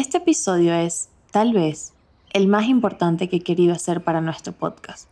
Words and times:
Este 0.00 0.16
episodio 0.16 0.72
es, 0.72 1.10
tal 1.30 1.52
vez, 1.52 1.92
el 2.32 2.48
más 2.48 2.68
importante 2.68 3.28
que 3.28 3.36
he 3.36 3.40
querido 3.40 3.74
hacer 3.74 4.02
para 4.02 4.22
nuestro 4.22 4.54
podcast. 4.54 5.10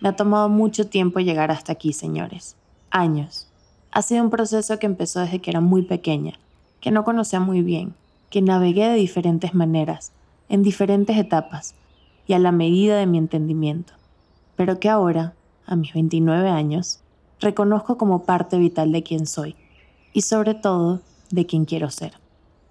Me 0.00 0.08
ha 0.08 0.16
tomado 0.16 0.48
mucho 0.48 0.88
tiempo 0.88 1.20
llegar 1.20 1.52
hasta 1.52 1.70
aquí, 1.70 1.92
señores. 1.92 2.56
Años. 2.90 3.46
Ha 3.92 4.02
sido 4.02 4.24
un 4.24 4.30
proceso 4.30 4.80
que 4.80 4.86
empezó 4.86 5.20
desde 5.20 5.38
que 5.38 5.50
era 5.50 5.60
muy 5.60 5.82
pequeña, 5.82 6.32
que 6.80 6.90
no 6.90 7.04
conocía 7.04 7.38
muy 7.38 7.62
bien, 7.62 7.94
que 8.28 8.42
navegué 8.42 8.88
de 8.88 8.96
diferentes 8.96 9.54
maneras, 9.54 10.10
en 10.48 10.64
diferentes 10.64 11.16
etapas 11.16 11.76
y 12.26 12.32
a 12.32 12.40
la 12.40 12.50
medida 12.50 12.98
de 12.98 13.06
mi 13.06 13.18
entendimiento, 13.18 13.92
pero 14.56 14.80
que 14.80 14.88
ahora, 14.88 15.34
a 15.66 15.76
mis 15.76 15.94
29 15.94 16.48
años, 16.48 16.98
reconozco 17.38 17.96
como 17.96 18.24
parte 18.24 18.58
vital 18.58 18.90
de 18.90 19.04
quien 19.04 19.28
soy 19.28 19.54
y 20.12 20.22
sobre 20.22 20.54
todo 20.54 21.00
de 21.30 21.46
quien 21.46 21.64
quiero 21.64 21.90
ser. 21.90 22.14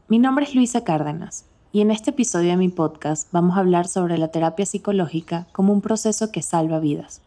Mi 0.08 0.20
nombre 0.20 0.46
es 0.46 0.54
Luisa 0.54 0.84
Cárdenas 0.84 1.46
y 1.76 1.82
en 1.82 1.92
este 1.92 2.12
episodio 2.12 2.52
de 2.52 2.56
mi 2.56 2.70
podcast 2.70 3.28
vamos 3.34 3.58
a 3.58 3.60
hablar 3.60 3.86
sobre 3.90 4.18
la 4.18 4.30
terapia 4.30 4.66
psicológica 4.66 5.46
como 5.52 5.74
un 5.74 5.82
proceso 5.82 6.32
que 6.32 6.42
salva 6.42 6.80
vidas 6.80 7.20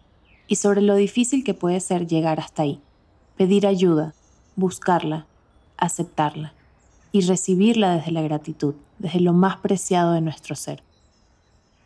y 0.46 0.56
sobre 0.56 0.80
lo 0.80 0.94
difícil 0.94 1.44
que 1.44 1.52
puede 1.52 1.80
ser 1.80 2.06
llegar 2.06 2.40
hasta 2.40 2.62
ahí, 2.62 2.80
pedir 3.36 3.66
ayuda, 3.66 4.14
buscarla, 4.56 5.26
aceptarla 5.76 6.54
y 7.12 7.20
recibirla 7.20 7.96
desde 7.96 8.10
la 8.10 8.22
gratitud, 8.22 8.74
desde 8.98 9.20
lo 9.20 9.34
más 9.34 9.58
preciado 9.58 10.12
de 10.12 10.22
nuestro 10.22 10.56
ser. 10.56 10.82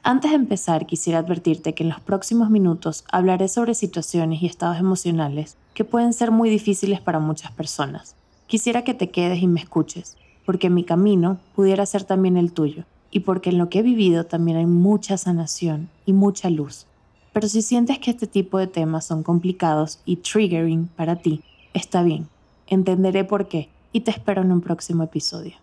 Antes 0.05 0.31
de 0.31 0.37
empezar, 0.37 0.87
quisiera 0.87 1.19
advertirte 1.19 1.75
que 1.75 1.83
en 1.83 1.91
los 1.91 1.99
próximos 1.99 2.49
minutos 2.49 3.05
hablaré 3.11 3.49
sobre 3.49 3.75
situaciones 3.75 4.41
y 4.41 4.47
estados 4.47 4.79
emocionales 4.79 5.57
que 5.75 5.83
pueden 5.85 6.13
ser 6.13 6.31
muy 6.31 6.49
difíciles 6.49 7.01
para 7.01 7.19
muchas 7.19 7.51
personas. 7.51 8.15
Quisiera 8.47 8.85
que 8.85 8.95
te 8.95 9.11
quedes 9.11 9.43
y 9.43 9.49
me 9.49 9.59
escuches, 9.59 10.17
porque 10.45 10.71
mi 10.71 10.85
camino 10.85 11.39
pudiera 11.55 11.87
ser 11.87 12.05
también 12.05 12.37
el 12.37 12.53
tuyo, 12.53 12.85
y 13.11 13.21
porque 13.21 13.51
en 13.51 13.59
lo 13.59 13.69
que 13.69 13.81
he 13.81 13.83
vivido 13.83 14.25
también 14.25 14.57
hay 14.57 14.67
mucha 14.67 15.17
sanación 15.17 15.89
y 16.07 16.13
mucha 16.13 16.51
luz. 16.51 16.87
Pero 17.33 17.49
si 17.49 17.63
sientes 17.63 17.99
que 17.99 18.11
este 18.11 18.27
tipo 18.27 18.59
de 18.59 18.67
temas 18.67 19.07
son 19.07 19.23
complicados 19.23 20.01
y 20.05 20.17
triggering 20.17 20.89
para 20.89 21.17
ti, 21.17 21.43
está 21.73 22.03
bien, 22.03 22.29
entenderé 22.67 23.25
por 23.25 23.49
qué 23.49 23.69
y 23.93 24.01
te 24.01 24.11
espero 24.11 24.43
en 24.43 24.53
un 24.53 24.61
próximo 24.61 25.03
episodio. 25.03 25.55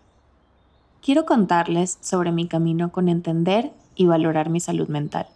Quiero 1.02 1.24
contarles 1.24 1.98
sobre 2.00 2.32
mi 2.32 2.46
camino 2.46 2.92
con 2.92 3.08
entender 3.08 3.72
y 3.94 4.06
valorar 4.06 4.50
mi 4.50 4.60
salud 4.60 4.88
mental. 4.88 5.26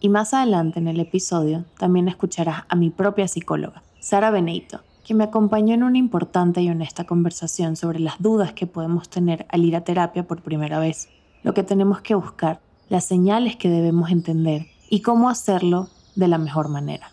Y 0.00 0.08
más 0.08 0.34
adelante 0.34 0.78
en 0.78 0.88
el 0.88 1.00
episodio 1.00 1.64
también 1.78 2.08
escucharás 2.08 2.64
a 2.68 2.76
mi 2.76 2.90
propia 2.90 3.28
psicóloga, 3.28 3.82
Sara 4.00 4.30
Beneito, 4.30 4.80
que 5.06 5.14
me 5.14 5.22
acompañó 5.22 5.72
en 5.72 5.84
una 5.84 5.98
importante 5.98 6.60
y 6.62 6.68
honesta 6.68 7.04
conversación 7.04 7.76
sobre 7.76 8.00
las 8.00 8.20
dudas 8.20 8.54
que 8.54 8.66
podemos 8.66 9.08
tener 9.08 9.46
al 9.50 9.64
ir 9.64 9.76
a 9.76 9.82
terapia 9.82 10.26
por 10.26 10.42
primera 10.42 10.80
vez, 10.80 11.08
lo 11.44 11.54
que 11.54 11.62
tenemos 11.62 12.00
que 12.00 12.16
buscar, 12.16 12.60
las 12.88 13.04
señales 13.04 13.54
que 13.54 13.70
debemos 13.70 14.10
entender 14.10 14.66
y 14.90 15.02
cómo 15.02 15.28
hacerlo 15.28 15.90
de 16.16 16.26
la 16.26 16.38
mejor 16.38 16.68
manera. 16.68 17.12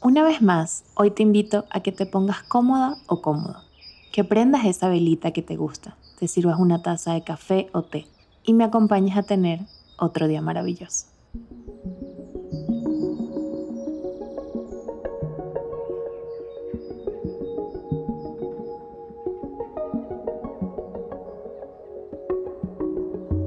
Una 0.00 0.22
vez 0.22 0.40
más, 0.40 0.84
hoy 0.94 1.10
te 1.10 1.24
invito 1.24 1.64
a 1.68 1.80
que 1.80 1.90
te 1.90 2.06
pongas 2.06 2.44
cómoda 2.44 2.96
o 3.08 3.22
cómodo, 3.22 3.56
que 4.12 4.22
prendas 4.22 4.66
esa 4.66 4.88
velita 4.88 5.32
que 5.32 5.42
te 5.42 5.56
gusta, 5.56 5.96
te 6.20 6.28
sirvas 6.28 6.60
una 6.60 6.80
taza 6.80 7.14
de 7.14 7.24
café 7.24 7.70
o 7.72 7.82
té 7.82 8.06
y 8.44 8.52
me 8.52 8.62
acompañes 8.62 9.16
a 9.16 9.24
tener 9.24 9.62
otro 9.98 10.28
día 10.28 10.42
maravilloso. 10.42 11.06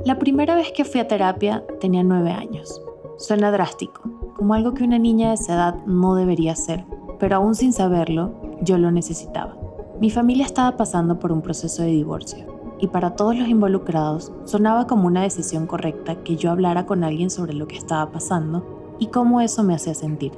La 0.10 0.18
primera 0.18 0.56
vez 0.56 0.72
que 0.72 0.86
fui 0.86 1.00
a 1.00 1.08
terapia 1.08 1.64
tenía 1.80 2.02
nueve 2.02 2.32
años. 2.32 2.82
Suena 3.20 3.52
drástico, 3.52 4.02
como 4.36 4.56
algo 4.56 4.74
que 4.74 4.84
una 4.84 4.98
niña 4.98 5.28
de 5.28 5.36
esa 5.36 5.54
edad 5.54 5.86
no 5.86 6.16
debería 6.16 6.54
hacer, 6.54 6.84
pero 7.20 7.36
aún 7.36 7.54
sin 7.54 7.74
saberlo, 7.74 8.34
yo 8.64 8.80
lo 8.80 8.90
necesitaba. 8.90 9.56
Mi 10.02 10.10
familia 10.10 10.48
estaba 10.48 10.78
pasando 10.78 11.20
por 11.20 11.32
un 11.32 11.44
proceso 11.44 11.84
de 11.84 11.90
divorcio 11.90 12.44
y 12.80 12.88
para 12.88 13.12
todos 13.12 13.38
los 13.38 13.48
involucrados 13.50 14.32
sonaba 14.46 14.88
como 14.88 15.06
una 15.06 15.22
decisión 15.22 15.68
correcta 15.68 16.16
que 16.24 16.38
yo 16.38 16.50
hablara 16.50 16.88
con 16.88 17.04
alguien 17.04 17.30
sobre 17.30 17.54
lo 17.54 17.68
que 17.68 17.78
estaba 17.78 18.12
pasando 18.12 18.96
y 18.98 19.10
cómo 19.10 19.42
eso 19.42 19.62
me 19.62 19.76
hacía 19.76 19.94
sentir. 19.94 20.32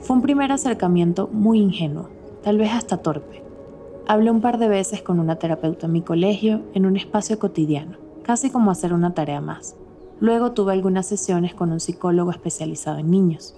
Fue 0.00 0.16
un 0.16 0.22
primer 0.22 0.50
acercamiento 0.50 1.28
muy 1.32 1.60
ingenuo, 1.60 2.08
tal 2.42 2.58
vez 2.58 2.72
hasta 2.72 2.96
torpe. 2.96 3.44
Hablé 4.08 4.32
un 4.32 4.40
par 4.40 4.58
de 4.58 4.66
veces 4.66 5.00
con 5.00 5.20
una 5.20 5.36
terapeuta 5.36 5.86
en 5.86 5.92
mi 5.92 6.02
colegio 6.02 6.62
en 6.74 6.86
un 6.86 6.96
espacio 6.96 7.38
cotidiano, 7.38 8.01
casi 8.22 8.50
como 8.50 8.70
hacer 8.70 8.92
una 8.92 9.14
tarea 9.14 9.40
más. 9.40 9.76
Luego 10.20 10.52
tuve 10.52 10.72
algunas 10.72 11.06
sesiones 11.06 11.54
con 11.54 11.72
un 11.72 11.80
psicólogo 11.80 12.30
especializado 12.30 12.98
en 12.98 13.10
niños. 13.10 13.54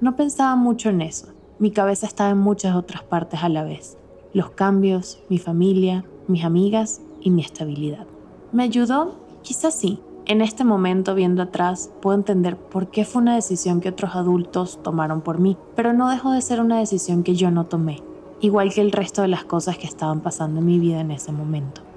No 0.00 0.16
pensaba 0.16 0.56
mucho 0.56 0.90
en 0.90 1.00
eso, 1.00 1.28
mi 1.58 1.72
cabeza 1.72 2.06
estaba 2.06 2.30
en 2.30 2.38
muchas 2.38 2.76
otras 2.76 3.02
partes 3.02 3.42
a 3.42 3.48
la 3.48 3.64
vez. 3.64 3.98
Los 4.32 4.50
cambios, 4.50 5.20
mi 5.28 5.38
familia, 5.38 6.04
mis 6.28 6.44
amigas 6.44 7.00
y 7.20 7.30
mi 7.30 7.42
estabilidad. 7.42 8.06
¿Me 8.52 8.62
ayudó? 8.62 9.16
Quizás 9.42 9.74
sí. 9.74 10.00
En 10.26 10.40
este 10.40 10.62
momento, 10.62 11.16
viendo 11.16 11.42
atrás, 11.42 11.90
puedo 12.00 12.16
entender 12.16 12.56
por 12.56 12.90
qué 12.90 13.04
fue 13.04 13.22
una 13.22 13.34
decisión 13.34 13.80
que 13.80 13.88
otros 13.88 14.14
adultos 14.14 14.78
tomaron 14.84 15.20
por 15.20 15.40
mí, 15.40 15.56
pero 15.74 15.92
no 15.92 16.10
dejó 16.10 16.30
de 16.30 16.42
ser 16.42 16.60
una 16.60 16.78
decisión 16.78 17.24
que 17.24 17.34
yo 17.34 17.50
no 17.50 17.66
tomé, 17.66 18.02
igual 18.40 18.72
que 18.72 18.82
el 18.82 18.92
resto 18.92 19.22
de 19.22 19.28
las 19.28 19.44
cosas 19.44 19.78
que 19.78 19.86
estaban 19.86 20.20
pasando 20.20 20.60
en 20.60 20.66
mi 20.66 20.78
vida 20.78 21.00
en 21.00 21.10
ese 21.10 21.32
momento. 21.32 21.87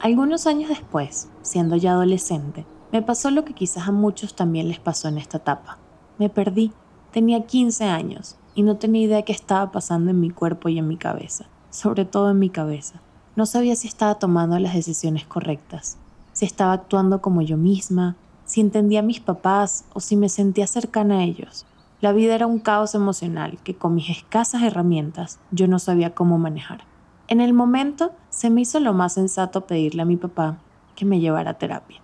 Algunos 0.00 0.46
años 0.46 0.68
después, 0.68 1.28
siendo 1.40 1.74
ya 1.76 1.92
adolescente, 1.92 2.66
me 2.92 3.00
pasó 3.00 3.30
lo 3.30 3.44
que 3.44 3.54
quizás 3.54 3.88
a 3.88 3.92
muchos 3.92 4.36
también 4.36 4.68
les 4.68 4.78
pasó 4.78 5.08
en 5.08 5.16
esta 5.16 5.38
etapa. 5.38 5.78
Me 6.18 6.28
perdí. 6.28 6.72
Tenía 7.12 7.46
15 7.46 7.84
años 7.84 8.36
y 8.54 8.62
no 8.62 8.76
tenía 8.76 9.02
idea 9.02 9.22
qué 9.22 9.32
estaba 9.32 9.72
pasando 9.72 10.10
en 10.10 10.20
mi 10.20 10.28
cuerpo 10.30 10.68
y 10.68 10.78
en 10.78 10.86
mi 10.86 10.98
cabeza, 10.98 11.46
sobre 11.70 12.04
todo 12.04 12.30
en 12.30 12.38
mi 12.38 12.50
cabeza. 12.50 13.00
No 13.36 13.46
sabía 13.46 13.74
si 13.74 13.88
estaba 13.88 14.18
tomando 14.18 14.58
las 14.58 14.74
decisiones 14.74 15.24
correctas, 15.24 15.96
si 16.32 16.44
estaba 16.44 16.74
actuando 16.74 17.22
como 17.22 17.40
yo 17.40 17.56
misma, 17.56 18.16
si 18.44 18.60
entendía 18.60 19.00
a 19.00 19.02
mis 19.02 19.20
papás 19.20 19.86
o 19.94 20.00
si 20.00 20.16
me 20.16 20.28
sentía 20.28 20.66
cercana 20.66 21.18
a 21.18 21.24
ellos. 21.24 21.64
La 22.02 22.12
vida 22.12 22.34
era 22.34 22.46
un 22.46 22.58
caos 22.58 22.94
emocional 22.94 23.58
que 23.64 23.74
con 23.74 23.94
mis 23.94 24.10
escasas 24.10 24.62
herramientas 24.62 25.38
yo 25.50 25.68
no 25.68 25.78
sabía 25.78 26.14
cómo 26.14 26.36
manejar. 26.36 26.84
En 27.28 27.40
el 27.40 27.52
momento 27.52 28.12
se 28.30 28.50
me 28.50 28.60
hizo 28.60 28.80
lo 28.80 28.94
más 28.94 29.14
sensato 29.14 29.66
pedirle 29.66 30.02
a 30.02 30.06
mi 30.06 30.16
papá 30.16 30.58
que 30.94 31.04
me 31.04 31.20
llevara 31.20 31.52
a 31.52 31.58
terapia. 31.58 32.00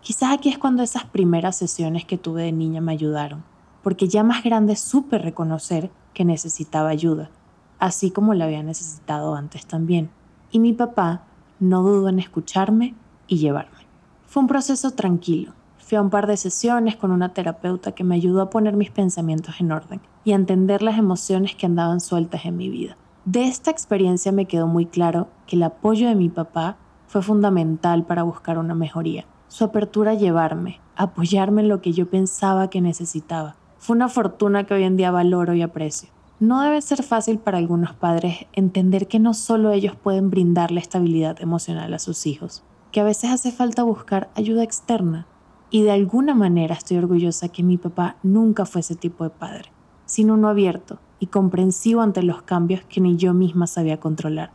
Quizás 0.00 0.32
aquí 0.32 0.48
es 0.48 0.58
cuando 0.58 0.82
esas 0.82 1.04
primeras 1.04 1.56
sesiones 1.56 2.04
que 2.04 2.18
tuve 2.18 2.42
de 2.42 2.52
niña 2.52 2.80
me 2.80 2.92
ayudaron, 2.92 3.44
porque 3.82 4.08
ya 4.08 4.22
más 4.22 4.42
grande 4.42 4.76
supe 4.76 5.18
reconocer 5.18 5.90
que 6.14 6.24
necesitaba 6.24 6.88
ayuda, 6.88 7.30
así 7.78 8.10
como 8.10 8.34
la 8.34 8.44
había 8.44 8.62
necesitado 8.62 9.34
antes 9.34 9.66
también 9.66 10.10
y 10.52 10.58
mi 10.60 10.74
papá 10.74 11.22
no 11.58 11.82
dudó 11.82 12.08
en 12.08 12.20
escucharme 12.20 12.94
y 13.26 13.38
llevarme. 13.38 13.78
Fue 14.26 14.42
un 14.42 14.46
proceso 14.46 14.92
tranquilo. 14.92 15.54
Fui 15.78 15.96
a 15.96 16.02
un 16.02 16.10
par 16.10 16.26
de 16.26 16.36
sesiones 16.36 16.94
con 16.96 17.10
una 17.10 17.34
terapeuta 17.34 17.92
que 17.92 18.04
me 18.04 18.14
ayudó 18.14 18.42
a 18.42 18.50
poner 18.50 18.76
mis 18.76 18.90
pensamientos 18.90 19.60
en 19.60 19.72
orden 19.72 20.00
y 20.24 20.32
a 20.32 20.36
entender 20.36 20.82
las 20.82 20.98
emociones 20.98 21.56
que 21.56 21.66
andaban 21.66 22.00
sueltas 22.00 22.44
en 22.44 22.56
mi 22.56 22.68
vida. 22.68 22.96
De 23.24 23.44
esta 23.44 23.70
experiencia 23.70 24.32
me 24.32 24.46
quedó 24.46 24.66
muy 24.66 24.84
claro 24.84 25.28
que 25.46 25.54
el 25.54 25.62
apoyo 25.62 26.08
de 26.08 26.16
mi 26.16 26.28
papá 26.28 26.76
fue 27.06 27.22
fundamental 27.22 28.04
para 28.04 28.24
buscar 28.24 28.58
una 28.58 28.74
mejoría. 28.74 29.26
Su 29.46 29.62
apertura 29.62 30.10
a 30.10 30.14
llevarme, 30.14 30.80
apoyarme 30.96 31.62
en 31.62 31.68
lo 31.68 31.80
que 31.80 31.92
yo 31.92 32.10
pensaba 32.10 32.68
que 32.68 32.80
necesitaba, 32.80 33.54
fue 33.78 33.94
una 33.94 34.08
fortuna 34.08 34.64
que 34.64 34.74
hoy 34.74 34.82
en 34.82 34.96
día 34.96 35.12
valoro 35.12 35.54
y 35.54 35.62
aprecio. 35.62 36.08
No 36.40 36.62
debe 36.62 36.82
ser 36.82 37.04
fácil 37.04 37.38
para 37.38 37.58
algunos 37.58 37.94
padres 37.94 38.46
entender 38.54 39.06
que 39.06 39.20
no 39.20 39.34
solo 39.34 39.70
ellos 39.70 39.94
pueden 39.94 40.28
brindarle 40.28 40.80
estabilidad 40.80 41.40
emocional 41.40 41.94
a 41.94 42.00
sus 42.00 42.26
hijos, 42.26 42.64
que 42.90 43.00
a 43.00 43.04
veces 43.04 43.30
hace 43.30 43.52
falta 43.52 43.84
buscar 43.84 44.30
ayuda 44.34 44.64
externa. 44.64 45.28
Y 45.70 45.82
de 45.82 45.92
alguna 45.92 46.34
manera 46.34 46.74
estoy 46.74 46.96
orgullosa 46.96 47.50
que 47.50 47.62
mi 47.62 47.78
papá 47.78 48.16
nunca 48.24 48.66
fue 48.66 48.80
ese 48.80 48.96
tipo 48.96 49.22
de 49.22 49.30
padre, 49.30 49.70
sino 50.06 50.34
uno 50.34 50.48
abierto 50.48 50.98
y 51.22 51.28
comprensivo 51.28 52.00
ante 52.00 52.24
los 52.24 52.42
cambios 52.42 52.82
que 52.88 53.00
ni 53.00 53.16
yo 53.16 53.32
misma 53.32 53.68
sabía 53.68 54.00
controlar. 54.00 54.50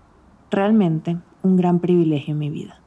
Realmente 0.52 1.18
un 1.42 1.56
gran 1.56 1.80
privilegio 1.80 2.34
en 2.34 2.40
mi 2.40 2.50
vida. 2.50 2.82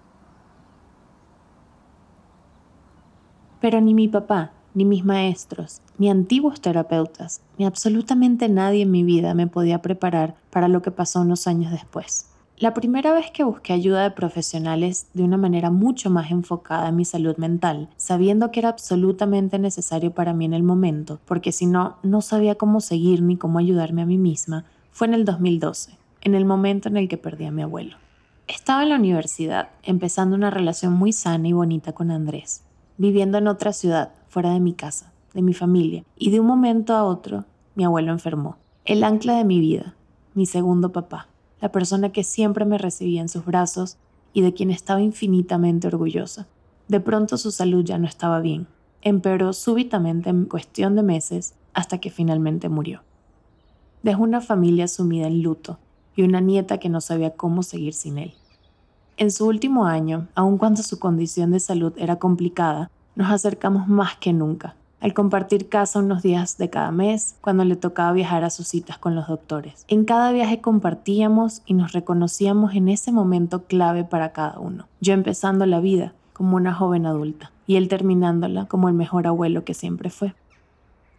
Pero 3.59 3.81
ni 3.81 3.95
mi 3.95 4.07
papá 4.07 4.53
ni 4.75 4.85
mis 4.85 5.03
maestros, 5.03 5.81
ni 5.97 6.11
antiguos 6.11 6.61
terapeutas, 6.61 7.41
ni 7.57 7.65
absolutamente 7.65 8.51
nadie 8.51 8.83
en 8.83 8.91
mi 8.91 9.03
vida 9.03 9.33
me 9.33 9.47
podía 9.47 9.81
preparar 9.81 10.37
para 10.51 10.69
lo 10.69 10.83
que 10.83 10.91
pasó 10.91 11.23
unos 11.23 11.47
años 11.47 11.73
después. 11.73 12.27
La 12.61 12.75
primera 12.75 13.15
vez 13.15 13.31
que 13.31 13.43
busqué 13.43 13.73
ayuda 13.73 14.03
de 14.03 14.11
profesionales 14.11 15.07
de 15.15 15.23
una 15.23 15.39
manera 15.39 15.71
mucho 15.71 16.11
más 16.11 16.31
enfocada 16.31 16.91
en 16.91 16.97
mi 16.97 17.07
salud 17.07 17.39
mental, 17.39 17.89
sabiendo 17.97 18.51
que 18.51 18.61
era 18.61 18.69
absolutamente 18.69 19.59
necesario 19.59 20.11
para 20.11 20.35
mí 20.35 20.45
en 20.45 20.53
el 20.53 20.63
momento, 20.63 21.21
porque 21.25 21.53
si 21.53 21.65
no, 21.65 21.97
no 22.03 22.21
sabía 22.21 22.57
cómo 22.57 22.83
seguir 22.83 23.23
ni 23.23 23.39
cómo 23.39 23.59
ayudarme 23.59 24.03
a 24.03 24.07
mí 24.07 24.19
misma, 24.19 24.67
fue 24.91 25.07
en 25.07 25.15
el 25.15 25.25
2012, 25.25 25.97
en 26.21 26.35
el 26.35 26.45
momento 26.45 26.91
en 26.91 26.99
el 26.99 27.09
que 27.09 27.17
perdí 27.17 27.47
a 27.47 27.51
mi 27.51 27.63
abuelo. 27.63 27.97
Estaba 28.47 28.83
en 28.83 28.91
la 28.91 28.97
universidad, 28.97 29.71
empezando 29.83 30.37
una 30.37 30.51
relación 30.51 30.93
muy 30.93 31.15
sana 31.15 31.49
y 31.49 31.55
bonita 31.55 31.95
con 31.95 32.11
Andrés, 32.11 32.63
viviendo 32.99 33.39
en 33.39 33.49
otra 33.49 33.73
ciudad, 33.73 34.13
fuera 34.29 34.53
de 34.53 34.61
mi 34.61 34.75
casa, 34.75 35.15
de 35.33 35.41
mi 35.41 35.55
familia, 35.55 36.05
y 36.15 36.31
de 36.31 36.41
un 36.41 36.47
momento 36.47 36.93
a 36.95 37.05
otro, 37.05 37.47
mi 37.75 37.85
abuelo 37.85 38.13
enfermó. 38.13 38.59
El 38.85 39.03
ancla 39.03 39.37
de 39.37 39.47
mi 39.47 39.61
vida, 39.61 39.95
mi 40.35 40.45
segundo 40.45 40.93
papá, 40.93 41.30
la 41.61 41.73
persona 41.73 42.11
que 42.11 42.25
siempre 42.25 42.65
me 42.65 42.79
recibía 42.79 43.21
en 43.21 43.29
sus 43.29 43.45
brazos 43.45 43.97
y 44.33 44.43
de 44.43 44.53
quien 44.53 44.71
estaba 44.71 45.01
infinitamente 45.01 45.89
orgullosa. 45.89 46.47
De 46.89 47.01
pronto 47.01 47.37
su 47.37 47.51
salud 47.51 47.85
ya 47.85 47.99
no 47.99 48.07
estaba 48.07 48.41
bien. 48.41 48.67
Empeoró 49.03 49.53
súbitamente 49.53 50.31
en 50.31 50.45
cuestión 50.45 50.97
de 50.97 51.03
meses 51.03 51.55
hasta 51.73 51.99
que 51.99 52.11
finalmente 52.11 52.69
murió. 52.69 53.03
Dejó 54.03 54.23
una 54.23 54.41
familia 54.41 54.89
sumida 54.89 55.27
en 55.27 55.43
luto 55.43 55.79
y 56.17 56.23
una 56.23 56.41
nieta 56.41 56.79
que 56.79 56.89
no 56.89 57.01
sabía 57.01 57.31
cómo 57.31 57.63
seguir 57.63 57.95
sin 57.95 58.19
él. 58.19 58.35
En 59.17 59.31
su 59.31 59.47
último 59.47 59.85
año, 59.85 60.29
aun 60.35 60.57
cuando 60.57 60.83
su 60.83 60.99
condición 60.99 61.51
de 61.51 61.61
salud 61.61 61.93
era 61.97 62.17
complicada, 62.17 62.91
nos 63.15 63.31
acercamos 63.31 63.87
más 63.87 64.17
que 64.17 64.33
nunca, 64.33 64.77
al 65.01 65.15
compartir 65.15 65.69
casa 65.69 65.99
unos 65.99 66.23
días 66.23 66.59
de 66.59 66.71
cada 66.71 66.91
mes, 66.91 67.37
cuando 67.41 67.65
le 67.65 67.77
tocaba 67.77 68.13
viajar 68.13 68.45
a 68.45 68.51
sus 68.51 68.69
citas 68.69 68.99
con 68.99 69.15
los 69.15 69.29
doctores. 69.29 69.85
En 69.89 70.05
cada 70.05 70.31
viaje 70.33 70.61
compartíamos 70.61 71.63
y 71.67 71.75
nos 71.75 71.93
reconocíamos 71.93 72.75
en 72.75 72.89
ese 72.89 73.11
momento 73.11 73.65
clave 73.65 74.05
para 74.05 74.33
cada 74.33 74.59
uno. 74.59 74.87
Yo 75.01 75.15
empezando 75.15 75.65
la 75.67 75.81
vida 75.81 76.13
como 76.33 76.57
una 76.57 76.75
joven 76.75 77.07
adulta 77.07 77.51
y 77.67 77.77
él 77.77 77.89
terminándola 77.89 78.67
como 78.67 78.89
el 78.89 78.95
mejor 78.95 79.27
abuelo 79.27 79.65
que 79.65 79.75
siempre 79.75 80.11
fue. 80.11 80.35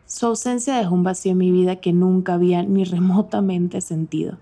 Su 0.05 0.27
ausencia 0.27 0.75
dejó 0.75 0.93
un 0.93 1.03
vacío 1.03 1.31
en 1.31 1.37
mi 1.37 1.51
vida 1.51 1.77
que 1.77 1.93
nunca 1.93 2.33
había 2.33 2.63
ni 2.63 2.83
remotamente 2.85 3.81
sentido. 3.81 4.37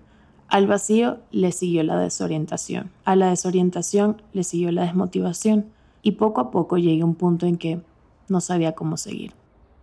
Al 0.48 0.66
vacío 0.66 1.18
le 1.30 1.52
siguió 1.52 1.84
la 1.84 1.96
desorientación, 1.96 2.90
a 3.04 3.14
la 3.14 3.30
desorientación 3.30 4.20
le 4.32 4.42
siguió 4.42 4.72
la 4.72 4.82
desmotivación 4.82 5.66
y 6.02 6.12
poco 6.12 6.40
a 6.40 6.50
poco 6.50 6.76
llegué 6.76 7.02
a 7.02 7.06
un 7.06 7.14
punto 7.14 7.46
en 7.46 7.56
que 7.56 7.80
no 8.30 8.40
sabía 8.40 8.72
cómo 8.72 8.96
seguir. 8.96 9.34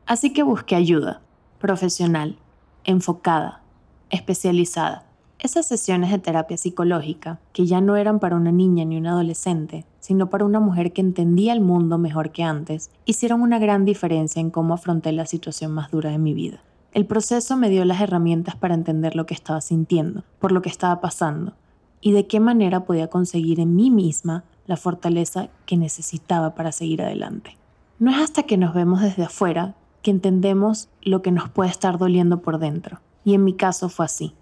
Así 0.06 0.32
que 0.34 0.44
busqué 0.44 0.76
ayuda, 0.76 1.22
profesional, 1.60 2.38
enfocada, 2.84 3.62
especializada. 4.10 5.04
Esas 5.40 5.68
sesiones 5.68 6.10
de 6.10 6.18
terapia 6.18 6.58
psicológica, 6.58 7.40
que 7.54 7.68
ya 7.68 7.80
no 7.82 7.96
eran 7.96 8.20
para 8.20 8.36
una 8.36 8.52
niña 8.52 8.86
ni 8.86 8.98
un 8.98 9.06
adolescente, 9.06 9.86
sino 10.00 10.30
para 10.30 10.46
una 10.46 10.60
mujer 10.60 10.94
que 10.94 11.02
entendía 11.02 11.54
el 11.54 11.62
mundo 11.62 11.98
mejor 11.98 12.32
que 12.32 12.44
antes, 12.44 12.90
hicieron 13.06 13.42
una 13.42 13.60
gran 13.60 13.86
diferencia 13.86 14.40
en 14.40 14.50
cómo 14.50 14.74
afronté 14.74 15.12
la 15.12 15.26
situación 15.26 15.74
más 15.74 15.92
dura 15.92 16.10
de 16.10 16.18
mi 16.18 16.34
vida. 16.34 16.62
El 16.94 17.06
proceso 17.06 17.58
me 17.58 17.70
dio 17.70 17.86
las 17.86 18.02
herramientas 18.02 18.56
para 18.56 18.74
entender 18.74 19.16
lo 19.16 19.26
que 19.26 19.34
estaba 19.34 19.62
sintiendo, 19.62 20.24
por 20.40 20.52
lo 20.52 20.62
que 20.62 20.70
estaba 20.70 21.02
pasando, 21.02 21.54
y 22.02 22.14
de 22.14 22.26
qué 22.26 22.40
manera 22.40 22.86
podía 22.86 23.10
conseguir 23.10 23.60
en 23.60 23.76
mí 23.76 23.92
misma 23.92 24.46
la 24.66 24.78
fortaleza 24.78 25.50
que 25.66 25.78
necesitaba 25.78 26.56
para 26.56 26.72
seguir 26.72 27.02
adelante. 27.02 27.57
No 28.00 28.12
es 28.12 28.18
hasta 28.18 28.44
que 28.44 28.58
nos 28.58 28.76
vemos 28.76 29.02
desde 29.02 29.24
afuera 29.24 29.74
que 30.04 30.12
entendemos 30.12 30.88
lo 31.02 31.24
que 31.24 31.32
nos 31.32 31.50
puede 31.50 31.72
estar 31.72 31.98
doliendo 31.98 32.42
por 32.42 32.60
dentro, 32.60 33.00
y 33.26 33.34
en 33.34 33.44
mi 33.44 33.54
caso 33.54 33.90
fue 33.90 34.06
así. 34.06 34.34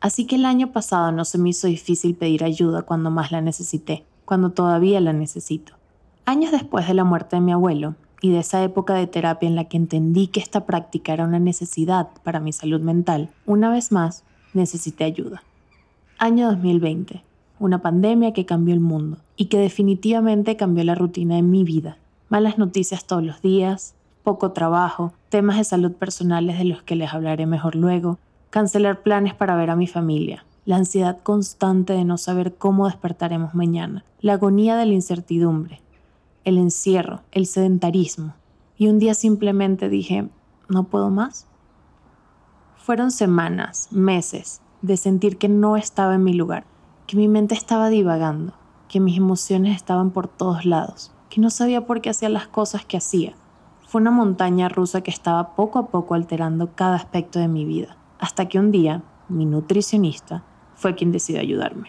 Así 0.00 0.26
que 0.26 0.36
el 0.36 0.46
año 0.46 0.72
pasado 0.72 1.12
no 1.12 1.26
se 1.26 1.36
me 1.36 1.50
hizo 1.50 1.66
difícil 1.66 2.14
pedir 2.14 2.42
ayuda 2.42 2.82
cuando 2.82 3.10
más 3.10 3.30
la 3.30 3.42
necesité, 3.42 4.04
cuando 4.24 4.50
todavía 4.50 4.98
la 5.00 5.12
necesito. 5.12 5.74
Años 6.24 6.52
después 6.52 6.88
de 6.88 6.94
la 6.94 7.04
muerte 7.04 7.36
de 7.36 7.42
mi 7.42 7.52
abuelo, 7.52 7.96
y 8.22 8.30
de 8.30 8.38
esa 8.38 8.62
época 8.62 8.94
de 8.94 9.06
terapia 9.06 9.48
en 9.48 9.56
la 9.56 9.64
que 9.64 9.76
entendí 9.76 10.28
que 10.28 10.40
esta 10.40 10.64
práctica 10.64 11.12
era 11.12 11.24
una 11.24 11.40
necesidad 11.40 12.08
para 12.22 12.40
mi 12.40 12.52
salud 12.52 12.80
mental, 12.80 13.28
una 13.44 13.70
vez 13.70 13.92
más 13.92 14.24
necesité 14.54 15.04
ayuda. 15.04 15.42
Año 16.18 16.46
2020, 16.48 17.22
una 17.58 17.82
pandemia 17.82 18.32
que 18.32 18.46
cambió 18.46 18.72
el 18.72 18.80
mundo 18.80 19.18
y 19.36 19.46
que 19.46 19.58
definitivamente 19.58 20.56
cambió 20.56 20.84
la 20.84 20.94
rutina 20.94 21.34
de 21.34 21.42
mi 21.42 21.64
vida. 21.64 21.98
Malas 22.32 22.56
noticias 22.56 23.04
todos 23.04 23.22
los 23.22 23.42
días, 23.42 23.94
poco 24.22 24.52
trabajo, 24.52 25.12
temas 25.28 25.58
de 25.58 25.64
salud 25.64 25.92
personales 25.92 26.56
de 26.56 26.64
los 26.64 26.82
que 26.82 26.96
les 26.96 27.12
hablaré 27.12 27.44
mejor 27.44 27.76
luego, 27.76 28.18
cancelar 28.48 29.02
planes 29.02 29.34
para 29.34 29.54
ver 29.54 29.68
a 29.68 29.76
mi 29.76 29.86
familia, 29.86 30.46
la 30.64 30.76
ansiedad 30.76 31.18
constante 31.22 31.92
de 31.92 32.06
no 32.06 32.16
saber 32.16 32.54
cómo 32.54 32.86
despertaremos 32.86 33.54
mañana, 33.54 34.06
la 34.22 34.32
agonía 34.32 34.76
de 34.76 34.86
la 34.86 34.94
incertidumbre, 34.94 35.82
el 36.44 36.56
encierro, 36.56 37.20
el 37.32 37.44
sedentarismo. 37.44 38.32
Y 38.78 38.88
un 38.88 38.98
día 38.98 39.12
simplemente 39.12 39.90
dije, 39.90 40.30
no 40.70 40.84
puedo 40.84 41.10
más. 41.10 41.46
Fueron 42.76 43.10
semanas, 43.10 43.88
meses, 43.90 44.62
de 44.80 44.96
sentir 44.96 45.36
que 45.36 45.50
no 45.50 45.76
estaba 45.76 46.14
en 46.14 46.24
mi 46.24 46.32
lugar, 46.32 46.64
que 47.06 47.18
mi 47.18 47.28
mente 47.28 47.54
estaba 47.54 47.90
divagando, 47.90 48.54
que 48.88 49.00
mis 49.00 49.18
emociones 49.18 49.76
estaban 49.76 50.12
por 50.12 50.28
todos 50.28 50.64
lados, 50.64 51.11
que 51.32 51.40
no 51.40 51.48
sabía 51.48 51.86
por 51.86 52.02
qué 52.02 52.10
hacía 52.10 52.28
las 52.28 52.46
cosas 52.46 52.84
que 52.84 52.98
hacía. 52.98 53.32
Fue 53.86 54.02
una 54.02 54.10
montaña 54.10 54.68
rusa 54.68 55.00
que 55.00 55.10
estaba 55.10 55.56
poco 55.56 55.78
a 55.78 55.86
poco 55.86 56.14
alterando 56.14 56.74
cada 56.74 56.96
aspecto 56.96 57.38
de 57.38 57.48
mi 57.48 57.64
vida, 57.64 57.96
hasta 58.18 58.50
que 58.50 58.58
un 58.58 58.70
día, 58.70 59.02
mi 59.30 59.46
nutricionista 59.46 60.42
fue 60.74 60.94
quien 60.94 61.10
decidió 61.10 61.40
ayudarme. 61.40 61.88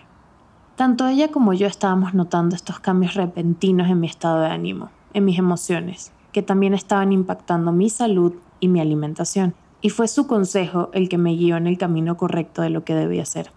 Tanto 0.77 1.05
ella 1.07 1.29
como 1.29 1.51
yo 1.51 1.67
estábamos 1.67 2.13
notando 2.13 2.55
estos 2.55 2.79
cambios 2.79 3.15
repentinos 3.15 3.89
en 3.89 3.99
mi 3.99 4.07
estado 4.07 4.39
de 4.39 4.47
ánimo, 4.47 4.91
en 5.13 5.25
mis 5.25 5.37
emociones, 5.37 6.13
que 6.31 6.41
también 6.41 6.73
estaban 6.73 7.11
impactando 7.11 7.73
mi 7.73 7.89
salud 7.89 8.35
y 8.61 8.69
mi 8.69 8.79
alimentación, 8.79 9.55
y 9.81 9.89
fue 9.89 10.07
su 10.07 10.25
consejo 10.25 10.89
el 10.93 11.09
que 11.09 11.17
me 11.17 11.35
guió 11.35 11.57
en 11.57 11.67
el 11.67 11.77
camino 11.77 12.15
correcto 12.15 12.61
de 12.61 12.69
lo 12.69 12.85
que 12.85 12.95
debía 12.95 13.23
hacer. 13.23 13.51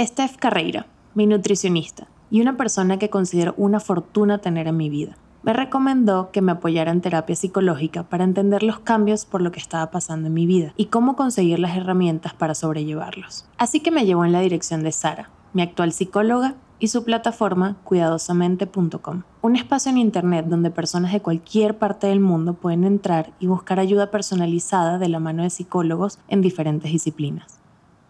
Steph 0.00 0.36
Carreira, 0.36 0.86
mi 1.14 1.28
nutricionista, 1.28 2.08
y 2.28 2.40
una 2.40 2.56
persona 2.56 2.98
que 2.98 3.08
considero 3.08 3.54
una 3.56 3.78
fortuna 3.78 4.38
tener 4.38 4.66
en 4.66 4.76
mi 4.76 4.90
vida, 4.90 5.16
me 5.48 5.54
recomendó 5.54 6.30
que 6.30 6.42
me 6.42 6.52
apoyara 6.52 6.90
en 6.90 7.00
terapia 7.00 7.34
psicológica 7.34 8.02
para 8.02 8.24
entender 8.24 8.62
los 8.62 8.80
cambios 8.80 9.24
por 9.24 9.40
lo 9.40 9.50
que 9.50 9.58
estaba 9.58 9.90
pasando 9.90 10.26
en 10.26 10.34
mi 10.34 10.44
vida 10.44 10.74
y 10.76 10.86
cómo 10.88 11.16
conseguir 11.16 11.58
las 11.58 11.74
herramientas 11.74 12.34
para 12.34 12.54
sobrellevarlos. 12.54 13.46
Así 13.56 13.80
que 13.80 13.90
me 13.90 14.04
llevó 14.04 14.26
en 14.26 14.32
la 14.32 14.40
dirección 14.40 14.82
de 14.82 14.92
Sara, 14.92 15.30
mi 15.54 15.62
actual 15.62 15.94
psicóloga 15.94 16.56
y 16.78 16.88
su 16.88 17.02
plataforma 17.02 17.78
cuidadosamente.com, 17.84 19.22
un 19.40 19.56
espacio 19.56 19.90
en 19.90 19.96
Internet 19.96 20.44
donde 20.48 20.70
personas 20.70 21.14
de 21.14 21.22
cualquier 21.22 21.78
parte 21.78 22.08
del 22.08 22.20
mundo 22.20 22.52
pueden 22.52 22.84
entrar 22.84 23.32
y 23.40 23.46
buscar 23.46 23.80
ayuda 23.80 24.10
personalizada 24.10 24.98
de 24.98 25.08
la 25.08 25.18
mano 25.18 25.44
de 25.44 25.48
psicólogos 25.48 26.18
en 26.28 26.42
diferentes 26.42 26.92
disciplinas. 26.92 27.57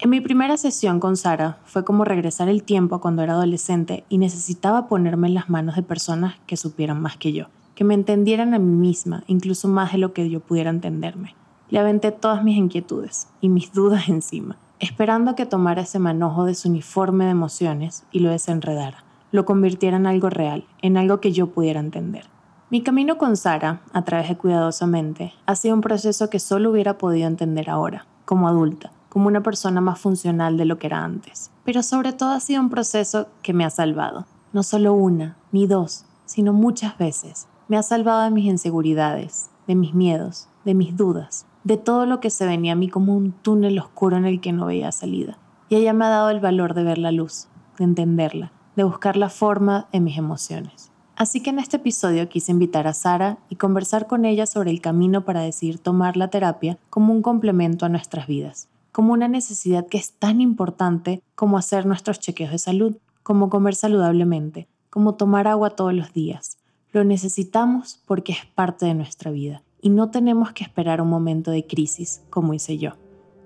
En 0.01 0.11
mi 0.11 0.21
primera 0.21 0.57
sesión 0.57 1.01
con 1.01 1.17
Sara 1.17 1.59
fue 1.65 1.85
como 1.85 2.05
regresar 2.05 2.49
el 2.49 2.63
tiempo 2.63 3.01
cuando 3.01 3.23
era 3.23 3.33
adolescente 3.33 4.05
y 4.09 4.19
necesitaba 4.19 4.87
ponerme 4.87 5.29
en 5.29 5.35
las 5.35 5.51
manos 5.51 5.75
de 5.75 5.83
personas 5.83 6.37
que 6.47 6.57
supieran 6.57 7.01
más 7.01 7.17
que 7.17 7.33
yo, 7.33 7.47
que 7.75 7.85
me 7.85 7.95
entendieran 7.95 8.55
a 8.55 8.59
mí 8.59 8.75
misma, 8.75 9.25
incluso 9.27 9.67
más 9.67 9.93
de 9.93 9.99
lo 9.99 10.13
que 10.13 10.31
yo 10.31 10.41
pudiera 10.41 10.71
entenderme. 10.71 11.35
Le 11.69 11.81
aventé 11.81 12.13
todas 12.13 12.45
mis 12.45 12.57
inquietudes 12.57 13.29
y 13.41 13.49
mis 13.49 13.73
dudas 13.73 14.09
encima 14.11 14.57
esperando 14.81 15.35
que 15.35 15.47
tomara 15.47 15.83
ese 15.83 15.99
manojo 15.99 16.45
de 16.45 16.55
su 16.55 16.69
uniforme 16.69 17.25
de 17.25 17.33
emociones 17.33 18.05
y 18.13 18.21
lo 18.21 18.31
desenredara, 18.31 19.05
lo 19.33 19.45
convirtiera 19.45 19.97
en 19.97 20.07
algo 20.07 20.31
real, 20.31 20.65
en 20.83 20.97
algo 20.97 21.21
que 21.21 21.33
yo 21.33 21.49
pudiera 21.49 21.81
entender. 21.81 22.27
Mi 22.71 22.83
camino 22.83 23.19
con 23.19 23.37
Sara, 23.37 23.81
a 23.93 24.03
través 24.05 24.29
de 24.29 24.37
Cuidadosamente, 24.37 25.33
ha 25.47 25.57
sido 25.57 25.75
un 25.75 25.81
proceso 25.81 26.31
que 26.31 26.39
solo 26.39 26.71
hubiera 26.71 26.99
podido 26.99 27.27
entender 27.27 27.71
ahora, 27.71 28.07
como 28.25 28.47
adulta, 28.47 28.93
como 29.09 29.29
una 29.29 29.43
persona 29.43 29.81
más 29.81 29.99
funcional 29.99 30.57
de 30.57 30.65
lo 30.65 30.79
que 30.79 30.87
era 30.87 31.05
antes. 31.05 31.51
Pero 31.65 31.83
sobre 31.83 32.13
todo 32.13 32.31
ha 32.31 32.41
sido 32.41 32.61
un 32.61 32.71
proceso 32.71 33.29
que 33.43 33.53
me 33.53 33.65
ha 33.65 33.71
salvado, 33.71 34.27
no 34.53 34.63
solo 34.63 34.95
una, 34.95 35.37
ni 35.53 35.67
dos, 35.67 36.05
sino 36.25 36.53
muchas 36.53 36.97
veces. 36.99 37.49
Me 37.69 37.77
ha 37.77 37.83
salvado 37.83 38.23
de 38.23 38.31
mis 38.31 38.47
inseguridades, 38.47 39.51
de 39.67 39.75
mis 39.75 39.95
miedos, 39.95 40.49
de 40.65 40.75
mis 40.75 40.97
dudas, 40.97 41.47
de 41.65 41.77
todo 41.77 42.07
lo 42.07 42.21
que 42.21 42.31
se 42.31 42.47
venía 42.47 42.73
a 42.73 42.77
mí 42.77 42.89
como 42.89 43.17
un 43.17 43.33
túnel 43.33 43.79
oscuro 43.79 44.17
en 44.17 44.25
el 44.25 44.41
que 44.41 44.53
no 44.53 44.67
veía 44.67 44.93
salida. 44.93 45.39
Y 45.69 45.77
ella 45.77 45.93
me 45.93 46.07
ha 46.07 46.09
dado 46.09 46.31
el 46.31 46.41
valor 46.41 46.75
de 46.75 46.83
ver 46.83 46.99
la 46.99 47.13
luz, 47.13 47.49
de 47.79 47.85
entenderla, 47.85 48.53
de 48.77 48.85
buscar 48.85 49.17
la 49.17 49.29
forma 49.29 49.87
en 49.93 50.05
mis 50.05 50.17
emociones. 50.17 50.91
Así 51.17 51.41
que 51.43 51.51
en 51.51 51.59
este 51.59 51.79
episodio 51.79 52.29
quise 52.29 52.53
invitar 52.53 52.87
a 52.87 52.95
Sara 52.95 53.39
y 53.49 53.57
conversar 53.57 54.07
con 54.07 54.25
ella 54.25 54.47
sobre 54.47 54.71
el 54.71 54.81
camino 54.81 55.25
para 55.25 55.41
decidir 55.41 55.81
tomar 55.81 56.17
la 56.17 56.29
terapia 56.29 56.79
como 56.91 57.13
un 57.13 57.23
complemento 57.23 57.85
a 57.85 57.89
nuestras 57.89 58.29
vidas, 58.29 58.69
como 58.99 59.13
una 59.13 59.29
necesidad 59.29 59.87
que 59.87 59.97
es 59.97 60.15
tan 60.15 60.41
importante 60.41 61.23
como 61.37 61.57
hacer 61.57 61.87
nuestros 61.87 62.19
chequeos 62.19 62.51
de 62.51 62.59
salud, 62.59 62.97
como 63.23 63.49
comer 63.49 63.77
saludablemente, 63.77 64.67
como 64.91 65.15
tomar 65.15 65.47
agua 65.47 65.71
todos 65.71 65.95
los 65.95 66.13
días. 66.13 66.59
Lo 66.91 67.05
necesitamos 67.05 68.03
porque 68.07 68.33
es 68.33 68.45
parte 68.57 68.87
de 68.87 68.95
nuestra 68.95 69.31
vida 69.31 69.63
y 69.81 69.91
no 69.91 70.11
tenemos 70.11 70.51
que 70.51 70.65
esperar 70.65 71.01
un 71.01 71.11
momento 71.11 71.53
de 71.53 71.65
crisis, 71.65 72.23
como 72.29 72.55
hice 72.55 72.77
yo, 72.77 72.95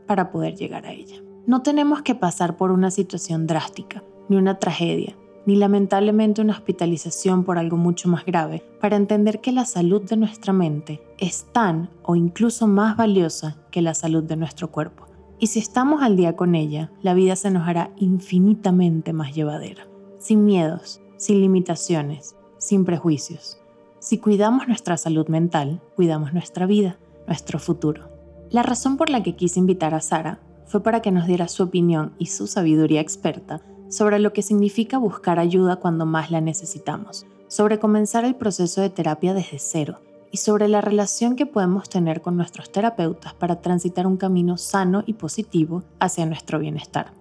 para 0.06 0.30
poder 0.30 0.56
llegar 0.56 0.87
a 0.87 0.92
ella. 0.92 1.16
No 1.47 1.61
tenemos 1.61 2.00
que 2.00 2.14
pasar 2.14 2.56
por 2.56 2.71
una 2.71 2.90
situación 2.90 3.47
drástica, 3.47 4.02
ni 4.30 4.38
una 4.38 4.59
tragedia, 4.59 5.14
ni 5.44 5.56
lamentablemente 5.56 6.40
una 6.40 6.54
hospitalización 6.54 7.44
por 7.44 7.59
algo 7.59 7.76
mucho 7.76 8.09
más 8.09 8.25
grave, 8.25 8.64
para 8.80 8.97
entender 8.97 9.42
que 9.42 9.52
la 9.52 9.66
salud 9.66 10.00
de 10.00 10.16
nuestra 10.16 10.54
mente 10.54 11.02
es 11.18 11.44
tan 11.52 11.90
o 12.04 12.16
incluso 12.16 12.66
más 12.66 12.97
valiosa 12.97 13.59
que 13.71 13.82
la 13.82 13.92
salud 13.92 14.23
de 14.23 14.37
nuestro 14.37 14.71
cuerpo. 14.71 15.12
Y 15.42 15.49
si 15.49 15.58
estamos 15.58 16.02
al 16.02 16.16
día 16.16 16.37
con 16.37 16.54
ella, 16.54 16.92
la 17.02 17.14
vida 17.14 17.34
se 17.34 17.50
nos 17.50 17.66
hará 17.66 17.90
infinitamente 17.96 19.12
más 19.12 19.34
llevadera. 19.34 19.88
sin 20.18 20.44
miedos, 20.44 21.00
sin 21.16 21.40
limitaciones, 21.40 22.37
sin 22.58 22.84
prejuicios. 22.84 23.58
Si 23.99 24.18
cuidamos 24.18 24.68
nuestra 24.68 24.96
salud 24.96 25.26
mental, 25.26 25.82
cuidamos 25.96 26.32
nuestra 26.32 26.64
vida, 26.64 26.96
nuestro 27.26 27.58
futuro. 27.58 28.08
La 28.50 28.62
razón 28.62 28.96
por 28.96 29.11
la 29.11 29.25
que 29.25 29.34
quise 29.34 29.58
invitar 29.58 29.94
a 29.94 30.00
Sara 30.00 30.38
fue 30.66 30.84
para 30.84 31.02
que 31.02 31.11
nos 31.11 31.26
diera 31.26 31.49
su 31.49 31.64
opinión 31.64 32.14
y 32.18 32.26
su 32.26 32.46
sabiduría 32.46 33.00
experta 33.00 33.62
sobre 33.88 34.20
lo 34.20 34.32
que 34.32 34.42
significa 34.42 34.96
buscar 34.96 35.40
ayuda 35.40 35.75
cuando 35.75 36.06
más 36.06 36.30
la 36.30 36.40
necesitamos, 36.40 37.26
sobre 37.49 37.80
comenzar 37.80 38.25
el 38.25 38.37
proceso 38.37 38.80
de 38.80 38.90
terapia 38.90 39.34
desde 39.34 39.58
cero 39.58 39.99
y 40.33 40.39
sobre 40.39 40.67
la 40.67 40.81
relación 40.81 41.37
que 41.37 41.45
podemos 41.45 41.91
tener 41.91 42.23
con 42.23 42.37
nuestros 42.37 42.73
terapeutas 42.73 43.35
para 43.35 43.61
transitar 43.61 44.07
un 44.07 44.17
camino 44.17 44.57
sano 44.57 45.05
y 45.07 45.12
positivo 45.12 45.85
hacia 46.01 46.27
nuestro 46.27 46.59
bienestar. 46.59 47.12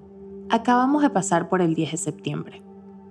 Acabamos 0.49 1.01
de 1.03 1.09
pasar 1.09 1.49
por 1.49 1.61
el 1.61 1.75
10 1.75 1.91
de 1.91 1.97
septiembre, 1.97 2.61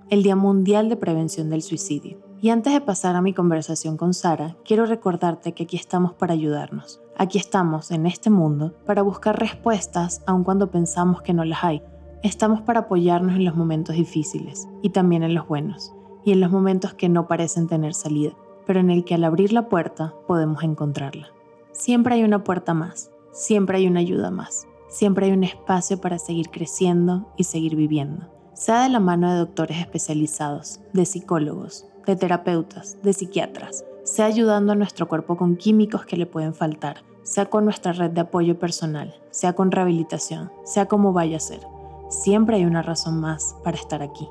el 0.09 0.23
Día 0.23 0.35
Mundial 0.35 0.89
de 0.89 0.97
Prevención 0.97 1.51
del 1.51 1.61
Suicidio. 1.61 2.19
Y 2.41 2.49
antes 2.49 2.73
de 2.73 2.81
pasar 2.81 3.15
a 3.15 3.21
mi 3.21 3.33
conversación 3.33 3.95
con 3.95 4.15
Sara, 4.15 4.57
quiero 4.65 4.87
recordarte 4.87 5.53
que 5.53 5.63
aquí 5.63 5.77
estamos 5.77 6.13
para 6.15 6.33
ayudarnos. 6.33 6.99
Aquí 7.15 7.37
estamos, 7.37 7.91
en 7.91 8.07
este 8.07 8.31
mundo, 8.31 8.73
para 8.87 9.03
buscar 9.03 9.39
respuestas 9.39 10.23
aun 10.25 10.43
cuando 10.43 10.71
pensamos 10.71 11.21
que 11.21 11.33
no 11.33 11.45
las 11.45 11.63
hay. 11.63 11.83
Estamos 12.23 12.61
para 12.61 12.81
apoyarnos 12.81 13.35
en 13.35 13.45
los 13.45 13.55
momentos 13.55 13.95
difíciles 13.95 14.67
y 14.81 14.89
también 14.89 15.21
en 15.21 15.35
los 15.35 15.47
buenos, 15.47 15.93
y 16.25 16.31
en 16.31 16.39
los 16.39 16.51
momentos 16.51 16.95
que 16.95 17.09
no 17.09 17.27
parecen 17.27 17.67
tener 17.67 17.93
salida 17.93 18.33
pero 18.65 18.79
en 18.79 18.89
el 18.89 19.03
que 19.03 19.15
al 19.15 19.23
abrir 19.23 19.53
la 19.53 19.69
puerta 19.69 20.13
podemos 20.27 20.63
encontrarla. 20.63 21.27
Siempre 21.71 22.15
hay 22.15 22.23
una 22.23 22.43
puerta 22.43 22.73
más, 22.73 23.11
siempre 23.31 23.77
hay 23.77 23.87
una 23.87 24.01
ayuda 24.01 24.31
más, 24.31 24.67
siempre 24.89 25.27
hay 25.27 25.31
un 25.31 25.43
espacio 25.43 25.99
para 26.01 26.19
seguir 26.19 26.49
creciendo 26.49 27.31
y 27.37 27.45
seguir 27.45 27.75
viviendo, 27.75 28.27
sea 28.53 28.83
de 28.83 28.89
la 28.89 28.99
mano 28.99 29.31
de 29.31 29.39
doctores 29.39 29.77
especializados, 29.79 30.81
de 30.93 31.05
psicólogos, 31.05 31.85
de 32.05 32.15
terapeutas, 32.15 32.97
de 33.01 33.13
psiquiatras, 33.13 33.85
sea 34.03 34.25
ayudando 34.25 34.73
a 34.73 34.75
nuestro 34.75 35.07
cuerpo 35.07 35.37
con 35.37 35.55
químicos 35.55 36.05
que 36.05 36.17
le 36.17 36.25
pueden 36.25 36.53
faltar, 36.53 37.03
sea 37.23 37.45
con 37.45 37.65
nuestra 37.65 37.93
red 37.93 38.11
de 38.11 38.21
apoyo 38.21 38.59
personal, 38.59 39.15
sea 39.29 39.53
con 39.53 39.71
rehabilitación, 39.71 40.51
sea 40.63 40.87
como 40.87 41.13
vaya 41.13 41.37
a 41.37 41.41
ser. 41.41 41.61
Siempre 42.09 42.57
hay 42.57 42.65
una 42.65 42.81
razón 42.81 43.19
más 43.19 43.55
para 43.63 43.77
estar 43.77 44.01
aquí. 44.01 44.27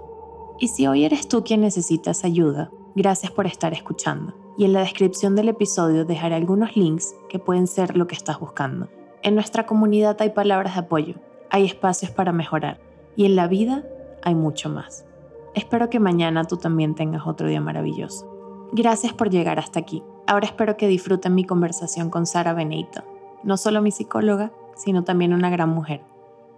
Y 0.58 0.68
si 0.68 0.86
hoy 0.86 1.04
eres 1.04 1.28
tú 1.28 1.42
quien 1.42 1.62
necesitas 1.62 2.24
ayuda, 2.24 2.70
Gracias 3.02 3.32
por 3.32 3.46
estar 3.46 3.72
escuchando. 3.72 4.34
Y 4.58 4.66
en 4.66 4.74
la 4.74 4.80
descripción 4.80 5.34
del 5.34 5.48
episodio 5.48 6.04
dejaré 6.04 6.34
algunos 6.34 6.76
links 6.76 7.14
que 7.30 7.38
pueden 7.38 7.66
ser 7.66 7.96
lo 7.96 8.06
que 8.06 8.14
estás 8.14 8.38
buscando. 8.38 8.90
En 9.22 9.34
nuestra 9.34 9.64
comunidad 9.64 10.20
hay 10.20 10.28
palabras 10.28 10.74
de 10.74 10.80
apoyo, 10.80 11.14
hay 11.48 11.64
espacios 11.64 12.10
para 12.10 12.32
mejorar 12.32 12.78
y 13.16 13.24
en 13.24 13.36
la 13.36 13.48
vida 13.48 13.86
hay 14.22 14.34
mucho 14.34 14.68
más. 14.68 15.06
Espero 15.54 15.88
que 15.88 15.98
mañana 15.98 16.44
tú 16.44 16.58
también 16.58 16.94
tengas 16.94 17.26
otro 17.26 17.48
día 17.48 17.62
maravilloso. 17.62 18.68
Gracias 18.72 19.14
por 19.14 19.30
llegar 19.30 19.58
hasta 19.58 19.80
aquí. 19.80 20.02
Ahora 20.26 20.44
espero 20.44 20.76
que 20.76 20.86
disfruten 20.86 21.34
mi 21.34 21.46
conversación 21.46 22.10
con 22.10 22.26
Sara 22.26 22.52
Benito, 22.52 23.02
no 23.42 23.56
solo 23.56 23.80
mi 23.80 23.92
psicóloga, 23.92 24.52
sino 24.76 25.04
también 25.04 25.32
una 25.32 25.48
gran 25.48 25.70
mujer. 25.70 26.02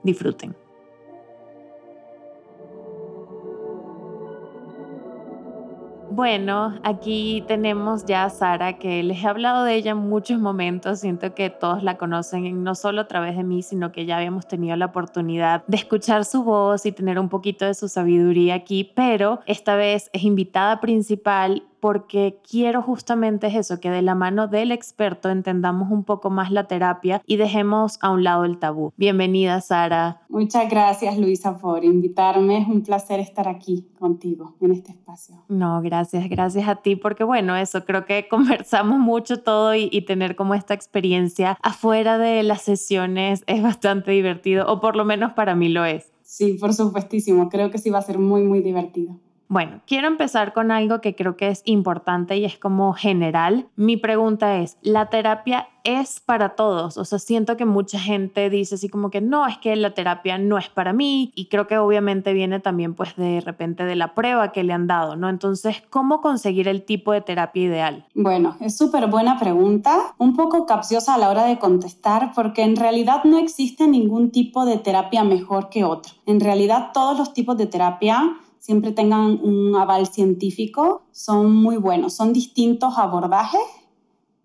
Disfruten. 0.02 0.56
Bueno, 6.14 6.78
aquí 6.82 7.42
tenemos 7.48 8.04
ya 8.04 8.24
a 8.24 8.28
Sara, 8.28 8.74
que 8.74 9.02
les 9.02 9.24
he 9.24 9.26
hablado 9.26 9.64
de 9.64 9.76
ella 9.76 9.92
en 9.92 9.96
muchos 9.96 10.38
momentos. 10.38 11.00
Siento 11.00 11.34
que 11.34 11.48
todos 11.48 11.82
la 11.82 11.96
conocen, 11.96 12.62
no 12.62 12.74
solo 12.74 13.00
a 13.00 13.08
través 13.08 13.34
de 13.34 13.44
mí, 13.44 13.62
sino 13.62 13.92
que 13.92 14.04
ya 14.04 14.18
habíamos 14.18 14.46
tenido 14.46 14.76
la 14.76 14.84
oportunidad 14.84 15.64
de 15.66 15.78
escuchar 15.78 16.26
su 16.26 16.44
voz 16.44 16.84
y 16.84 16.92
tener 16.92 17.18
un 17.18 17.30
poquito 17.30 17.64
de 17.64 17.72
su 17.72 17.88
sabiduría 17.88 18.56
aquí, 18.56 18.92
pero 18.94 19.40
esta 19.46 19.74
vez 19.74 20.10
es 20.12 20.22
invitada 20.24 20.82
principal 20.82 21.62
porque 21.82 22.38
quiero 22.48 22.80
justamente 22.80 23.48
eso, 23.48 23.80
que 23.80 23.90
de 23.90 24.02
la 24.02 24.14
mano 24.14 24.46
del 24.46 24.70
experto 24.70 25.30
entendamos 25.30 25.90
un 25.90 26.04
poco 26.04 26.30
más 26.30 26.52
la 26.52 26.68
terapia 26.68 27.20
y 27.26 27.38
dejemos 27.38 27.98
a 28.02 28.10
un 28.10 28.22
lado 28.22 28.44
el 28.44 28.60
tabú. 28.60 28.92
Bienvenida, 28.96 29.60
Sara. 29.60 30.22
Muchas 30.28 30.70
gracias, 30.70 31.18
Luisa, 31.18 31.58
por 31.58 31.84
invitarme. 31.84 32.58
Es 32.58 32.68
un 32.68 32.82
placer 32.82 33.18
estar 33.18 33.48
aquí 33.48 33.88
contigo 33.98 34.54
en 34.60 34.70
este 34.70 34.92
espacio. 34.92 35.42
No, 35.48 35.82
gracias, 35.82 36.28
gracias 36.28 36.68
a 36.68 36.76
ti, 36.76 36.94
porque 36.94 37.24
bueno, 37.24 37.56
eso, 37.56 37.84
creo 37.84 38.04
que 38.04 38.28
conversamos 38.30 39.00
mucho 39.00 39.42
todo 39.42 39.74
y, 39.74 39.88
y 39.90 40.02
tener 40.02 40.36
como 40.36 40.54
esta 40.54 40.74
experiencia 40.74 41.58
afuera 41.62 42.16
de 42.16 42.44
las 42.44 42.62
sesiones 42.62 43.42
es 43.48 43.60
bastante 43.60 44.12
divertido, 44.12 44.72
o 44.72 44.80
por 44.80 44.94
lo 44.94 45.04
menos 45.04 45.32
para 45.32 45.56
mí 45.56 45.68
lo 45.68 45.84
es. 45.84 46.12
Sí, 46.22 46.58
por 46.60 46.74
supuestísimo. 46.74 47.48
Creo 47.48 47.72
que 47.72 47.78
sí 47.78 47.90
va 47.90 47.98
a 47.98 48.02
ser 48.02 48.20
muy, 48.20 48.44
muy 48.44 48.60
divertido. 48.60 49.18
Bueno, 49.52 49.82
quiero 49.86 50.08
empezar 50.08 50.54
con 50.54 50.70
algo 50.70 51.02
que 51.02 51.14
creo 51.14 51.36
que 51.36 51.48
es 51.48 51.60
importante 51.66 52.38
y 52.38 52.46
es 52.46 52.56
como 52.56 52.94
general. 52.94 53.66
Mi 53.76 53.98
pregunta 53.98 54.56
es, 54.56 54.78
¿la 54.80 55.10
terapia 55.10 55.68
es 55.84 56.20
para 56.20 56.56
todos? 56.56 56.96
O 56.96 57.04
sea, 57.04 57.18
siento 57.18 57.58
que 57.58 57.66
mucha 57.66 57.98
gente 57.98 58.48
dice 58.48 58.76
así 58.76 58.88
como 58.88 59.10
que 59.10 59.20
no, 59.20 59.46
es 59.46 59.58
que 59.58 59.76
la 59.76 59.92
terapia 59.92 60.38
no 60.38 60.56
es 60.56 60.70
para 60.70 60.94
mí 60.94 61.32
y 61.34 61.50
creo 61.50 61.66
que 61.66 61.76
obviamente 61.76 62.32
viene 62.32 62.60
también 62.60 62.94
pues 62.94 63.14
de 63.16 63.42
repente 63.42 63.84
de 63.84 63.94
la 63.94 64.14
prueba 64.14 64.52
que 64.52 64.64
le 64.64 64.72
han 64.72 64.86
dado, 64.86 65.16
¿no? 65.16 65.28
Entonces, 65.28 65.82
¿cómo 65.90 66.22
conseguir 66.22 66.66
el 66.66 66.86
tipo 66.86 67.12
de 67.12 67.20
terapia 67.20 67.62
ideal? 67.62 68.06
Bueno, 68.14 68.56
es 68.60 68.78
súper 68.78 69.06
buena 69.08 69.38
pregunta, 69.38 70.14
un 70.16 70.34
poco 70.34 70.64
capciosa 70.64 71.12
a 71.12 71.18
la 71.18 71.28
hora 71.28 71.44
de 71.44 71.58
contestar 71.58 72.32
porque 72.34 72.62
en 72.62 72.76
realidad 72.76 73.24
no 73.24 73.36
existe 73.36 73.86
ningún 73.86 74.30
tipo 74.30 74.64
de 74.64 74.78
terapia 74.78 75.24
mejor 75.24 75.68
que 75.68 75.84
otro. 75.84 76.14
En 76.24 76.40
realidad 76.40 76.92
todos 76.94 77.18
los 77.18 77.34
tipos 77.34 77.58
de 77.58 77.66
terapia 77.66 78.38
siempre 78.62 78.92
tengan 78.92 79.40
un 79.42 79.74
aval 79.74 80.06
científico, 80.06 81.02
son 81.10 81.52
muy 81.52 81.78
buenos. 81.78 82.14
Son 82.14 82.32
distintos 82.32 82.96
abordajes 82.96 83.60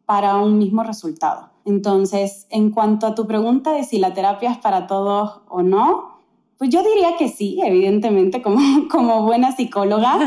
para 0.08 0.38
un 0.38 0.58
mismo 0.58 0.82
resultado. 0.82 1.52
Entonces, 1.66 2.48
en 2.50 2.72
cuanto 2.72 3.06
a 3.06 3.14
tu 3.14 3.28
pregunta 3.28 3.74
de 3.74 3.84
si 3.84 4.00
la 4.00 4.16
terapia 4.16 4.50
es 4.50 4.58
para 4.58 4.88
todos 4.88 5.42
o 5.50 5.62
no, 5.62 6.18
pues 6.58 6.72
yo 6.72 6.82
diría 6.82 7.16
que 7.16 7.30
sí, 7.30 7.60
evidentemente, 7.64 8.42
como, 8.42 8.60
como 8.90 9.22
buena 9.22 9.56
psicóloga, 9.56 10.18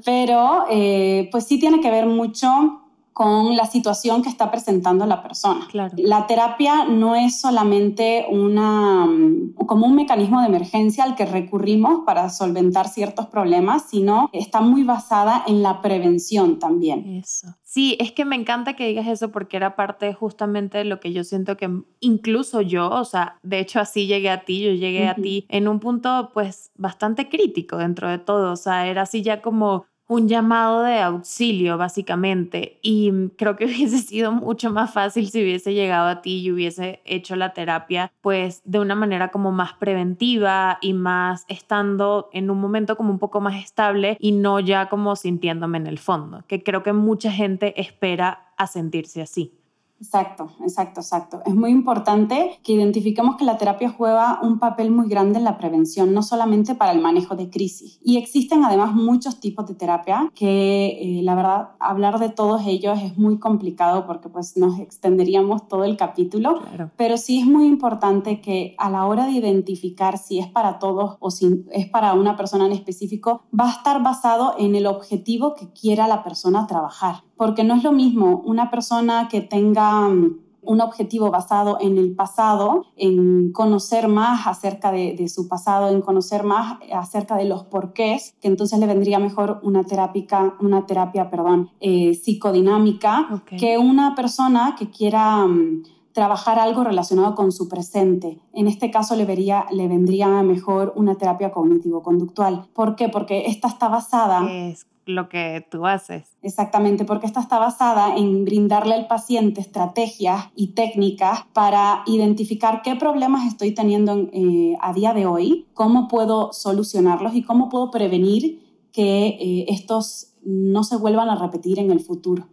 pero 0.04 0.66
eh, 0.70 1.28
pues 1.32 1.44
sí 1.44 1.58
tiene 1.58 1.80
que 1.80 1.90
ver 1.90 2.06
mucho 2.06 2.81
con 3.12 3.56
la 3.56 3.66
situación 3.66 4.22
que 4.22 4.28
está 4.28 4.50
presentando 4.50 5.06
la 5.06 5.22
persona. 5.22 5.68
La 5.96 6.26
terapia 6.26 6.84
no 6.84 7.14
es 7.14 7.40
solamente 7.40 8.26
una, 8.30 9.06
mm, 9.06 9.54
como 9.66 9.86
un 9.86 9.94
mecanismo 9.94 10.40
de 10.40 10.48
emergencia 10.48 11.04
al 11.04 11.14
que 11.14 11.26
recurrimos 11.26 12.00
para 12.06 12.30
solventar 12.30 12.88
ciertos 12.88 13.26
problemas, 13.26 13.88
sino 13.88 14.30
está 14.32 14.60
muy 14.60 14.82
basada 14.82 15.44
en 15.46 15.62
la 15.62 15.82
prevención 15.82 16.58
también. 16.58 17.06
Eso. 17.16 17.48
Sí, 17.72 17.96
es 18.00 18.12
que 18.12 18.26
me 18.26 18.36
encanta 18.36 18.76
que 18.76 18.86
digas 18.86 19.06
eso 19.06 19.30
porque 19.30 19.56
era 19.56 19.76
parte 19.76 20.12
justamente 20.12 20.76
de 20.76 20.84
lo 20.84 21.00
que 21.00 21.14
yo 21.14 21.24
siento 21.24 21.56
que 21.56 21.70
incluso 22.00 22.60
yo, 22.60 22.90
o 22.90 23.04
sea, 23.06 23.38
de 23.42 23.60
hecho 23.60 23.80
así 23.80 24.06
llegué 24.06 24.28
a 24.28 24.44
ti, 24.44 24.62
yo 24.62 24.72
llegué 24.72 25.08
a 25.08 25.14
ti 25.14 25.46
en 25.48 25.68
un 25.68 25.80
punto 25.80 26.30
pues 26.34 26.70
bastante 26.76 27.30
crítico 27.30 27.78
dentro 27.78 28.10
de 28.10 28.18
todo, 28.18 28.52
o 28.52 28.56
sea, 28.56 28.88
era 28.88 29.02
así 29.02 29.22
ya 29.22 29.40
como 29.40 29.86
un 30.06 30.28
llamado 30.28 30.82
de 30.82 31.00
auxilio, 31.00 31.78
básicamente. 31.78 32.78
Y 32.82 33.30
creo 33.36 33.56
que 33.56 33.64
hubiese 33.66 33.98
sido 33.98 34.32
mucho 34.32 34.70
más 34.70 34.92
fácil 34.92 35.28
si 35.30 35.42
hubiese 35.42 35.74
llegado 35.74 36.08
a 36.08 36.22
ti 36.22 36.40
y 36.40 36.50
hubiese 36.50 37.00
hecho 37.04 37.36
la 37.36 37.52
terapia, 37.52 38.12
pues 38.20 38.62
de 38.64 38.78
una 38.78 38.94
manera 38.94 39.30
como 39.30 39.52
más 39.52 39.74
preventiva 39.74 40.78
y 40.80 40.92
más 40.92 41.44
estando 41.48 42.28
en 42.32 42.50
un 42.50 42.60
momento 42.60 42.96
como 42.96 43.10
un 43.10 43.18
poco 43.18 43.40
más 43.40 43.62
estable 43.62 44.16
y 44.20 44.32
no 44.32 44.60
ya 44.60 44.88
como 44.88 45.16
sintiéndome 45.16 45.78
en 45.78 45.86
el 45.86 45.98
fondo, 45.98 46.44
que 46.46 46.62
creo 46.62 46.82
que 46.82 46.92
mucha 46.92 47.30
gente 47.30 47.80
espera 47.80 48.52
a 48.56 48.66
sentirse 48.66 49.22
así. 49.22 49.61
Exacto, 50.02 50.50
exacto, 50.60 51.00
exacto. 51.00 51.42
Es 51.46 51.54
muy 51.54 51.70
importante 51.70 52.58
que 52.64 52.72
identifiquemos 52.72 53.36
que 53.36 53.44
la 53.44 53.56
terapia 53.56 53.88
juega 53.88 54.40
un 54.42 54.58
papel 54.58 54.90
muy 54.90 55.08
grande 55.08 55.38
en 55.38 55.44
la 55.44 55.58
prevención, 55.58 56.12
no 56.12 56.24
solamente 56.24 56.74
para 56.74 56.90
el 56.90 57.00
manejo 57.00 57.36
de 57.36 57.50
crisis. 57.50 58.00
Y 58.02 58.16
existen 58.16 58.64
además 58.64 58.94
muchos 58.94 59.38
tipos 59.38 59.64
de 59.68 59.76
terapia 59.76 60.28
que 60.34 60.98
eh, 61.20 61.22
la 61.22 61.36
verdad 61.36 61.68
hablar 61.78 62.18
de 62.18 62.30
todos 62.30 62.62
ellos 62.66 62.98
es 63.00 63.16
muy 63.16 63.38
complicado 63.38 64.04
porque 64.04 64.28
pues 64.28 64.56
nos 64.56 64.80
extenderíamos 64.80 65.68
todo 65.68 65.84
el 65.84 65.96
capítulo, 65.96 66.60
pero 66.96 67.16
sí 67.16 67.38
es 67.38 67.46
muy 67.46 67.68
importante 67.68 68.40
que 68.40 68.74
a 68.78 68.90
la 68.90 69.06
hora 69.06 69.26
de 69.26 69.32
identificar 69.32 70.18
si 70.18 70.40
es 70.40 70.48
para 70.48 70.80
todos 70.80 71.16
o 71.20 71.30
si 71.30 71.64
es 71.70 71.88
para 71.88 72.14
una 72.14 72.36
persona 72.36 72.66
en 72.66 72.72
específico, 72.72 73.44
va 73.58 73.68
a 73.68 73.72
estar 73.72 74.02
basado 74.02 74.56
en 74.58 74.74
el 74.74 74.86
objetivo 74.86 75.54
que 75.54 75.72
quiera 75.72 76.08
la 76.08 76.24
persona 76.24 76.66
trabajar 76.66 77.22
porque 77.36 77.64
no 77.64 77.74
es 77.74 77.82
lo 77.82 77.92
mismo 77.92 78.42
una 78.44 78.70
persona 78.70 79.28
que 79.28 79.40
tenga 79.40 80.08
mm, 80.08 80.38
un 80.62 80.80
objetivo 80.80 81.30
basado 81.30 81.78
en 81.80 81.98
el 81.98 82.14
pasado, 82.14 82.86
en 82.96 83.52
conocer 83.52 84.08
más 84.08 84.46
acerca 84.46 84.92
de, 84.92 85.28
su 85.28 85.48
pasado, 85.48 85.88
en 85.88 86.00
conocer 86.00 86.44
más 86.44 86.78
acerca 86.92 87.36
de 87.36 87.44
los 87.44 87.64
porqués, 87.64 88.34
que 88.40 88.48
entonces 88.48 88.78
le 88.78 88.86
vendría 88.86 89.18
mejor 89.18 89.60
una 89.62 89.82
terapia, 89.82 90.54
una 90.60 90.86
terapia 90.86 91.30
perdón, 91.30 91.70
eh, 91.80 92.14
psicodinámica 92.14 93.42
que 93.58 93.76
una 93.78 94.14
persona 94.14 94.76
que 94.78 94.90
quiera 94.90 95.44
mm, 95.46 95.82
trabajar 96.12 96.58
algo 96.58 96.84
relacionado 96.84 97.34
con 97.34 97.50
su 97.52 97.68
presente. 97.68 98.38
En 98.52 98.68
este 98.68 98.90
caso 98.90 99.16
le, 99.16 99.24
vería, 99.24 99.66
le 99.72 99.88
vendría 99.88 100.28
mejor 100.42 100.92
una 100.94 101.16
terapia 101.16 101.50
cognitivo-conductual. 101.50 102.68
¿Por 102.72 102.96
qué? 102.96 103.08
Porque 103.08 103.46
esta 103.46 103.68
está 103.68 103.88
basada... 103.88 104.48
Es 104.50 104.86
lo 105.06 105.28
que 105.28 105.66
tú 105.70 105.86
haces. 105.86 106.36
Exactamente, 106.42 107.04
porque 107.04 107.26
esta 107.26 107.40
está 107.40 107.58
basada 107.58 108.16
en 108.16 108.44
brindarle 108.44 108.94
al 108.94 109.06
paciente 109.06 109.60
estrategias 109.60 110.46
y 110.54 110.68
técnicas 110.68 111.44
para 111.52 112.02
identificar 112.06 112.82
qué 112.82 112.94
problemas 112.96 113.46
estoy 113.46 113.72
teniendo 113.72 114.28
eh, 114.32 114.76
a 114.80 114.92
día 114.92 115.12
de 115.12 115.26
hoy, 115.26 115.66
cómo 115.74 116.08
puedo 116.08 116.52
solucionarlos 116.52 117.34
y 117.34 117.42
cómo 117.42 117.68
puedo 117.68 117.90
prevenir 117.90 118.60
que 118.92 119.26
eh, 119.26 119.66
estos 119.68 120.34
no 120.44 120.84
se 120.84 120.96
vuelvan 120.96 121.30
a 121.30 121.36
repetir 121.36 121.78
en 121.78 121.90
el 121.90 122.00
futuro. 122.00 122.46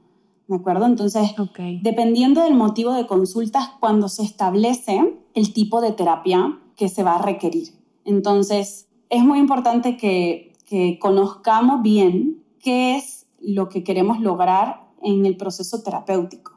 ¿De 0.48 0.56
acuerdo? 0.56 0.88
Entonces, 0.88 1.36
dependiendo 1.84 2.42
del 2.42 2.56
motivo 2.56 2.94
de 2.94 3.06
consultas, 3.06 3.70
cuando 3.80 4.10
se 4.10 4.24
establece 4.24 5.16
el 5.36 5.54
tipo 5.54 5.80
de 5.80 5.92
terapia 5.92 6.58
que 6.76 6.90
se 6.90 7.04
va 7.04 7.18
a 7.18 7.22
requerir. 7.22 7.70
Entonces, 8.04 8.88
es 9.10 9.24
muy 9.24 9.38
importante 9.38 9.96
que, 9.96 10.49
que 10.70 11.00
conozcamos 11.00 11.82
bien 11.82 12.44
qué 12.60 12.96
es 12.96 13.26
lo 13.42 13.70
que 13.70 13.84
queremos 13.84 14.20
lograr 14.20 14.84
en 15.02 15.26
el 15.26 15.36
proceso 15.36 15.82
terapéutico. 15.82 16.54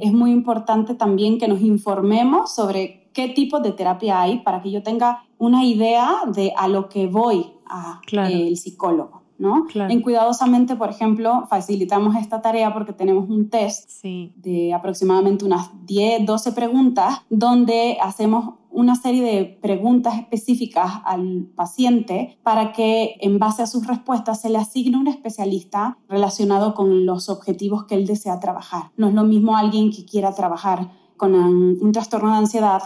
Es 0.00 0.12
muy 0.12 0.32
importante 0.32 0.94
también 0.94 1.38
que 1.38 1.46
nos 1.46 1.60
informemos 1.60 2.52
sobre 2.52 3.08
qué 3.12 3.28
tipo 3.28 3.60
de 3.60 3.70
terapia 3.70 4.20
hay 4.20 4.40
para 4.40 4.60
que 4.60 4.72
yo 4.72 4.82
tenga 4.82 5.24
una 5.38 5.64
idea 5.64 6.22
de 6.34 6.52
a 6.56 6.66
lo 6.66 6.88
que 6.88 7.06
voy 7.06 7.52
a 7.66 8.00
el 8.28 8.56
psicólogo. 8.56 9.22
En 9.88 10.02
Cuidadosamente, 10.02 10.76
por 10.76 10.90
ejemplo, 10.90 11.46
facilitamos 11.48 12.14
esta 12.16 12.40
tarea 12.40 12.72
porque 12.72 12.92
tenemos 12.92 13.28
un 13.28 13.50
test 13.50 13.90
de 14.02 14.72
aproximadamente 14.72 15.44
unas 15.44 15.70
10, 15.84 16.26
12 16.26 16.52
preguntas 16.52 17.22
donde 17.28 17.98
hacemos 18.00 18.54
una 18.72 18.96
serie 18.96 19.22
de 19.22 19.44
preguntas 19.44 20.18
específicas 20.18 20.92
al 21.04 21.50
paciente 21.54 22.38
para 22.42 22.72
que 22.72 23.16
en 23.20 23.38
base 23.38 23.62
a 23.62 23.66
sus 23.66 23.86
respuestas 23.86 24.40
se 24.40 24.50
le 24.50 24.58
asigne 24.58 24.96
un 24.96 25.08
especialista 25.08 25.98
relacionado 26.08 26.74
con 26.74 27.06
los 27.06 27.28
objetivos 27.28 27.84
que 27.84 27.94
él 27.94 28.06
desea 28.06 28.40
trabajar. 28.40 28.90
No 28.96 29.08
es 29.08 29.14
lo 29.14 29.24
mismo 29.24 29.56
alguien 29.56 29.90
que 29.90 30.04
quiera 30.04 30.34
trabajar 30.34 30.90
con 31.16 31.34
un 31.34 31.92
trastorno 31.92 32.30
de 32.30 32.38
ansiedad 32.38 32.82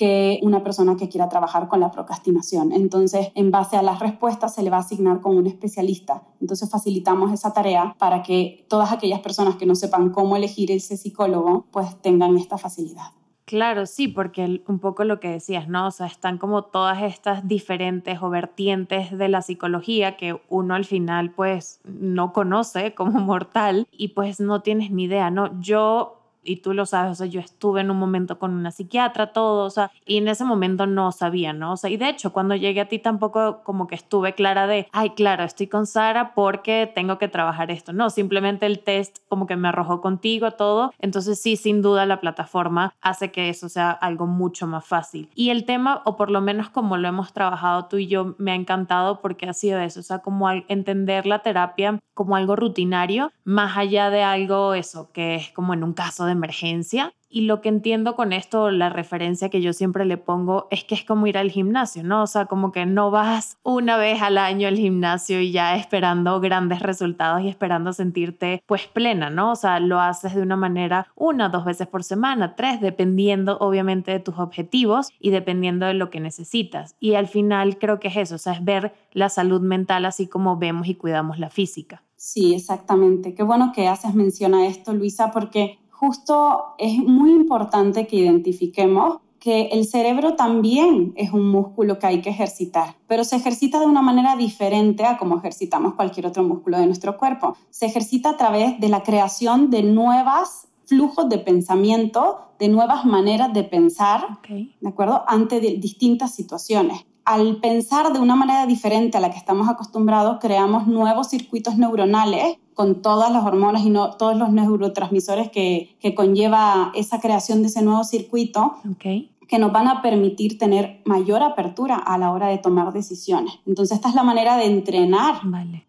que 0.00 0.40
una 0.42 0.62
persona 0.62 0.96
que 0.96 1.10
quiera 1.10 1.28
trabajar 1.28 1.68
con 1.68 1.78
la 1.78 1.90
procrastinación. 1.90 2.72
Entonces, 2.72 3.32
en 3.34 3.50
base 3.50 3.76
a 3.76 3.82
las 3.82 3.98
respuestas, 3.98 4.54
se 4.54 4.62
le 4.62 4.70
va 4.70 4.78
a 4.78 4.80
asignar 4.80 5.20
con 5.20 5.36
un 5.36 5.46
especialista. 5.46 6.22
Entonces, 6.40 6.70
facilitamos 6.70 7.32
esa 7.32 7.52
tarea 7.52 7.94
para 7.98 8.22
que 8.22 8.64
todas 8.70 8.92
aquellas 8.92 9.20
personas 9.20 9.56
que 9.56 9.66
no 9.66 9.74
sepan 9.74 10.08
cómo 10.08 10.36
elegir 10.36 10.70
ese 10.70 10.96
psicólogo, 10.96 11.66
pues 11.70 12.00
tengan 12.00 12.38
esta 12.38 12.56
facilidad. 12.56 13.08
Claro, 13.50 13.84
sí, 13.86 14.06
porque 14.06 14.62
un 14.68 14.78
poco 14.78 15.02
lo 15.02 15.18
que 15.18 15.28
decías, 15.28 15.66
¿no? 15.66 15.88
O 15.88 15.90
sea, 15.90 16.06
están 16.06 16.38
como 16.38 16.62
todas 16.62 17.02
estas 17.02 17.48
diferentes 17.48 18.22
o 18.22 18.30
vertientes 18.30 19.10
de 19.18 19.28
la 19.28 19.42
psicología 19.42 20.16
que 20.16 20.40
uno 20.48 20.76
al 20.76 20.84
final 20.84 21.32
pues 21.32 21.80
no 21.82 22.32
conoce 22.32 22.94
como 22.94 23.18
mortal 23.18 23.88
y 23.90 24.08
pues 24.10 24.38
no 24.38 24.62
tienes 24.62 24.92
ni 24.92 25.06
idea, 25.06 25.32
¿no? 25.32 25.60
Yo 25.60 26.19
y 26.42 26.56
tú 26.56 26.74
lo 26.74 26.86
sabes, 26.86 27.12
o 27.12 27.14
sea, 27.14 27.26
yo 27.26 27.40
estuve 27.40 27.80
en 27.80 27.90
un 27.90 27.98
momento 27.98 28.38
con 28.38 28.52
una 28.54 28.70
psiquiatra, 28.70 29.32
todo, 29.32 29.64
o 29.64 29.70
sea, 29.70 29.90
y 30.06 30.16
en 30.18 30.28
ese 30.28 30.44
momento 30.44 30.86
no 30.86 31.12
sabía, 31.12 31.52
¿no? 31.52 31.72
O 31.72 31.76
sea, 31.76 31.90
y 31.90 31.96
de 31.96 32.08
hecho, 32.08 32.32
cuando 32.32 32.54
llegué 32.54 32.80
a 32.80 32.88
ti 32.88 32.98
tampoco 32.98 33.62
como 33.62 33.86
que 33.86 33.94
estuve 33.94 34.34
clara 34.34 34.66
de, 34.66 34.88
ay, 34.92 35.10
claro, 35.10 35.44
estoy 35.44 35.66
con 35.66 35.86
Sara 35.86 36.34
porque 36.34 36.90
tengo 36.94 37.18
que 37.18 37.28
trabajar 37.28 37.70
esto, 37.70 37.92
no, 37.92 38.10
simplemente 38.10 38.66
el 38.66 38.80
test 38.80 39.18
como 39.28 39.46
que 39.46 39.56
me 39.56 39.68
arrojó 39.68 40.00
contigo 40.00 40.52
todo, 40.52 40.92
entonces 40.98 41.40
sí, 41.40 41.56
sin 41.56 41.82
duda 41.82 42.06
la 42.06 42.20
plataforma 42.20 42.94
hace 43.00 43.30
que 43.30 43.48
eso 43.48 43.68
sea 43.68 43.90
algo 43.90 44.26
mucho 44.26 44.66
más 44.66 44.86
fácil. 44.86 45.28
Y 45.34 45.50
el 45.50 45.64
tema, 45.64 46.02
o 46.04 46.16
por 46.16 46.30
lo 46.30 46.40
menos 46.40 46.70
como 46.70 46.96
lo 46.96 47.08
hemos 47.08 47.32
trabajado 47.32 47.86
tú 47.86 47.98
y 47.98 48.06
yo, 48.06 48.34
me 48.38 48.52
ha 48.52 48.54
encantado 48.54 49.20
porque 49.20 49.48
ha 49.48 49.54
sido 49.54 49.80
eso, 49.80 50.00
o 50.00 50.02
sea, 50.02 50.20
como 50.20 50.50
entender 50.50 51.26
la 51.26 51.40
terapia 51.40 51.98
como 52.14 52.36
algo 52.36 52.54
rutinario, 52.54 53.32
más 53.44 53.78
allá 53.78 54.10
de 54.10 54.22
algo 54.22 54.74
eso, 54.74 55.10
que 55.12 55.36
es 55.36 55.52
como 55.52 55.72
en 55.72 55.82
un 55.82 55.94
caso 55.94 56.26
de 56.26 56.29
emergencia. 56.32 57.12
Y 57.32 57.42
lo 57.42 57.60
que 57.60 57.68
entiendo 57.68 58.16
con 58.16 58.32
esto, 58.32 58.72
la 58.72 58.88
referencia 58.88 59.50
que 59.50 59.62
yo 59.62 59.72
siempre 59.72 60.04
le 60.04 60.16
pongo, 60.16 60.66
es 60.72 60.82
que 60.82 60.96
es 60.96 61.04
como 61.04 61.28
ir 61.28 61.38
al 61.38 61.52
gimnasio, 61.52 62.02
¿no? 62.02 62.24
O 62.24 62.26
sea, 62.26 62.46
como 62.46 62.72
que 62.72 62.86
no 62.86 63.12
vas 63.12 63.56
una 63.62 63.96
vez 63.96 64.20
al 64.20 64.36
año 64.36 64.66
al 64.66 64.76
gimnasio 64.76 65.40
y 65.40 65.52
ya 65.52 65.76
esperando 65.76 66.40
grandes 66.40 66.80
resultados 66.80 67.42
y 67.42 67.48
esperando 67.48 67.92
sentirte 67.92 68.64
pues 68.66 68.88
plena, 68.88 69.30
¿no? 69.30 69.52
O 69.52 69.56
sea, 69.56 69.78
lo 69.78 70.00
haces 70.00 70.34
de 70.34 70.42
una 70.42 70.56
manera 70.56 71.06
una, 71.14 71.50
dos 71.50 71.64
veces 71.64 71.86
por 71.86 72.02
semana, 72.02 72.56
tres, 72.56 72.80
dependiendo 72.80 73.58
obviamente 73.58 74.10
de 74.10 74.18
tus 74.18 74.36
objetivos 74.38 75.10
y 75.20 75.30
dependiendo 75.30 75.86
de 75.86 75.94
lo 75.94 76.10
que 76.10 76.18
necesitas. 76.18 76.96
Y 76.98 77.14
al 77.14 77.28
final 77.28 77.78
creo 77.78 78.00
que 78.00 78.08
es 78.08 78.16
eso, 78.16 78.34
o 78.34 78.38
sea, 78.38 78.54
es 78.54 78.64
ver 78.64 78.92
la 79.12 79.28
salud 79.28 79.60
mental 79.60 80.04
así 80.04 80.26
como 80.26 80.56
vemos 80.56 80.88
y 80.88 80.96
cuidamos 80.96 81.38
la 81.38 81.48
física. 81.48 82.02
Sí, 82.16 82.54
exactamente. 82.54 83.34
Qué 83.34 83.42
bueno 83.42 83.72
que 83.74 83.88
haces 83.88 84.14
mención 84.14 84.52
a 84.52 84.66
esto, 84.66 84.92
Luisa, 84.92 85.30
porque 85.30 85.78
justo 86.00 86.76
es 86.78 86.96
muy 86.96 87.30
importante 87.30 88.06
que 88.06 88.16
identifiquemos 88.16 89.18
que 89.38 89.68
el 89.72 89.86
cerebro 89.86 90.34
también 90.34 91.12
es 91.14 91.30
un 91.32 91.50
músculo 91.50 91.98
que 91.98 92.06
hay 92.06 92.22
que 92.22 92.30
ejercitar, 92.30 92.96
pero 93.06 93.22
se 93.22 93.36
ejercita 93.36 93.78
de 93.78 93.86
una 93.86 94.00
manera 94.00 94.34
diferente 94.34 95.04
a 95.04 95.18
como 95.18 95.36
ejercitamos 95.36 95.94
cualquier 95.94 96.26
otro 96.26 96.42
músculo 96.42 96.78
de 96.78 96.86
nuestro 96.86 97.18
cuerpo. 97.18 97.54
Se 97.68 97.84
ejercita 97.84 98.30
a 98.30 98.36
través 98.38 98.80
de 98.80 98.88
la 98.88 99.02
creación 99.02 99.68
de 99.68 99.82
nuevos 99.82 100.68
flujos 100.86 101.28
de 101.28 101.38
pensamiento, 101.38 102.38
de 102.58 102.68
nuevas 102.68 103.04
maneras 103.04 103.52
de 103.52 103.64
pensar, 103.64 104.40
¿de 104.48 104.88
acuerdo? 104.88 105.22
Ante 105.26 105.60
distintas 105.60 106.34
situaciones 106.34 107.04
al 107.26 107.58
pensar 107.58 108.12
de 108.12 108.18
una 108.18 108.34
manera 108.34 108.66
diferente 108.66 109.16
a 109.16 109.20
la 109.20 109.30
que 109.30 109.38
estamos 109.38 109.68
acostumbrados, 109.68 110.38
creamos 110.40 110.88
nuevos 110.88 111.28
circuitos 111.28 111.76
neuronales 111.76 112.56
con 112.80 113.02
todas 113.02 113.30
las 113.30 113.44
hormonas 113.44 113.82
y 113.84 113.90
no, 113.90 114.12
todos 114.12 114.34
los 114.38 114.50
neurotransmisores 114.50 115.50
que, 115.50 115.98
que 116.00 116.14
conlleva 116.14 116.92
esa 116.94 117.20
creación 117.20 117.60
de 117.60 117.68
ese 117.68 117.82
nuevo 117.82 118.04
circuito. 118.04 118.76
que 119.04 119.58
nos 119.58 119.70
van 119.70 119.86
a 119.86 120.00
permitir 120.00 120.56
tener 120.56 121.02
mayor 121.04 121.42
apertura 121.42 121.96
a 121.96 122.16
la 122.16 122.30
hora 122.30 122.46
de 122.46 122.56
tomar 122.56 122.90
decisiones. 122.94 123.52
Entonces, 123.66 123.96
esta 123.96 124.08
es 124.08 124.14
la 124.14 124.22
manera 124.22 124.56
de 124.56 124.64
entrenar 124.64 125.42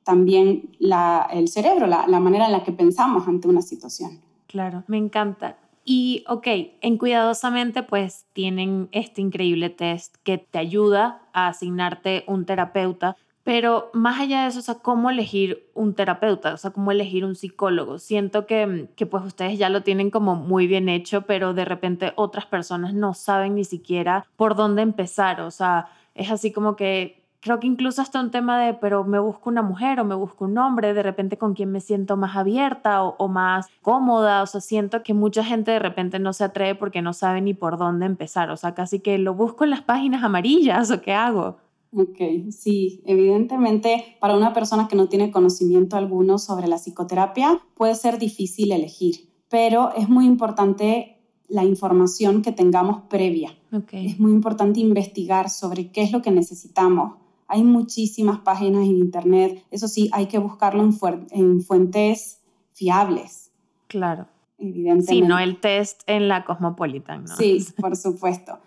también 0.04 0.72
la, 0.80 1.30
el 1.32 1.48
cerebro, 1.48 1.88
la, 1.88 2.08
la 2.08 2.20
manera 2.20 2.48
en 2.48 2.52
la 2.52 2.64
que 2.64 2.74
pensamos 2.74 3.26
ante 3.26 3.48
una 3.48 3.62
situación. 3.62 4.20
Claro, 4.48 4.84
me 4.88 4.98
encanta. 4.98 5.56
Y, 5.86 6.26
ok, 6.28 6.48
en 6.82 6.98
Cuidadosamente 6.98 7.84
pues 7.84 8.26
tienen 8.34 8.90
este 8.92 9.22
increíble 9.22 9.70
test 9.70 10.16
que 10.24 10.40
te 10.40 10.60
ayuda 10.60 11.22
a 11.32 11.48
asignarte 11.48 12.26
un 12.28 12.46
terapeuta, 12.46 13.16
pero 13.44 13.90
más 13.94 14.20
allá 14.20 14.44
de 14.44 14.50
eso, 14.50 14.60
o 14.60 14.64
sea, 14.64 14.76
¿cómo 14.76 15.10
elegir 15.10 15.70
un 15.74 15.96
terapeuta? 15.96 16.54
O 16.54 16.58
sea, 16.58 16.72
¿cómo 16.72 16.92
elegir 16.92 17.26
un 17.26 17.36
psicólogo? 17.36 17.98
Siento 17.98 18.46
que, 18.46 18.90
que 18.96 19.06
pues 19.06 19.24
ustedes 19.26 19.58
ya 19.58 19.70
lo 19.70 19.84
tienen 19.84 20.12
como 20.12 20.36
muy 20.36 20.68
bien 20.68 20.90
hecho, 20.90 21.24
pero 21.24 21.54
de 21.54 21.66
repente 21.66 22.14
otras 22.16 22.46
personas 22.46 22.94
no 22.94 23.14
saben 23.14 23.56
ni 23.56 23.64
siquiera 23.64 24.26
por 24.36 24.56
dónde 24.56 24.84
empezar. 24.84 25.42
O 25.42 25.52
sea, 25.52 25.88
es 26.14 26.30
así 26.30 26.52
como 26.52 26.76
que 26.76 27.22
creo 27.42 27.60
que 27.60 27.68
incluso 27.68 28.02
hasta 28.02 28.20
un 28.20 28.32
tema 28.32 28.64
de, 28.64 28.76
pero 28.76 29.04
me 29.04 29.20
busco 29.20 29.50
una 29.50 29.64
mujer 29.64 30.00
o 30.00 30.06
me 30.06 30.16
busco 30.16 30.46
un 30.46 30.58
hombre, 30.58 30.94
de 30.94 31.04
repente 31.04 31.38
con 31.38 31.56
quien 31.56 31.72
me 31.72 31.82
siento 31.82 32.16
más 32.16 32.38
abierta 32.38 33.04
o, 33.04 33.28
más 33.28 33.68
cómoda, 33.82 34.44
o 34.44 34.46
sea, 34.46 34.62
siento 34.62 35.02
que 35.04 35.14
mucha 35.14 35.44
gente 35.44 35.72
de 35.72 35.80
repente 35.80 36.20
no 36.20 36.34
se 36.34 36.44
atreve 36.44 36.76
porque 36.76 37.02
no 37.02 37.14
sabe 37.14 37.42
ni 37.42 37.54
por 37.54 37.78
dónde 37.78 38.06
empezar, 38.06 38.52
o 38.52 38.58
sea, 38.58 38.76
casi 38.76 39.00
que 39.00 39.18
lo 39.18 39.34
busco 39.34 39.64
en 39.64 39.72
las 39.72 39.82
páginas 39.82 40.24
amarillas 40.24 40.92
o 40.92 41.02
qué 41.02 41.14
hago. 41.14 41.58
Ok, 41.94 42.52
sí, 42.52 43.02
evidentemente 43.06 44.18
para 44.20 44.38
una 44.38 44.54
persona 44.54 44.88
que 44.88 44.96
no 44.96 45.10
tiene 45.10 45.32
conocimiento 45.32 45.98
alguno 45.98 46.38
sobre 46.38 46.68
la 46.68 46.78
psicoterapia 46.78 47.60
puede 47.76 47.96
ser 47.96 48.18
difícil 48.18 48.72
elegir, 48.72 49.30
pero 49.50 49.94
es 49.96 50.08
muy 50.08 50.26
importante 50.26 51.18
la 51.50 51.66
información 51.66 52.42
que 52.42 52.54
tengamos 52.54 53.02
previa. 53.10 53.58
Okay. 53.74 54.08
Es 54.08 54.20
muy 54.20 54.32
importante 54.32 54.80
investigar 54.80 55.50
sobre 55.50 55.92
qué 55.92 56.02
es 56.02 56.14
lo 56.14 56.22
que 56.22 56.32
necesitamos, 56.32 57.16
hay 57.52 57.66
muchísimas 57.66 58.40
páginas 58.40 58.84
en 58.84 58.96
Internet. 58.96 59.66
Eso 59.72 59.90
sí, 59.90 60.10
hay 60.14 60.28
que 60.28 60.38
buscarlo 60.38 60.84
en, 61.32 61.62
fuentes 61.62 62.42
fiables. 62.72 63.52
Claro. 63.88 64.28
Evidentemente. 64.58 65.12
Sí, 65.12 65.22
no 65.22 65.38
el 65.38 65.60
test 65.60 66.02
en 66.08 66.30
la 66.30 66.46
Cosmopolitan, 66.46 67.26
¿no? 67.26 67.36
Sí, 67.36 67.66
por 67.78 67.98
supuesto. 67.98 68.60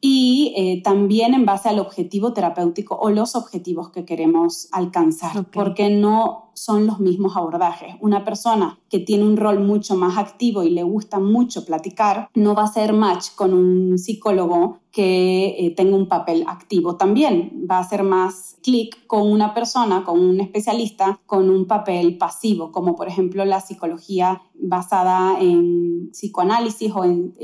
Y 0.00 0.54
eh, 0.56 0.82
también 0.82 1.34
en 1.34 1.46
base 1.46 1.68
al 1.68 1.78
objetivo 1.78 2.32
terapéutico 2.32 2.96
o 2.96 3.10
los 3.10 3.34
objetivos 3.34 3.90
que 3.90 4.04
queremos 4.04 4.68
alcanzar, 4.72 5.46
porque 5.50 5.90
no 5.90 6.45
son 6.56 6.86
los 6.86 6.98
mismos 6.98 7.36
abordajes. 7.36 7.94
Una 8.00 8.24
persona 8.24 8.78
que 8.88 8.98
tiene 8.98 9.24
un 9.24 9.36
rol 9.36 9.60
mucho 9.60 9.94
más 9.94 10.16
activo 10.16 10.62
y 10.62 10.70
le 10.70 10.82
gusta 10.82 11.20
mucho 11.20 11.64
platicar, 11.64 12.30
no 12.34 12.54
va 12.54 12.64
a 12.64 12.72
ser 12.72 12.92
match 12.92 13.34
con 13.34 13.52
un 13.52 13.98
psicólogo 13.98 14.80
que 14.96 15.54
eh, 15.58 15.74
tenga 15.76 15.94
un 15.94 16.08
papel 16.08 16.44
activo 16.48 16.96
también. 16.96 17.66
Va 17.70 17.78
a 17.78 17.88
ser 17.88 18.02
más 18.02 18.56
clic 18.62 19.06
con 19.06 19.30
una 19.30 19.52
persona, 19.52 20.04
con 20.04 20.18
un 20.18 20.40
especialista, 20.40 21.20
con 21.26 21.50
un 21.50 21.66
papel 21.66 22.16
pasivo, 22.16 22.72
como 22.72 22.96
por 22.96 23.06
ejemplo 23.06 23.44
la 23.44 23.60
psicología 23.60 24.40
basada 24.54 25.38
en 25.38 26.08
psicoanálisis 26.12 26.92
o 26.94 27.04
en, 27.04 27.34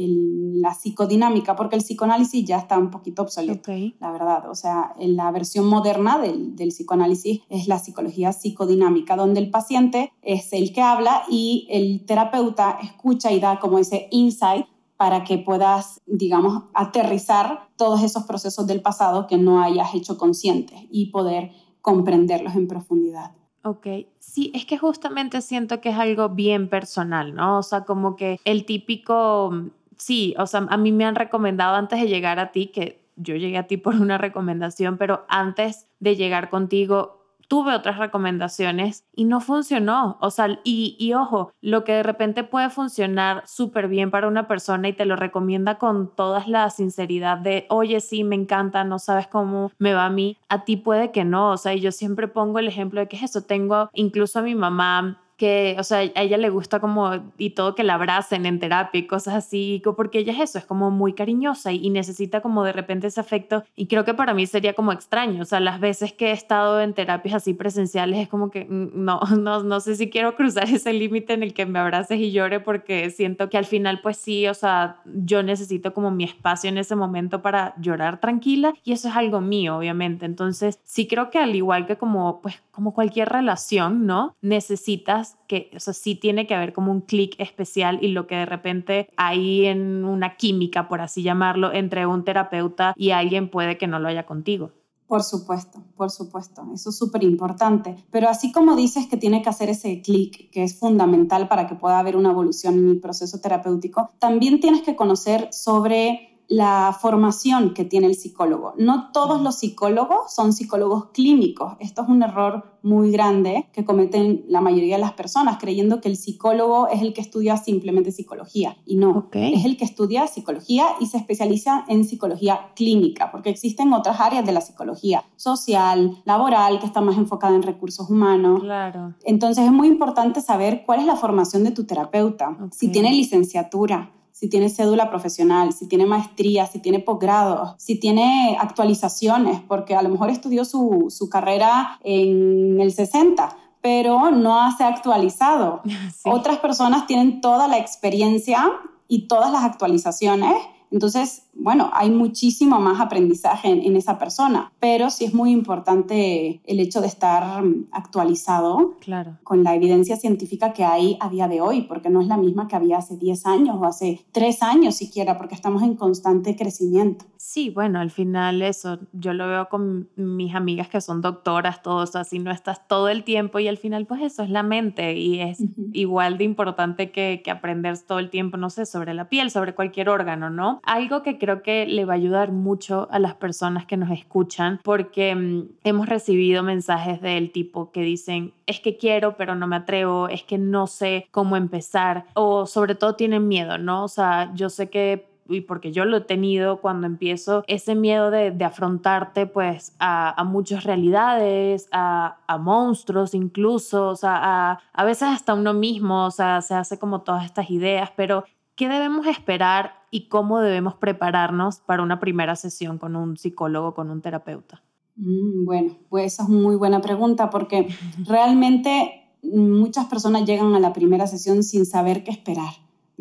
la 0.63 0.75
psicodinámica, 0.75 1.57
porque 1.57 1.75
el 1.75 1.83
psicoanálisis 1.83 2.47
ya 2.47 2.57
está 2.57 2.79
un 2.79 2.89
poquito 2.89 3.23
obsoleto, 3.23 3.73
la 3.99 4.13
verdad. 4.13 4.49
O 4.49 4.55
sea, 4.55 4.95
en 4.97 5.17
la 5.17 5.29
versión 5.33 5.67
moderna 5.67 6.19
del, 6.19 6.55
del 6.55 6.69
psicoanálisis 6.69 7.41
es 7.49 7.67
la 7.67 7.81
psicología 7.81 8.33
psicodinámica, 8.33 8.93
donde 9.11 9.41
el 9.41 9.51
paciente 9.51 10.13
es 10.23 10.53
el 10.53 10.73
que 10.73 10.83
habla 10.83 11.23
y 11.29 11.67
el 11.71 12.05
terapeuta 12.07 12.79
escucha 12.83 13.31
y 13.33 13.41
da 13.41 13.59
como 13.59 13.79
ese 13.79 14.09
insight 14.11 14.67
para 14.97 15.25
que 15.25 15.39
puedas, 15.39 16.01
digamos, 16.07 16.65
aterrizar 16.75 17.69
todos 17.77 18.03
esos 18.03 18.23
procesos 18.25 18.67
del 18.67 18.83
pasado 18.83 19.27
que 19.27 19.37
no 19.37 19.63
hayas 19.63 19.95
hecho 19.95 20.17
conscientes 20.17 20.79
y 20.91 21.07
poder 21.07 21.51
comprenderlos 21.81 22.55
en 22.55 22.69
profundidad. 22.69 23.33
Ok, 23.65 23.87
sí, 24.19 24.51
es 24.55 24.65
que 24.65 24.79
justamente 24.79 25.41
siento 25.41 25.81
que 25.81 25.91
es 25.91 25.97
algo 25.97 26.29
bien 26.29 26.69
personal, 26.69 27.35
¿no? 27.35 27.59
O 27.59 27.63
sea, 27.63 27.85
como 27.85 28.17
que 28.17 28.41
el 28.45 28.65
típico, 28.65 29.53
sí, 29.97 30.35
o 30.39 30.47
sea, 30.47 30.67
a 30.69 30.77
mí 30.77 30.91
me 30.93 31.05
han 31.05 31.15
recomendado 31.15 31.77
antes 31.77 32.01
de 32.01 32.09
llegar 32.09 32.39
a 32.39 32.51
ti, 32.51 32.69
que 32.69 33.05
yo 33.17 33.37
llegué 33.37 33.59
a 33.59 33.67
ti 33.67 33.77
por 33.77 33.95
una 33.95 34.19
recomendación, 34.19 34.99
pero 34.99 35.25
antes 35.29 35.87
de 36.01 36.17
llegar 36.17 36.51
contigo, 36.51 37.22
tuve 37.53 37.75
otras 37.75 37.99
recomendaciones 37.99 39.05
y 39.15 39.27
no 39.27 39.43
funcionó. 39.43 40.17
O 40.23 40.31
sea, 40.31 40.59
y, 40.65 40.97
y 40.99 41.13
ojo, 41.13 41.53
lo 41.61 41.85
que 41.85 41.93
de 41.93 42.03
repente 42.03 42.45
puede 42.45 42.71
funcionar 42.71 43.43
súper 43.47 43.89
bien 43.89 44.11
para 44.11 44.27
una 44.27 44.49
persona 44.49 44.89
y 44.89 44.95
te 44.95 45.05
lo 45.05 45.17
recomienda 45.17 45.77
con 45.77 46.09
toda 46.17 46.45
la 46.47 46.71
sinceridad 46.71 47.37
de, 47.37 47.67
oye, 47.69 48.01
sí, 48.01 48.25
me 48.25 48.37
encanta, 48.37 48.85
no 48.85 48.99
sabes 48.99 49.27
cómo 49.27 49.71
me 49.79 49.93
va 49.93 50.07
a 50.07 50.09
mí, 50.09 50.39
a 50.49 50.65
ti 50.65 50.79
puede 50.79 51.13
que 51.13 51.27
no. 51.27 51.51
O 51.51 51.59
sea, 51.59 51.75
y 51.75 51.81
yo 51.81 51.93
siempre 51.93 52.27
pongo 52.27 52.59
el 52.59 52.69
ejemplo 52.69 53.01
de 53.01 53.09
que 53.09 53.17
es 53.17 53.25
eso. 53.25 53.43
Tengo 53.43 53.91
incluso 53.93 54.39
a 54.39 54.43
mi 54.43 54.55
mamá 54.55 55.21
que, 55.37 55.77
o 55.79 55.83
sea, 55.83 55.99
a 55.99 56.23
ella 56.23 56.37
le 56.37 56.51
gusta 56.51 56.81
como 56.81 57.33
y 57.39 57.51
todo 57.51 57.75
que 57.75 57.85
la 57.85 57.95
abracen 57.95 58.47
en 58.47 58.59
terapia 58.59 58.99
y 59.01 59.07
cosas 59.07 59.35
así, 59.35 59.83
porque 59.97 60.19
ella 60.19 60.33
es 60.33 60.41
eso, 60.41 60.59
es 60.59 60.65
como 60.65 60.91
muy 60.91 61.15
cariñosa 61.15 61.73
y, 61.73 61.91
necesita 61.93 62.41
como 62.41 62.65
de 62.65 62.73
repente 62.73 63.07
ese 63.07 63.21
afecto 63.21 63.65
y 63.77 63.87
creo 63.87 64.05
que 64.05 64.15
para 64.15 64.33
mí 64.33 64.47
sería 64.47 64.73
como 64.73 64.93
extraño, 64.93 65.43
o 65.43 65.45
sea, 65.45 65.61
las 65.61 65.79
veces 65.79 66.13
que 66.13 66.29
he 66.29 66.33
estado 66.33 66.81
en 66.81 66.95
terapias 66.95 67.35
así 67.35 67.53
presenciales 67.53 68.19
es 68.19 68.29
como 68.29 68.51
que 68.51 68.65
mm, 68.65 68.91
no, 68.95 69.21
no, 69.39 69.63
no 69.63 69.81
sé 69.81 69.97
si 69.97 70.09
quiero 70.11 70.37
cruzar 70.37 70.65
ese 70.71 70.93
límite 70.93 71.35
en 71.35 71.43
el 71.43 71.55
que 71.55 71.67
me 71.67 71.79
abraces 71.79 72.19
y 72.19 72.33
llore 72.33 72.61
porque 72.61 73.11
siento 73.11 73.51
que 73.51 73.59
al 73.59 73.67
final 73.67 74.01
pues 74.01 74.17
sí, 74.17 74.47
o 74.49 74.55
sea, 74.55 75.01
yo 75.05 75.43
necesito 75.43 75.93
como 75.93 76.11
mi 76.11 76.25
espacio 76.25 76.71
en 76.71 76.79
ese 76.79 76.97
momento 76.97 77.43
para 77.43 77.75
llorar 77.79 78.21
tranquila 78.21 78.75
y 78.85 78.93
eso 78.93 79.09
es 79.09 79.17
algo 79.17 79.41
mío, 79.41 79.77
obviamente, 79.77 80.25
entonces 80.25 80.79
sí 80.85 81.07
creo 81.07 81.31
que 81.31 81.39
al 81.39 81.55
igual 81.55 81.87
que 81.87 81.97
como 81.97 82.41
pues 82.41 82.63
como 82.71 82.95
cualquier 82.95 83.29
relación, 83.29 84.07
¿no? 84.07 84.35
Necesitas 84.41 85.32
que, 85.47 85.71
o 85.75 85.93
sí 85.93 86.15
tiene 86.15 86.47
que 86.47 86.55
haber 86.55 86.73
como 86.73 86.93
un 86.93 87.01
clic 87.01 87.35
especial 87.39 87.99
y 88.03 88.09
lo 88.09 88.27
que 88.27 88.37
de 88.37 88.47
repente 88.47 89.09
hay 89.17 89.67
en 89.67 90.05
una 90.05 90.37
química, 90.37 90.89
por 90.89 91.01
así 91.01 91.23
llamarlo, 91.23 91.73
entre 91.73 92.07
un 92.07 92.25
terapeuta 92.25 92.95
y 92.97 93.11
alguien 93.11 93.51
puede 93.51 93.79
que 93.79 93.87
no 93.87 93.99
lo 93.99 94.09
haya 94.09 94.27
contigo. 94.27 94.71
Por 95.13 95.23
supuesto, 95.23 95.79
por 95.95 96.11
supuesto, 96.11 96.63
eso 96.73 96.89
es 96.89 96.97
súper 96.97 97.23
importante. 97.23 97.97
Pero 98.11 98.31
así 98.31 98.51
como 98.51 98.77
dices 98.77 99.07
que 99.09 99.19
tiene 99.19 99.43
que 99.43 99.51
hacer 99.51 99.69
ese 99.69 100.01
clic, 100.01 100.51
que 100.51 100.63
es 100.63 100.79
fundamental 100.79 101.49
para 101.49 101.67
que 101.67 101.75
pueda 101.75 101.99
haber 101.99 102.17
una 102.17 102.31
evolución 102.31 102.79
en 102.79 102.89
el 102.89 102.99
proceso 102.99 103.39
terapéutico, 103.39 104.11
también 104.19 104.59
tienes 104.59 104.81
que 104.81 104.97
conocer 104.97 105.49
sobre 105.53 106.32
la 106.53 106.95
formación 107.01 107.73
que 107.73 107.87
tiene 107.87 108.07
el 108.07 108.15
psicólogo. 108.15 108.75
No 108.77 109.11
todos 109.11 109.41
los 109.41 109.59
psicólogos 109.59 110.35
son 110.35 110.53
psicólogos 110.53 111.07
clínicos. 111.07 111.77
Esto 111.81 112.03
es 112.03 112.09
un 112.11 112.23
error 112.23 112.77
muy 112.83 113.11
grande 113.11 113.69
que 113.73 113.87
cometen 113.87 114.45
la 114.49 114.61
mayoría 114.61 114.97
de 114.97 115.01
las 115.01 115.15
personas, 115.15 115.57
creyendo 115.59 116.03
que 116.03 116.11
el 116.11 116.17
psicólogo 116.19 116.89
es 116.89 117.01
el 117.01 117.15
que 117.15 117.23
estudia 117.23 117.57
simplemente 117.57 118.13
psicología. 118.13 118.77
Y 118.85 118.97
no, 118.97 119.29
es 119.33 119.65
el 119.65 119.79
que 119.79 119.87
estudia 119.87 120.27
psicología 120.27 120.89
y 121.01 121.07
se 121.07 121.17
especializa 121.17 121.87
en 121.89 122.05
psicología 122.05 122.73
clínica, 122.77 123.31
porque 123.33 123.49
existen 123.49 123.95
otras 123.95 124.21
áreas 124.21 124.45
de 124.45 124.53
la 124.53 124.61
psicología, 124.61 125.25
social, 125.37 126.19
laboral, 126.27 126.81
que 126.81 126.87
está 126.87 127.01
más 127.01 127.17
enfocada 127.17 127.55
en 127.55 127.63
recursos 127.63 128.11
humanos. 128.11 128.61
Claro. 128.61 129.15
Entonces 129.25 129.65
es 129.65 129.73
muy 129.73 129.89
importante 129.89 130.43
saber 130.43 130.83
cuál 130.85 131.01
es 131.01 131.07
la 131.07 131.17
formación 131.17 131.65
de 131.65 131.71
tu 131.71 131.85
terapeuta, 131.85 132.59
si 132.73 132.89
tiene 132.89 133.11
licenciatura 133.11 134.11
si 134.43 134.49
tiene 134.49 134.71
cédula 134.71 135.09
profesional, 135.09 135.73
si 135.73 135.87
tiene 135.87 136.05
maestría, 136.05 136.67
si 136.67 136.81
tiene 136.81 136.99
posgrado, 136.99 137.77
si 137.79 138.01
tiene 138.01 138.59
actualizaciones, 138.61 139.61
porque 139.61 139.95
a 139.95 140.03
lo 140.03 140.09
mejor 140.09 140.31
estudió 140.31 140.65
su, 140.65 141.15
su 141.17 141.29
carrera 141.29 142.01
en 142.03 142.81
el 142.81 142.93
60, 142.93 143.57
pero 143.81 144.33
no 144.33 144.77
se 144.77 144.83
ha 144.83 144.89
actualizado. 144.89 145.81
Otras 146.25 146.59
personas 146.59 147.07
tienen 147.07 147.41
toda 147.41 147.69
la 147.69 147.79
experiencia 147.79 148.69
y 149.07 149.29
todas 149.29 149.53
las 149.53 149.63
actualizaciones 149.63 150.57
entonces, 150.93 151.45
bueno, 151.55 151.91
hay 151.95 152.11
muchísimo 152.11 152.79
más 152.79 153.01
aprendizaje 153.01 153.69
en, 153.69 153.97
esa 153.97 154.19
persona, 154.19 154.73
pero 154.79 155.11
sí 155.11 155.25
es 155.25 155.33
muy 155.33 155.51
importante 155.51 156.61
el 156.65 156.81
hecho 156.81 157.01
de 157.01 157.07
estar 157.07 157.65
actualizado 157.91 158.97
claro. 159.01 159.39
con 159.43 159.65
la 159.65 159.75
evidencia 159.75 160.17
científica 160.17 160.73
que 160.73 160.85
hay 160.85 161.17
a 161.21 161.31
día 161.31 161.49
de 161.49 161.61
hoy, 161.61 161.83
porque 161.83 162.11
no 162.11 162.21
es 162.21 162.27
la 162.27 162.37
misma 162.37 162.69
que 162.69 162.77
había 162.77 162.99
hace 162.99 163.17
10 163.17 163.47
años 163.47 163.77
o 163.81 163.85
hace 163.85 164.25
3 164.33 164.63
años 164.63 164.95
siquiera, 164.95 165.39
porque 165.39 165.55
estamos 165.55 165.83
en 165.83 165.97
constante 165.97 166.57
crecimiento. 166.57 167.25
Sí, 167.45 167.71
bueno, 167.71 167.99
al 167.99 168.13
final 168.13 168.63
eso, 168.63 169.01
yo 169.13 169.33
lo 169.33 169.49
veo 169.49 169.69
con 169.69 170.09
mis 170.15 170.55
amigas 170.55 170.89
que 170.89 171.01
son 171.01 171.21
doctoras, 171.21 171.83
todos 171.83 172.15
así, 172.15 172.39
no 172.39 172.53
estás 172.53 172.87
todo 172.87 173.09
el 173.09 173.25
tiempo 173.25 173.59
y 173.59 173.67
al 173.67 173.79
final 173.79 174.07
pues 174.07 174.23
eso 174.23 174.45
es 174.45 174.49
la 174.49 174.63
mente 174.63 175.17
y 175.17 175.41
es 175.41 175.59
igual 175.93 176.39
de 176.39 176.45
importante 176.45 177.11
que, 177.11 177.43
que 177.45 177.51
aprender 177.51 177.99
todo 177.99 178.21
el 178.21 178.31
tiempo, 178.31 178.59
no 178.59 178.71
sé, 178.71 178.87
sobre 178.87 179.13
la 179.13 179.29
piel, 179.29 179.51
sobre 179.51 179.75
cualquier 179.75 180.09
órgano, 180.09 180.51
¿no? 180.51 180.81
Algo 180.85 181.25
que 181.25 181.37
creo 181.37 181.65
que 181.65 181.85
le 181.85 182.05
va 182.05 182.13
a 182.13 182.17
ayudar 182.17 182.53
mucho 182.53 183.09
a 183.11 183.19
las 183.19 183.35
personas 183.35 183.87
que 183.87 183.97
nos 183.97 184.13
escuchan 184.13 184.79
porque 184.85 185.35
mm, 185.35 185.63
hemos 185.83 186.09
recibido 186.09 186.63
mensajes 186.63 187.21
del 187.21 187.51
tipo 187.51 187.91
que 187.91 188.03
dicen, 188.03 188.55
es 188.67 188.79
que 188.79 188.97
quiero 188.97 189.37
pero 189.37 189.57
no 189.57 189.67
me 189.67 189.75
atrevo, 189.75 190.29
es 190.29 190.45
que 190.45 190.59
no 190.59 190.87
sé 190.87 191.27
cómo 191.33 191.57
empezar 191.57 192.25
o 192.35 192.67
sobre 192.67 192.95
todo 192.95 193.17
tienen 193.17 193.49
miedo, 193.49 193.79
¿no? 193.79 194.05
O 194.05 194.09
sea, 194.09 194.53
yo 194.55 194.71
sé 194.71 194.91
que 194.91 195.32
y 195.49 195.63
porque 195.63 195.93
yo 195.93 196.05
lo 196.05 196.19
he 196.19 196.21
tenido 196.23 196.81
cuando 196.81 197.07
empiezo, 197.07 197.65
ese 197.67 197.95
miedo 197.95 198.31
de, 198.31 198.57
afrontarte 198.65 199.47
pues 199.47 199.95
a, 199.99 200.43
muchas 200.45 200.85
realidades, 200.85 201.89
a, 201.93 202.39
monstruos 202.61 203.35
incluso, 203.35 204.09
o 204.09 204.17
sea, 204.17 204.39
a, 204.43 204.79
a 204.93 205.05
veces 205.05 205.29
hasta 205.29 205.55
uno 205.55 205.75
mismo, 205.75 206.27
o 206.27 206.31
sea, 206.31 206.61
se 206.63 206.75
hace 206.75 206.99
como 206.99 207.23
todas 207.23 207.45
estas 207.45 207.71
ideas, 207.71 208.11
pero 208.17 208.45
¿qué 208.77 208.89
debemos 208.89 209.27
esperar 209.27 209.95
y 210.11 210.29
cómo 210.29 210.61
debemos 210.61 210.95
prepararnos 210.95 211.81
para 211.81 212.03
una 212.03 212.21
primera 212.21 212.57
sesión 212.57 212.99
con 212.99 213.17
un 213.17 213.37
psicólogo, 213.37 213.95
con 213.95 214.11
un 214.11 214.21
terapeuta? 214.21 214.83
Mm, 215.17 215.65
bueno, 215.65 215.97
pues 216.09 216.35
esa 216.35 216.45
es 216.45 216.49
muy 216.49 216.77
buena 216.77 217.01
pregunta 217.01 217.51
porque 217.51 217.89
realmente 218.27 219.23
muchas 219.43 220.07
personas 220.07 220.45
llegan 220.45 220.75
a 220.75 220.81
la 220.81 220.93
primera 220.93 221.27
sesión 221.27 221.63
sin 221.63 221.87
saber 221.87 222.25
qué 222.25 222.31
esperar. 222.31 222.73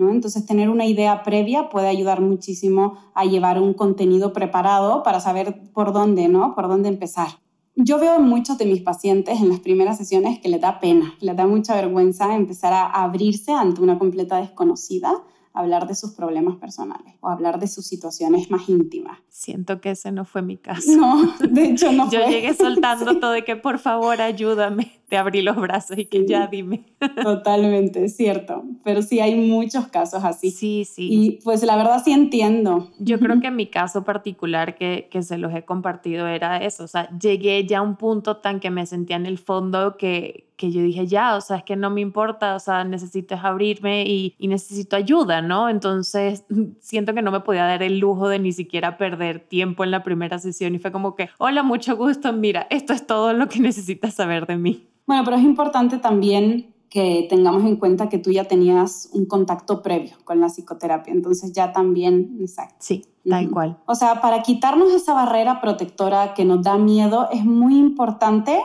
Entonces, 0.09 0.45
tener 0.45 0.69
una 0.69 0.85
idea 0.85 1.23
previa 1.23 1.69
puede 1.69 1.87
ayudar 1.87 2.21
muchísimo 2.21 2.97
a 3.13 3.25
llevar 3.25 3.61
un 3.61 3.73
contenido 3.73 4.33
preparado 4.33 5.03
para 5.03 5.19
saber 5.19 5.61
por 5.73 5.93
dónde, 5.93 6.27
¿no? 6.27 6.55
Por 6.55 6.67
dónde 6.67 6.89
empezar. 6.89 7.27
Yo 7.75 7.99
veo 7.99 8.15
en 8.17 8.23
muchos 8.23 8.57
de 8.57 8.65
mis 8.65 8.81
pacientes 8.81 9.39
en 9.39 9.49
las 9.49 9.59
primeras 9.59 9.97
sesiones 9.97 10.39
que 10.39 10.49
les 10.49 10.59
da 10.59 10.79
pena, 10.79 11.13
les 11.19 11.35
da 11.35 11.47
mucha 11.47 11.75
vergüenza 11.75 12.35
empezar 12.35 12.73
a 12.73 12.85
abrirse 12.87 13.53
ante 13.53 13.81
una 13.81 13.97
completa 13.97 14.37
desconocida 14.37 15.23
hablar 15.53 15.87
de 15.87 15.95
sus 15.95 16.11
problemas 16.11 16.57
personales 16.57 17.15
o 17.19 17.29
hablar 17.29 17.59
de 17.59 17.67
sus 17.67 17.85
situaciones 17.85 18.49
más 18.49 18.69
íntimas. 18.69 19.19
Siento 19.29 19.81
que 19.81 19.91
ese 19.91 20.11
no 20.11 20.25
fue 20.25 20.41
mi 20.41 20.57
caso. 20.57 20.91
No, 20.95 21.33
de 21.39 21.65
hecho 21.65 21.91
no 21.91 22.09
Yo 22.11 22.25
llegué 22.27 22.53
soltando 22.53 23.15
todo 23.19 23.31
de 23.31 23.43
que 23.43 23.55
por 23.55 23.79
favor 23.79 24.21
ayúdame 24.21 25.00
te 25.11 25.17
abrí 25.17 25.41
los 25.41 25.57
brazos 25.57 25.97
y 25.97 26.05
que 26.05 26.25
ya 26.25 26.47
dime. 26.47 26.85
Totalmente, 27.21 28.05
es 28.05 28.15
cierto. 28.15 28.63
Pero 28.85 29.01
sí 29.01 29.19
hay 29.19 29.35
muchos 29.35 29.87
casos 29.87 30.23
así. 30.23 30.51
Sí, 30.51 30.85
sí. 30.85 31.09
Y 31.11 31.31
pues 31.43 31.63
la 31.63 31.75
verdad 31.75 32.01
sí 32.01 32.13
entiendo. 32.13 32.89
Yo 32.97 33.19
creo 33.19 33.41
que 33.41 33.47
en 33.47 33.57
mi 33.57 33.67
caso 33.67 34.05
particular 34.05 34.73
que, 34.73 35.09
que 35.11 35.21
se 35.21 35.37
los 35.37 35.53
he 35.53 35.65
compartido 35.65 36.27
era 36.27 36.59
eso. 36.59 36.85
O 36.85 36.87
sea, 36.87 37.09
llegué 37.19 37.65
ya 37.65 37.79
a 37.79 37.81
un 37.81 37.97
punto 37.97 38.37
tan 38.37 38.61
que 38.61 38.69
me 38.69 38.85
sentía 38.85 39.17
en 39.17 39.25
el 39.25 39.37
fondo 39.37 39.97
que, 39.97 40.47
que 40.55 40.71
yo 40.71 40.81
dije, 40.81 41.07
ya, 41.07 41.35
o 41.35 41.41
sea, 41.41 41.57
es 41.57 41.63
que 41.63 41.75
no 41.75 41.89
me 41.89 41.99
importa, 42.01 42.55
o 42.55 42.59
sea, 42.59 42.83
necesito 42.83 43.35
abrirme 43.35 44.05
y, 44.05 44.35
y, 44.37 44.47
necesito 44.47 44.95
ayuda, 44.95 45.41
¿no? 45.41 45.67
Entonces, 45.67 46.45
siento 46.79 47.13
que 47.13 47.21
no 47.21 47.31
me 47.31 47.39
podía 47.41 47.65
dar 47.65 47.81
el 47.83 47.97
lujo 47.97 48.29
de 48.29 48.39
ni 48.39 48.53
siquiera 48.53 48.95
perder 48.95 49.39
tiempo 49.39 49.83
en 49.83 49.91
la 49.91 50.03
primera 50.03 50.37
sesión 50.37 50.75
y 50.75 50.79
fue 50.79 50.91
como 50.91 51.15
que, 51.15 51.29
hola, 51.37 51.63
mucho 51.63 51.97
gusto, 51.97 52.31
mira, 52.31 52.67
esto 52.69 52.93
es 52.93 53.05
todo 53.05 53.33
lo 53.33 53.49
que 53.49 53.59
necesitas 53.59 54.13
saber 54.13 54.45
de 54.45 54.55
mí. 54.57 54.87
Bueno, 55.11 55.25
pero 55.25 55.35
es 55.35 55.43
importante 55.43 55.97
también 55.97 56.73
que 56.89 57.27
tengamos 57.29 57.65
en 57.65 57.75
cuenta 57.75 58.07
que 58.07 58.17
tú 58.17 58.31
ya 58.31 58.45
tenías 58.45 59.09
un 59.11 59.25
contacto 59.25 59.81
previo 59.81 60.15
con 60.23 60.39
la 60.39 60.47
psicoterapia, 60.47 61.11
entonces 61.11 61.51
ya 61.51 61.73
también, 61.73 62.37
exacto. 62.39 62.75
Sí, 62.79 63.03
tal 63.29 63.51
cual. 63.51 63.77
O 63.87 63.95
sea, 63.95 64.21
para 64.21 64.41
quitarnos 64.41 64.93
esa 64.93 65.13
barrera 65.13 65.59
protectora 65.59 66.33
que 66.33 66.45
nos 66.45 66.63
da 66.63 66.77
miedo, 66.77 67.27
es 67.29 67.43
muy 67.43 67.77
importante 67.77 68.57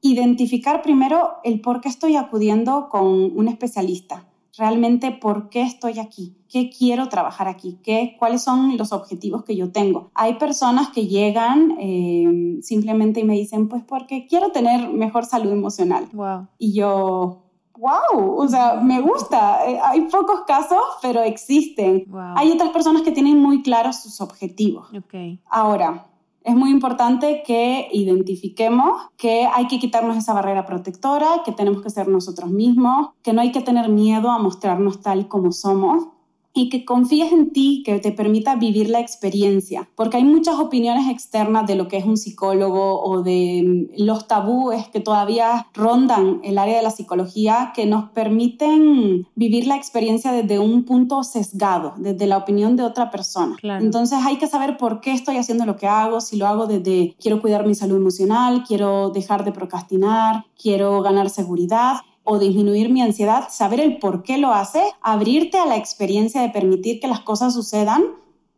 identificar 0.00 0.82
primero 0.82 1.34
el 1.44 1.60
por 1.60 1.80
qué 1.80 1.88
estoy 1.88 2.16
acudiendo 2.16 2.88
con 2.88 3.06
un 3.06 3.46
especialista. 3.46 4.24
Realmente, 4.56 5.10
¿por 5.10 5.48
qué 5.48 5.62
estoy 5.62 5.98
aquí? 5.98 6.36
¿Qué 6.48 6.70
quiero 6.70 7.08
trabajar 7.08 7.48
aquí? 7.48 7.78
¿Qué, 7.82 8.16
¿Cuáles 8.18 8.42
son 8.42 8.76
los 8.76 8.92
objetivos 8.92 9.44
que 9.44 9.56
yo 9.56 9.72
tengo? 9.72 10.10
Hay 10.14 10.34
personas 10.34 10.90
que 10.90 11.06
llegan 11.06 11.76
eh, 11.80 12.58
simplemente 12.60 13.20
y 13.20 13.24
me 13.24 13.34
dicen, 13.34 13.68
pues 13.68 13.82
porque 13.82 14.26
quiero 14.26 14.52
tener 14.52 14.90
mejor 14.90 15.24
salud 15.24 15.50
emocional. 15.50 16.08
Wow. 16.12 16.48
Y 16.58 16.74
yo, 16.74 17.42
wow, 17.78 18.36
o 18.36 18.48
sea, 18.48 18.74
me 18.74 19.00
gusta. 19.00 19.66
Eh, 19.66 19.78
hay 19.82 20.02
pocos 20.02 20.42
casos, 20.46 20.82
pero 21.00 21.22
existen. 21.22 22.06
Hay 22.36 22.50
otras 22.50 22.70
personas 22.70 23.02
que 23.02 23.12
tienen 23.12 23.38
muy 23.38 23.62
claros 23.62 24.02
sus 24.02 24.20
objetivos. 24.20 24.88
Okay. 24.94 25.40
Ahora, 25.48 26.06
es 26.44 26.54
muy 26.54 26.70
importante 26.70 27.42
que 27.46 27.88
identifiquemos 27.92 29.08
que 29.16 29.46
hay 29.46 29.66
que 29.68 29.78
quitarnos 29.78 30.16
esa 30.16 30.32
barrera 30.32 30.66
protectora, 30.66 31.42
que 31.44 31.52
tenemos 31.52 31.82
que 31.82 31.90
ser 31.90 32.08
nosotros 32.08 32.50
mismos, 32.50 33.10
que 33.22 33.32
no 33.32 33.40
hay 33.40 33.52
que 33.52 33.60
tener 33.60 33.88
miedo 33.88 34.30
a 34.30 34.38
mostrarnos 34.38 35.00
tal 35.00 35.28
como 35.28 35.52
somos 35.52 36.04
y 36.54 36.68
que 36.68 36.84
confíes 36.84 37.32
en 37.32 37.52
ti, 37.52 37.82
que 37.84 37.98
te 37.98 38.12
permita 38.12 38.56
vivir 38.56 38.90
la 38.90 39.00
experiencia, 39.00 39.88
porque 39.94 40.18
hay 40.18 40.24
muchas 40.24 40.56
opiniones 40.58 41.08
externas 41.08 41.66
de 41.66 41.76
lo 41.76 41.88
que 41.88 41.96
es 41.96 42.04
un 42.04 42.16
psicólogo 42.16 43.02
o 43.02 43.22
de 43.22 43.88
mm, 43.96 44.02
los 44.04 44.26
tabúes 44.28 44.88
que 44.88 45.00
todavía 45.00 45.66
rondan 45.72 46.40
el 46.44 46.58
área 46.58 46.76
de 46.76 46.82
la 46.82 46.90
psicología 46.90 47.72
que 47.74 47.86
nos 47.86 48.10
permiten 48.10 49.26
vivir 49.34 49.66
la 49.66 49.76
experiencia 49.76 50.32
desde 50.32 50.58
un 50.58 50.84
punto 50.84 51.22
sesgado, 51.22 51.94
desde 51.96 52.26
la 52.26 52.38
opinión 52.38 52.76
de 52.76 52.82
otra 52.82 53.10
persona. 53.10 53.56
Entonces 53.62 54.18
hay 54.24 54.36
que 54.36 54.46
saber 54.46 54.76
por 54.76 55.00
qué 55.00 55.12
estoy 55.12 55.36
haciendo 55.36 55.64
lo 55.64 55.76
que 55.76 55.86
hago, 55.86 56.20
si 56.20 56.36
lo 56.36 56.46
hago 56.46 56.66
desde 56.66 57.14
quiero 57.20 57.40
cuidar 57.40 57.66
mi 57.66 57.74
salud 57.74 57.96
emocional, 57.96 58.64
quiero 58.66 59.10
dejar 59.10 59.44
de 59.44 59.52
procrastinar, 59.52 60.44
quiero 60.60 61.02
ganar 61.02 61.30
seguridad 61.30 61.96
o 62.24 62.38
disminuir 62.38 62.90
mi 62.90 63.02
ansiedad, 63.02 63.48
saber 63.50 63.80
el 63.80 63.98
por 63.98 64.22
qué 64.22 64.38
lo 64.38 64.52
hace, 64.52 64.82
abrirte 65.00 65.58
a 65.58 65.66
la 65.66 65.76
experiencia 65.76 66.40
de 66.40 66.50
permitir 66.50 67.00
que 67.00 67.08
las 67.08 67.20
cosas 67.20 67.54
sucedan 67.54 68.04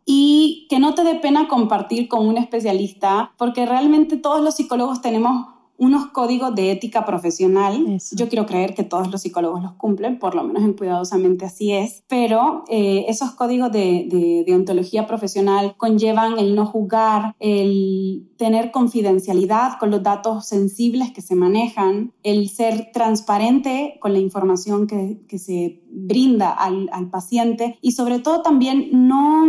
y 0.05 0.67
que 0.69 0.79
no 0.79 0.95
te 0.95 1.03
dé 1.03 1.15
pena 1.15 1.49
compartir 1.49 2.09
con 2.09 2.27
un 2.27 2.37
especialista, 2.37 3.33
porque 3.39 3.65
realmente 3.65 4.17
todos 4.17 4.43
los 4.43 4.57
psicólogos 4.57 5.01
tenemos 5.01 5.47
unos 5.77 6.07
códigos 6.07 6.55
de 6.55 6.71
ética 6.71 7.05
profesional. 7.05 7.99
Yo 8.13 8.29
quiero 8.29 8.47
creer 8.47 8.75
que 8.75 8.85
todos 8.85 9.11
los 9.11 9.23
psicólogos 9.23 9.63
los 9.63 9.73
cumplen, 9.73 10.19
por 10.19 10.35
lo 10.35 10.45
menos 10.45 10.63
en 10.63 10.75
Cuidadosamente 10.75 11.45
así 11.45 11.73
es, 11.73 12.05
pero 12.09 12.65
eh, 12.69 13.07
esos 13.09 13.33
códigos 13.33 13.73
de, 13.73 14.07
de, 14.09 14.45
de, 14.47 14.55
ontología 14.55 15.07
profesional 15.07 15.75
conllevan 15.77 16.39
el 16.39 16.55
no 16.55 16.67
juzgar, 16.67 17.35
el 17.41 18.29
tener 18.37 18.71
confidencialidad 18.71 19.79
con 19.79 19.91
los 19.91 20.03
datos 20.03 20.47
sensibles 20.47 21.13
que 21.13 21.23
se 21.23 21.35
manejan, 21.35 22.13
el 22.23 22.49
ser 22.49 22.91
transparente 22.93 23.99
con 24.01 24.13
la 24.13 24.19
información 24.19 24.87
que, 24.87 25.25
que 25.29 25.39
se 25.39 25.83
brinda 25.91 26.51
al, 26.51 26.89
al 26.93 27.09
paciente 27.11 27.79
y 27.81 27.93
sobre 27.93 28.19
todo 28.19 28.43
también 28.43 28.91
no, 28.93 29.47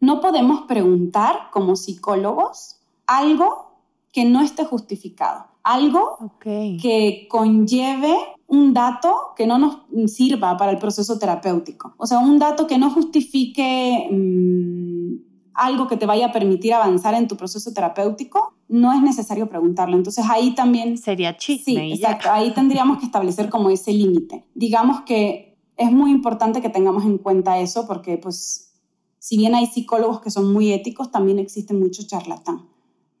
no 0.00 0.20
podemos 0.20 0.62
preguntar 0.62 1.50
como 1.52 1.76
psicólogos 1.76 2.80
algo 3.06 3.72
que 4.12 4.24
no 4.24 4.42
esté 4.42 4.64
justificado 4.64 5.51
algo 5.64 6.32
que 6.40 7.26
conlleve 7.30 8.16
un 8.46 8.74
dato 8.74 9.32
que 9.36 9.46
no 9.46 9.58
nos 9.58 9.78
sirva 10.12 10.56
para 10.56 10.72
el 10.72 10.78
proceso 10.78 11.18
terapéutico. 11.18 11.94
O 11.96 12.06
sea, 12.06 12.18
un 12.18 12.38
dato 12.38 12.66
que 12.66 12.78
no 12.78 12.90
justifique 12.90 14.08
mm, 14.10 15.52
algo 15.54 15.86
que 15.86 15.96
te 15.96 16.06
vaya 16.06 16.26
a 16.26 16.32
permitir 16.32 16.74
avanzar 16.74 17.14
en 17.14 17.28
tu 17.28 17.36
proceso 17.36 17.72
terapéutico, 17.72 18.54
no 18.68 18.92
es 18.92 19.00
necesario 19.02 19.48
preguntarlo. 19.48 19.96
Entonces 19.96 20.24
ahí 20.28 20.54
también... 20.54 20.98
Sería 20.98 21.36
chisme. 21.36 21.74
Sí, 21.74 21.92
exacto. 21.94 22.30
Ahí 22.30 22.52
tendríamos 22.52 22.98
que 22.98 23.06
establecer 23.06 23.48
como 23.48 23.70
ese 23.70 23.92
límite. 23.92 24.44
Digamos 24.54 25.02
que 25.02 25.56
es 25.76 25.90
muy 25.90 26.10
importante 26.10 26.60
que 26.60 26.68
tengamos 26.68 27.04
en 27.04 27.18
cuenta 27.18 27.58
eso 27.58 27.86
porque 27.86 28.18
pues 28.18 28.74
si 29.18 29.36
bien 29.36 29.54
hay 29.54 29.66
psicólogos 29.66 30.20
que 30.20 30.30
son 30.30 30.52
muy 30.52 30.72
éticos, 30.72 31.10
también 31.10 31.38
existe 31.38 31.74
mucho 31.74 32.02
charlatán, 32.06 32.68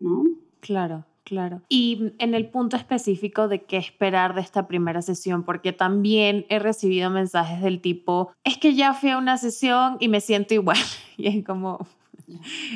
¿no? 0.00 0.24
Claro. 0.60 1.04
Claro. 1.24 1.62
Y 1.68 2.12
en 2.18 2.34
el 2.34 2.50
punto 2.50 2.76
específico 2.76 3.46
de 3.48 3.62
qué 3.62 3.76
esperar 3.76 4.34
de 4.34 4.40
esta 4.40 4.66
primera 4.66 5.02
sesión, 5.02 5.44
porque 5.44 5.72
también 5.72 6.46
he 6.48 6.58
recibido 6.58 7.10
mensajes 7.10 7.62
del 7.62 7.80
tipo, 7.80 8.32
es 8.44 8.58
que 8.58 8.74
ya 8.74 8.92
fui 8.92 9.10
a 9.10 9.18
una 9.18 9.36
sesión 9.36 9.96
y 10.00 10.08
me 10.08 10.20
siento 10.20 10.54
igual. 10.54 10.78
Y 11.18 11.28
es 11.28 11.44
como, 11.44 11.86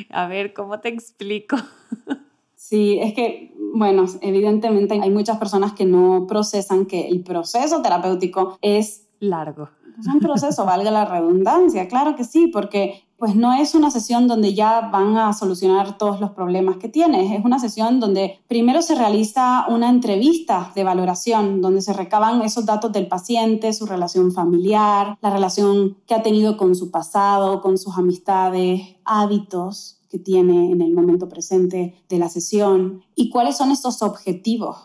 a 0.09 0.27
ver, 0.27 0.53
¿cómo 0.53 0.79
te 0.79 0.89
explico? 0.89 1.57
Sí, 2.59 2.99
es 2.99 3.13
que, 3.13 3.55
bueno, 3.73 4.03
evidentemente 4.19 4.99
hay 4.99 5.09
muchas 5.09 5.37
personas 5.37 5.71
que 5.71 5.85
no 5.85 6.25
procesan 6.27 6.85
que 6.85 7.07
el 7.07 7.23
proceso 7.23 7.81
terapéutico 7.81 8.57
es 8.61 9.07
largo. 9.21 9.69
Es 9.97 10.07
un 10.07 10.19
proceso, 10.19 10.65
valga 10.65 10.91
la 10.91 11.05
redundancia, 11.05 11.87
claro 11.87 12.17
que 12.17 12.25
sí, 12.25 12.47
porque 12.47 13.06
pues 13.17 13.35
no 13.35 13.53
es 13.53 13.73
una 13.73 13.89
sesión 13.91 14.27
donde 14.27 14.53
ya 14.53 14.89
van 14.91 15.17
a 15.17 15.33
solucionar 15.33 15.97
todos 15.97 16.19
los 16.21 16.31
problemas 16.31 16.77
que 16.77 16.87
tienes, 16.87 17.31
es 17.31 17.43
una 17.43 17.59
sesión 17.59 17.99
donde 17.99 18.39
primero 18.47 18.81
se 18.81 18.95
realiza 18.95 19.65
una 19.69 19.89
entrevista 19.89 20.71
de 20.75 20.83
valoración, 20.83 21.61
donde 21.61 21.81
se 21.81 21.93
recaban 21.93 22.41
esos 22.41 22.65
datos 22.65 22.91
del 22.91 23.07
paciente, 23.07 23.73
su 23.73 23.85
relación 23.85 24.31
familiar, 24.31 25.17
la 25.21 25.29
relación 25.31 25.97
que 26.05 26.13
ha 26.13 26.21
tenido 26.21 26.57
con 26.57 26.75
su 26.75 26.91
pasado, 26.91 27.61
con 27.61 27.77
sus 27.77 27.97
amistades, 27.97 28.81
hábitos 29.03 29.97
que 30.09 30.19
tiene 30.19 30.71
en 30.71 30.81
el 30.81 30.93
momento 30.93 31.27
presente 31.27 31.95
de 32.07 32.17
la 32.17 32.29
sesión 32.29 33.03
y 33.15 33.29
cuáles 33.29 33.57
son 33.57 33.71
estos 33.71 34.01
objetivos 34.01 34.77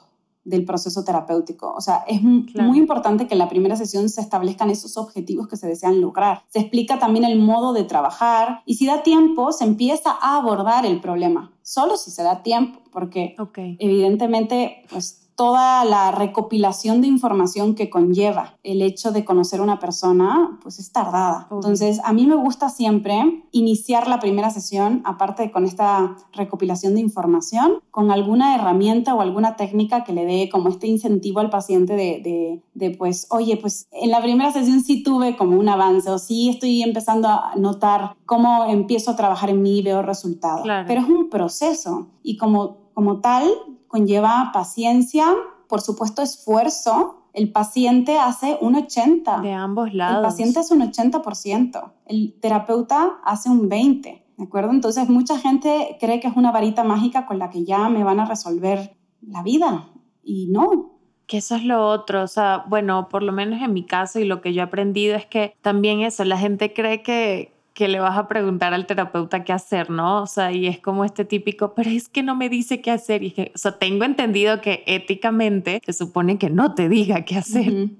del 0.45 0.65
proceso 0.65 1.05
terapéutico. 1.05 1.73
O 1.73 1.81
sea, 1.81 2.05
es 2.07 2.23
muy 2.23 2.79
importante 2.79 3.27
que 3.27 3.35
en 3.35 3.39
la 3.39 3.49
primera 3.49 3.77
sesión 3.77 4.09
se 4.09 4.21
establezcan 4.21 4.71
esos 4.71 4.97
objetivos 4.97 5.49
que 5.49 5.57
se 5.57 5.69
desean 5.69 6.01
lograr. 6.01 6.43
Se 6.49 6.61
explica 6.61 6.99
también 6.99 7.25
el 7.25 7.39
modo 7.39 7.73
de 7.73 7.85
trabajar 7.85 8.63
y 8.67 8.75
si 8.75 8.87
da 8.87 9.03
tiempo, 9.03 9.53
se 9.53 9.65
empieza 9.65 10.11
a 10.21 10.37
abordar 10.39 10.85
el 10.85 11.01
problema. 11.01 11.53
Solo 11.63 11.97
si 11.97 12.11
se 12.11 12.23
da 12.23 12.43
tiempo, 12.43 12.81
porque 12.91 13.37
evidentemente, 13.79 14.85
pues 14.91 15.22
toda 15.43 15.85
la 15.85 16.13
recopilación 16.13 17.01
de 17.01 17.09
información 17.09 17.75
que 17.75 17.91
conlleva 17.91 18.55
el 18.63 18.81
hecho 18.81 19.11
de 19.11 19.25
conocer 19.25 19.61
una 19.61 19.81
persona, 19.81 20.57
pues 20.63 20.79
es 20.79 20.93
tardada. 20.93 21.49
Entonces, 21.51 22.01
a 22.05 22.13
mí 22.13 22.29
me 22.29 22.37
gusta 22.37 22.69
siempre 22.69 23.43
iniciar 23.51 24.07
la 24.07 24.21
primera 24.21 24.51
sesión, 24.51 25.03
aparte 25.05 25.43
de 25.43 25.51
con 25.51 25.65
esta 25.65 26.15
recopilación 26.33 26.95
de 26.95 27.01
información, 27.01 27.81
con 27.91 28.13
alguna 28.13 28.55
herramienta 28.55 29.17
o 29.17 29.21
alguna 29.21 29.57
técnica 29.57 30.05
que 30.05 30.13
le 30.13 30.27
dé 30.27 30.49
como 30.49 30.69
este 30.69 30.87
incentivo 30.87 31.41
al 31.41 31.51
paciente 31.51 31.95
de, 31.97 32.21
de, 32.23 32.63
de 32.75 32.97
pues, 32.97 33.27
oye, 33.31 33.57
pues 33.57 33.89
en 33.91 34.13
la 34.13 34.23
primera 34.23 34.53
sesión 34.53 34.81
sí 34.81 35.03
tuve 35.03 35.37
como 35.37 35.59
un 35.59 35.69
avance 35.69 36.09
o 36.09 36.21
sí 36.21 36.51
estoy 36.51 36.85
empezando 36.85 37.27
a 37.27 37.55
notar 37.57 38.15
cómo 38.27 38.67
empiezo 38.67 39.11
a 39.11 39.17
trabajar 39.17 39.51
en 39.51 39.61
mí 39.61 39.81
y 39.81 39.83
veo 39.83 40.03
resultados. 40.03 40.63
Pero 40.87 41.01
es 41.01 41.09
un 41.09 41.29
proceso 41.31 42.07
y 42.23 42.37
como, 42.37 42.82
como 42.95 43.21
tal, 43.21 43.51
conlleva 43.89 44.51
paciencia, 44.53 45.27
por 45.69 45.81
supuesto 45.81 46.23
esfuerzo. 46.23 47.19
El 47.33 47.51
paciente 47.51 48.19
hace 48.19 48.59
un 48.61 48.75
80%. 48.75 49.41
De 49.41 49.53
ambos 49.53 49.95
lados. 49.95 50.19
El 50.19 50.23
paciente 50.23 50.61
hace 50.61 50.75
un 50.75 50.83
80%. 50.83 51.93
El 52.07 52.39
terapeuta 52.41 53.21
hace 53.25 53.49
un 53.49 53.71
20%. 53.71 54.23
¿De 54.37 54.45
acuerdo? 54.45 54.71
Entonces 54.71 55.09
mucha 55.09 55.39
gente 55.39 55.97
cree 56.01 56.19
que 56.19 56.27
es 56.27 56.37
una 56.37 56.51
varita 56.51 56.85
mágica 56.85 57.27
con 57.27 57.39
la 57.39 57.51
que 57.51 57.65
ya 57.65 57.89
me 57.89 58.03
van 58.03 58.19
a 58.19 58.25
resolver 58.25 58.97
la 59.21 59.43
vida. 59.43 59.89
Y 60.23 60.49
no, 60.49 60.93
que 61.33 61.39
eso 61.39 61.57
es 61.57 61.65
lo 61.65 61.89
otro, 61.89 62.23
o 62.23 62.27
sea, 62.27 62.65
bueno, 62.69 63.09
por 63.09 63.23
lo 63.23 63.33
menos 63.33 63.63
en 63.63 63.73
mi 63.73 63.87
caso 63.87 64.21
y 64.21 64.25
lo 64.25 64.43
que 64.43 64.53
yo 64.53 64.61
he 64.61 64.65
aprendido 64.65 65.17
es 65.17 65.25
que 65.25 65.57
también 65.63 66.01
eso, 66.01 66.25
la 66.25 66.37
gente 66.37 66.73
cree 66.73 67.03
que, 67.03 67.55
que 67.75 67.89
le 67.89 68.01
vas 68.01 68.19
a 68.19 68.29
preguntar 68.29 68.75
al 68.75 68.87
terapeuta 68.87 69.45
qué 69.45 69.53
hacer, 69.53 69.91
¿no? 69.91 70.23
O 70.23 70.27
sea, 70.27 70.53
y 70.53 70.67
es 70.67 70.79
como 70.79 71.05
este 71.05 71.25
típico, 71.25 71.75
pero 71.75 71.91
es 71.91 72.09
que 72.09 72.23
no 72.23 72.37
me 72.37 72.49
dice 72.49 72.81
qué 72.81 72.91
hacer. 72.91 73.23
Y 73.23 73.29
es 73.29 73.35
que, 73.35 73.53
o 73.55 73.59
sea, 73.59 73.79
tengo 73.79 74.05
entendido 74.05 74.61
que 74.61 74.85
éticamente 74.87 75.81
se 75.85 75.93
supone 75.93 76.39
que 76.39 76.51
no 76.51 76.75
te 76.75 76.89
diga 76.89 77.25
qué 77.25 77.37
hacer, 77.37 77.91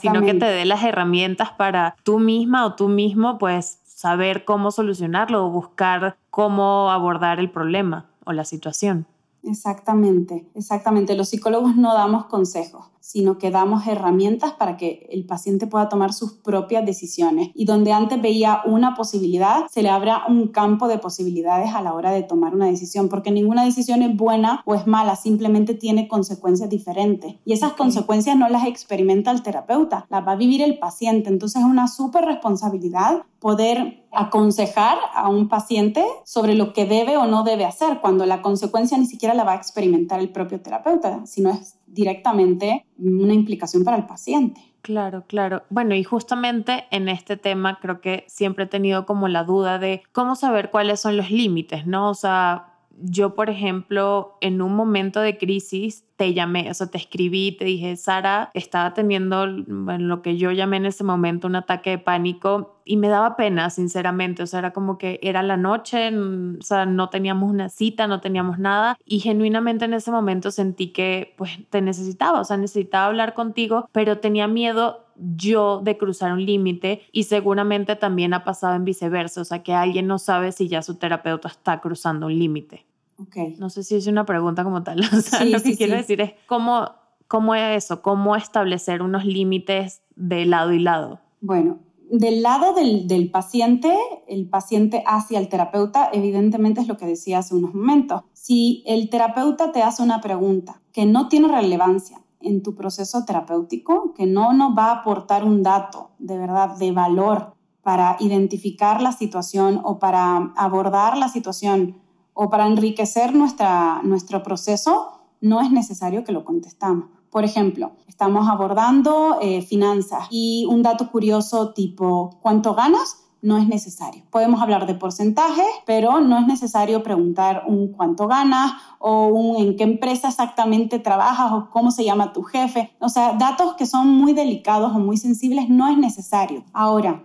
sino 0.00 0.22
que 0.22 0.34
te 0.34 0.46
dé 0.46 0.64
las 0.64 0.84
herramientas 0.84 1.50
para 1.50 1.96
tú 2.02 2.18
misma 2.18 2.64
o 2.66 2.74
tú 2.74 2.88
mismo, 2.88 3.38
pues, 3.38 3.80
saber 3.84 4.44
cómo 4.44 4.70
solucionarlo 4.70 5.46
o 5.46 5.50
buscar 5.50 6.16
cómo 6.30 6.90
abordar 6.90 7.40
el 7.40 7.50
problema 7.50 8.06
o 8.24 8.32
la 8.32 8.44
situación. 8.44 9.06
Exactamente, 9.42 10.44
exactamente. 10.54 11.14
Los 11.14 11.28
psicólogos 11.28 11.76
no 11.76 11.94
damos 11.94 12.26
consejos, 12.26 12.86
sino 13.06 13.38
que 13.38 13.52
damos 13.52 13.86
herramientas 13.86 14.54
para 14.54 14.76
que 14.76 15.06
el 15.10 15.26
paciente 15.26 15.68
pueda 15.68 15.88
tomar 15.88 16.12
sus 16.12 16.32
propias 16.32 16.84
decisiones. 16.84 17.50
Y 17.54 17.64
donde 17.64 17.92
antes 17.92 18.20
veía 18.20 18.62
una 18.66 18.96
posibilidad, 18.96 19.66
se 19.70 19.84
le 19.84 19.90
abra 19.90 20.24
un 20.28 20.48
campo 20.48 20.88
de 20.88 20.98
posibilidades 20.98 21.72
a 21.72 21.82
la 21.82 21.94
hora 21.94 22.10
de 22.10 22.24
tomar 22.24 22.52
una 22.52 22.66
decisión, 22.66 23.08
porque 23.08 23.30
ninguna 23.30 23.64
decisión 23.64 24.02
es 24.02 24.16
buena 24.16 24.60
o 24.66 24.74
es 24.74 24.88
mala, 24.88 25.14
simplemente 25.14 25.74
tiene 25.74 26.08
consecuencias 26.08 26.68
diferentes. 26.68 27.36
Y 27.44 27.52
esas 27.52 27.74
consecuencias 27.74 28.36
no 28.36 28.48
las 28.48 28.66
experimenta 28.66 29.30
el 29.30 29.42
terapeuta, 29.42 30.06
las 30.10 30.26
va 30.26 30.32
a 30.32 30.36
vivir 30.36 30.60
el 30.60 30.80
paciente. 30.80 31.28
Entonces 31.28 31.62
es 31.62 31.68
una 31.68 31.86
súper 31.86 32.24
responsabilidad 32.24 33.22
poder 33.38 34.04
aconsejar 34.10 34.98
a 35.14 35.28
un 35.28 35.48
paciente 35.48 36.04
sobre 36.24 36.54
lo 36.54 36.72
que 36.72 36.86
debe 36.86 37.16
o 37.16 37.26
no 37.26 37.44
debe 37.44 37.64
hacer, 37.64 38.00
cuando 38.00 38.26
la 38.26 38.42
consecuencia 38.42 38.98
ni 38.98 39.06
siquiera 39.06 39.34
la 39.34 39.44
va 39.44 39.52
a 39.52 39.56
experimentar 39.56 40.18
el 40.18 40.30
propio 40.30 40.60
terapeuta, 40.60 41.24
sino 41.26 41.50
es 41.50 41.76
directamente 41.86 42.84
una 42.98 43.34
implicación 43.34 43.84
para 43.84 43.96
el 43.96 44.06
paciente. 44.06 44.60
Claro, 44.82 45.24
claro. 45.26 45.64
Bueno, 45.68 45.96
y 45.96 46.04
justamente 46.04 46.84
en 46.92 47.08
este 47.08 47.36
tema 47.36 47.80
creo 47.80 48.00
que 48.00 48.24
siempre 48.28 48.64
he 48.64 48.68
tenido 48.68 49.04
como 49.04 49.26
la 49.26 49.42
duda 49.42 49.78
de 49.80 50.02
cómo 50.12 50.36
saber 50.36 50.70
cuáles 50.70 51.00
son 51.00 51.16
los 51.16 51.30
límites, 51.30 51.86
¿no? 51.86 52.08
O 52.08 52.14
sea, 52.14 52.74
yo, 53.02 53.34
por 53.34 53.50
ejemplo, 53.50 54.38
en 54.40 54.62
un 54.62 54.74
momento 54.74 55.20
de 55.20 55.38
crisis, 55.38 56.04
te 56.16 56.32
llamé, 56.32 56.70
o 56.70 56.74
sea, 56.74 56.86
te 56.86 56.98
escribí, 56.98 57.52
te 57.52 57.66
dije, 57.66 57.96
Sara, 57.96 58.50
estaba 58.54 58.94
teniendo 58.94 59.46
lo 59.46 60.22
que 60.22 60.38
yo 60.38 60.50
llamé 60.50 60.78
en 60.78 60.86
ese 60.86 61.04
momento 61.04 61.46
un 61.46 61.56
ataque 61.56 61.90
de 61.90 61.98
pánico 61.98 62.80
y 62.84 62.96
me 62.96 63.08
daba 63.08 63.36
pena, 63.36 63.68
sinceramente, 63.68 64.42
o 64.42 64.46
sea, 64.46 64.60
era 64.60 64.72
como 64.72 64.96
que 64.96 65.18
era 65.22 65.42
la 65.42 65.58
noche, 65.58 66.10
o 66.16 66.62
sea, 66.62 66.86
no 66.86 67.10
teníamos 67.10 67.50
una 67.50 67.68
cita, 67.68 68.06
no 68.06 68.20
teníamos 68.20 68.58
nada 68.58 68.96
y 69.04 69.20
genuinamente 69.20 69.84
en 69.84 69.92
ese 69.94 70.10
momento 70.10 70.50
sentí 70.50 70.88
que 70.88 71.34
pues 71.36 71.58
te 71.68 71.82
necesitaba, 71.82 72.40
o 72.40 72.44
sea, 72.44 72.56
necesitaba 72.56 73.06
hablar 73.06 73.34
contigo, 73.34 73.88
pero 73.92 74.18
tenía 74.18 74.48
miedo 74.48 75.04
yo 75.16 75.80
de 75.82 75.98
cruzar 75.98 76.32
un 76.32 76.44
límite 76.44 77.02
y 77.12 77.24
seguramente 77.24 77.96
también 77.96 78.32
ha 78.32 78.44
pasado 78.44 78.74
en 78.74 78.84
viceversa, 78.84 79.42
o 79.42 79.44
sea, 79.44 79.62
que 79.62 79.74
alguien 79.74 80.06
no 80.06 80.18
sabe 80.18 80.52
si 80.52 80.68
ya 80.68 80.80
su 80.80 80.96
terapeuta 80.96 81.48
está 81.48 81.80
cruzando 81.80 82.26
un 82.26 82.38
límite. 82.38 82.86
Okay. 83.18 83.56
No 83.58 83.70
sé 83.70 83.82
si 83.82 83.96
es 83.96 84.06
una 84.06 84.26
pregunta 84.26 84.64
como 84.64 84.82
tal. 84.82 85.00
O 85.16 85.20
sea, 85.20 85.44
lo 85.44 85.62
que 85.62 85.76
quiero 85.76 85.96
decir 85.96 86.20
es 86.20 86.32
cómo, 86.46 86.90
cómo 87.28 87.54
es 87.54 87.84
eso, 87.84 88.02
cómo 88.02 88.36
establecer 88.36 89.02
unos 89.02 89.24
límites 89.24 90.02
de 90.14 90.46
lado 90.46 90.72
y 90.72 90.80
lado. 90.80 91.20
Bueno, 91.40 91.78
del 92.10 92.42
lado 92.42 92.74
del, 92.74 93.08
del, 93.08 93.30
paciente, 93.30 93.96
el 94.28 94.48
paciente 94.48 95.02
hacia 95.06 95.38
el 95.38 95.48
terapeuta, 95.48 96.10
evidentemente 96.12 96.80
es 96.80 96.88
lo 96.88 96.96
que 96.96 97.06
decía 97.06 97.38
hace 97.38 97.54
unos 97.54 97.74
momentos. 97.74 98.22
Si 98.32 98.84
el 98.86 99.10
terapeuta 99.10 99.72
te 99.72 99.82
hace 99.82 100.02
una 100.02 100.20
pregunta 100.20 100.80
que 100.92 101.06
no 101.06 101.28
tiene 101.28 101.48
relevancia 101.48 102.20
en 102.40 102.62
tu 102.62 102.74
proceso 102.74 103.24
terapéutico, 103.24 104.14
que 104.14 104.26
no 104.26 104.52
nos 104.52 104.76
va 104.76 104.86
a 104.86 105.00
aportar 105.00 105.44
un 105.44 105.62
dato 105.62 106.10
de 106.18 106.38
verdad 106.38 106.76
de 106.76 106.92
valor 106.92 107.54
para 107.82 108.16
identificar 108.20 109.00
la 109.00 109.12
situación 109.12 109.80
o 109.84 109.98
para 109.98 110.52
abordar 110.56 111.16
la 111.16 111.28
situación 111.28 112.00
o 112.38 112.50
para 112.50 112.66
enriquecer 112.66 113.34
nuestra, 113.34 114.02
nuestro 114.02 114.42
proceso, 114.42 115.22
no 115.40 115.62
es 115.62 115.70
necesario 115.70 116.22
que 116.22 116.32
lo 116.32 116.44
contestamos. 116.44 117.06
Por 117.30 117.44
ejemplo, 117.44 117.92
estamos 118.06 118.46
abordando 118.46 119.38
eh, 119.40 119.62
finanzas 119.62 120.28
y 120.30 120.66
un 120.68 120.82
dato 120.82 121.10
curioso 121.10 121.72
tipo 121.72 122.38
¿cuánto 122.42 122.74
ganas? 122.74 123.22
no 123.42 123.58
es 123.58 123.68
necesario. 123.68 124.24
Podemos 124.30 124.60
hablar 124.60 124.86
de 124.86 124.94
porcentajes, 124.94 125.66
pero 125.84 126.20
no 126.20 126.38
es 126.38 126.46
necesario 126.46 127.02
preguntar 127.04 127.62
un 127.66 127.92
cuánto 127.92 128.26
ganas 128.26 128.72
o 128.98 129.28
un 129.28 129.56
en 129.62 129.76
qué 129.76 129.84
empresa 129.84 130.28
exactamente 130.28 130.98
trabajas 130.98 131.52
o 131.52 131.70
cómo 131.70 131.92
se 131.92 132.04
llama 132.04 132.32
tu 132.32 132.42
jefe. 132.42 132.90
O 132.98 133.08
sea, 133.08 133.34
datos 133.34 133.74
que 133.74 133.86
son 133.86 134.08
muy 134.08 134.32
delicados 134.32 134.92
o 134.94 134.98
muy 134.98 135.16
sensibles 135.16 135.68
no 135.68 135.88
es 135.88 135.96
necesario. 135.96 136.64
Ahora, 136.72 137.22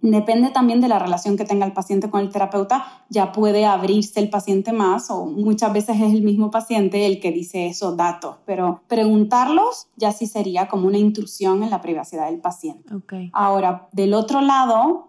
Depende 0.00 0.50
también 0.50 0.80
de 0.80 0.88
la 0.88 0.98
relación 0.98 1.36
que 1.36 1.44
tenga 1.44 1.66
el 1.66 1.72
paciente 1.72 2.08
con 2.08 2.20
el 2.20 2.30
terapeuta, 2.30 3.04
ya 3.08 3.32
puede 3.32 3.66
abrirse 3.66 4.20
el 4.20 4.30
paciente 4.30 4.72
más 4.72 5.10
o 5.10 5.26
muchas 5.26 5.72
veces 5.72 5.96
es 5.96 6.12
el 6.12 6.22
mismo 6.22 6.50
paciente 6.50 7.04
el 7.04 7.18
que 7.18 7.32
dice 7.32 7.66
esos 7.66 7.96
datos, 7.96 8.36
pero 8.44 8.82
preguntarlos 8.86 9.88
ya 9.96 10.12
sí 10.12 10.26
sería 10.26 10.68
como 10.68 10.86
una 10.86 10.98
intrusión 10.98 11.62
en 11.64 11.70
la 11.70 11.80
privacidad 11.80 12.30
del 12.30 12.40
paciente. 12.40 12.94
Okay. 12.94 13.30
Ahora, 13.32 13.88
del 13.92 14.14
otro 14.14 14.40
lado, 14.40 15.08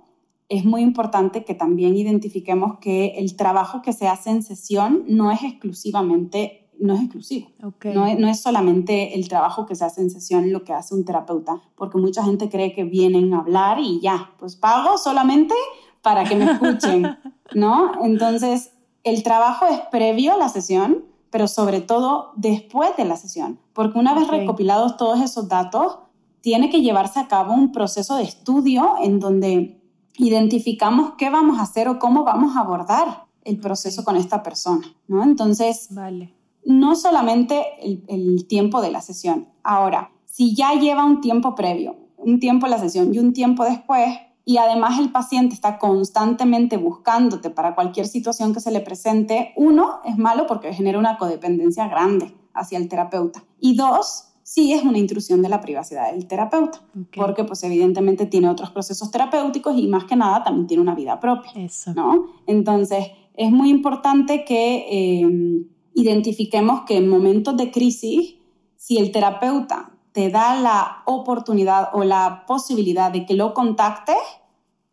es 0.49 0.65
muy 0.65 0.81
importante 0.81 1.45
que 1.45 1.53
también 1.53 1.95
identifiquemos 1.95 2.79
que 2.79 3.13
el 3.17 3.35
trabajo 3.35 3.83
que 3.83 3.93
se 3.93 4.07
hace 4.07 4.31
en 4.31 4.41
sesión 4.41 5.03
no 5.07 5.31
es 5.31 5.43
exclusivamente 5.43 6.58
no 6.79 6.93
es 6.95 7.01
exclusivo. 7.01 7.49
No, 7.93 8.05
es, 8.05 8.19
no, 8.19 8.27
es, 8.27 8.41
solamente 8.41 9.15
el 9.15 9.27
trabajo 9.27 9.65
que 9.65 9.75
se 9.75 9.85
hace 9.85 10.01
en 10.01 10.09
sesión 10.09 10.51
lo 10.51 10.63
que 10.63 10.73
hace 10.73 10.95
un 10.95 11.05
terapeuta, 11.05 11.61
porque 11.75 11.97
mucha 11.97 12.23
gente 12.23 12.49
cree 12.49 12.73
que 12.73 12.83
vienen 12.83 13.33
a 13.33 13.39
hablar 13.39 13.79
y 13.79 13.99
ya, 13.99 14.31
pues 14.39 14.55
pago 14.55 14.97
solamente 14.97 15.53
para 16.01 16.23
que 16.23 16.35
me 16.35 16.51
escuchen, 16.51 17.17
¿no? 17.53 18.03
Entonces, 18.03 18.71
el 19.03 19.23
trabajo 19.23 19.65
es 19.67 19.79
previo 19.91 20.33
a 20.33 20.37
la 20.37 20.49
sesión, 20.49 21.05
pero 21.29 21.47
sobre 21.47 21.81
todo 21.81 22.31
después 22.35 22.95
de 22.97 23.05
la 23.05 23.17
sesión, 23.17 23.59
porque 23.73 23.99
una 23.99 24.13
vez 24.13 24.27
recopilados 24.27 24.97
todos 24.97 25.21
esos 25.21 25.47
datos, 25.47 25.99
tiene 26.41 26.69
que 26.69 26.81
llevarse 26.81 27.19
a 27.19 27.27
cabo 27.27 27.53
un 27.53 27.71
proceso 27.71 28.15
de 28.15 28.23
estudio 28.23 28.95
en 29.01 29.19
donde 29.19 29.81
identificamos 30.17 31.13
qué 31.17 31.29
vamos 31.29 31.59
a 31.59 31.63
hacer 31.63 31.89
o 31.89 31.99
cómo 31.99 32.23
vamos 32.23 32.55
a 32.55 32.61
abordar 32.61 33.25
el 33.43 33.59
proceso 33.59 34.03
con 34.03 34.15
esta 34.15 34.41
persona, 34.41 34.87
¿no? 35.07 35.23
Entonces, 35.23 35.87
vale 35.91 36.38
no 36.69 36.95
solamente 36.95 37.65
el, 37.81 38.45
tiempo 38.45 38.79
de 38.79 38.91
la 38.91 39.01
sesión. 39.01 39.47
Ahora, 39.63 40.11
si 40.25 40.55
ya 40.55 40.75
lleva 40.75 41.03
un 41.03 41.19
tiempo 41.19 41.55
previo, 41.55 41.95
un 42.15 42.39
tiempo 42.39 42.67
en 42.67 42.71
la 42.71 42.77
sesión 42.77 43.11
y 43.11 43.17
un 43.17 43.33
tiempo 43.33 43.65
después, 43.65 44.07
y 44.45 44.57
además 44.57 44.99
el 44.99 45.11
paciente 45.11 45.55
está 45.55 45.79
constantemente 45.79 46.77
buscándote 46.77 47.49
para 47.49 47.73
cualquier 47.73 48.05
situación 48.05 48.53
que 48.53 48.59
se 48.59 48.69
le 48.69 48.81
presente, 48.81 49.51
uno, 49.55 49.99
es 50.05 50.15
malo 50.19 50.45
porque 50.45 50.71
genera 50.71 50.99
una 50.99 51.17
codependencia 51.17 51.87
grande 51.87 52.35
hacia 52.53 52.77
el 52.77 52.87
terapeuta. 52.87 53.43
Y 53.59 53.75
dos, 53.75 54.25
sí 54.43 54.71
es 54.71 54.83
una 54.83 54.99
intrusión 54.99 55.41
de 55.41 55.49
la 55.49 55.61
privacidad 55.61 56.11
del 56.11 56.27
terapeuta, 56.27 56.81
porque 57.15 57.45
pues 57.45 57.63
evidentemente 57.63 58.27
tiene 58.27 58.47
otros 58.47 58.69
procesos 58.69 59.09
terapéuticos 59.09 59.75
y 59.75 59.87
más 59.87 60.03
que 60.03 60.15
nada 60.15 60.43
también 60.43 60.67
tiene 60.67 60.83
una 60.83 60.93
vida 60.93 61.19
propia. 61.19 61.51
Eso. 61.55 61.95
¿no? 61.95 62.27
Entonces, 62.45 63.07
es 63.35 63.51
muy 63.51 63.71
importante 63.71 64.45
que... 64.45 64.85
Eh, 64.87 65.65
identifiquemos 65.93 66.81
que 66.81 66.97
en 66.97 67.07
momentos 67.07 67.57
de 67.57 67.71
crisis, 67.71 68.35
si 68.75 68.97
el 68.97 69.11
terapeuta 69.11 69.91
te 70.11 70.29
da 70.29 70.59
la 70.59 71.03
oportunidad 71.05 71.89
o 71.93 72.03
la 72.03 72.45
posibilidad 72.47 73.11
de 73.11 73.25
que 73.25 73.35
lo 73.35 73.53
contactes, 73.53 74.17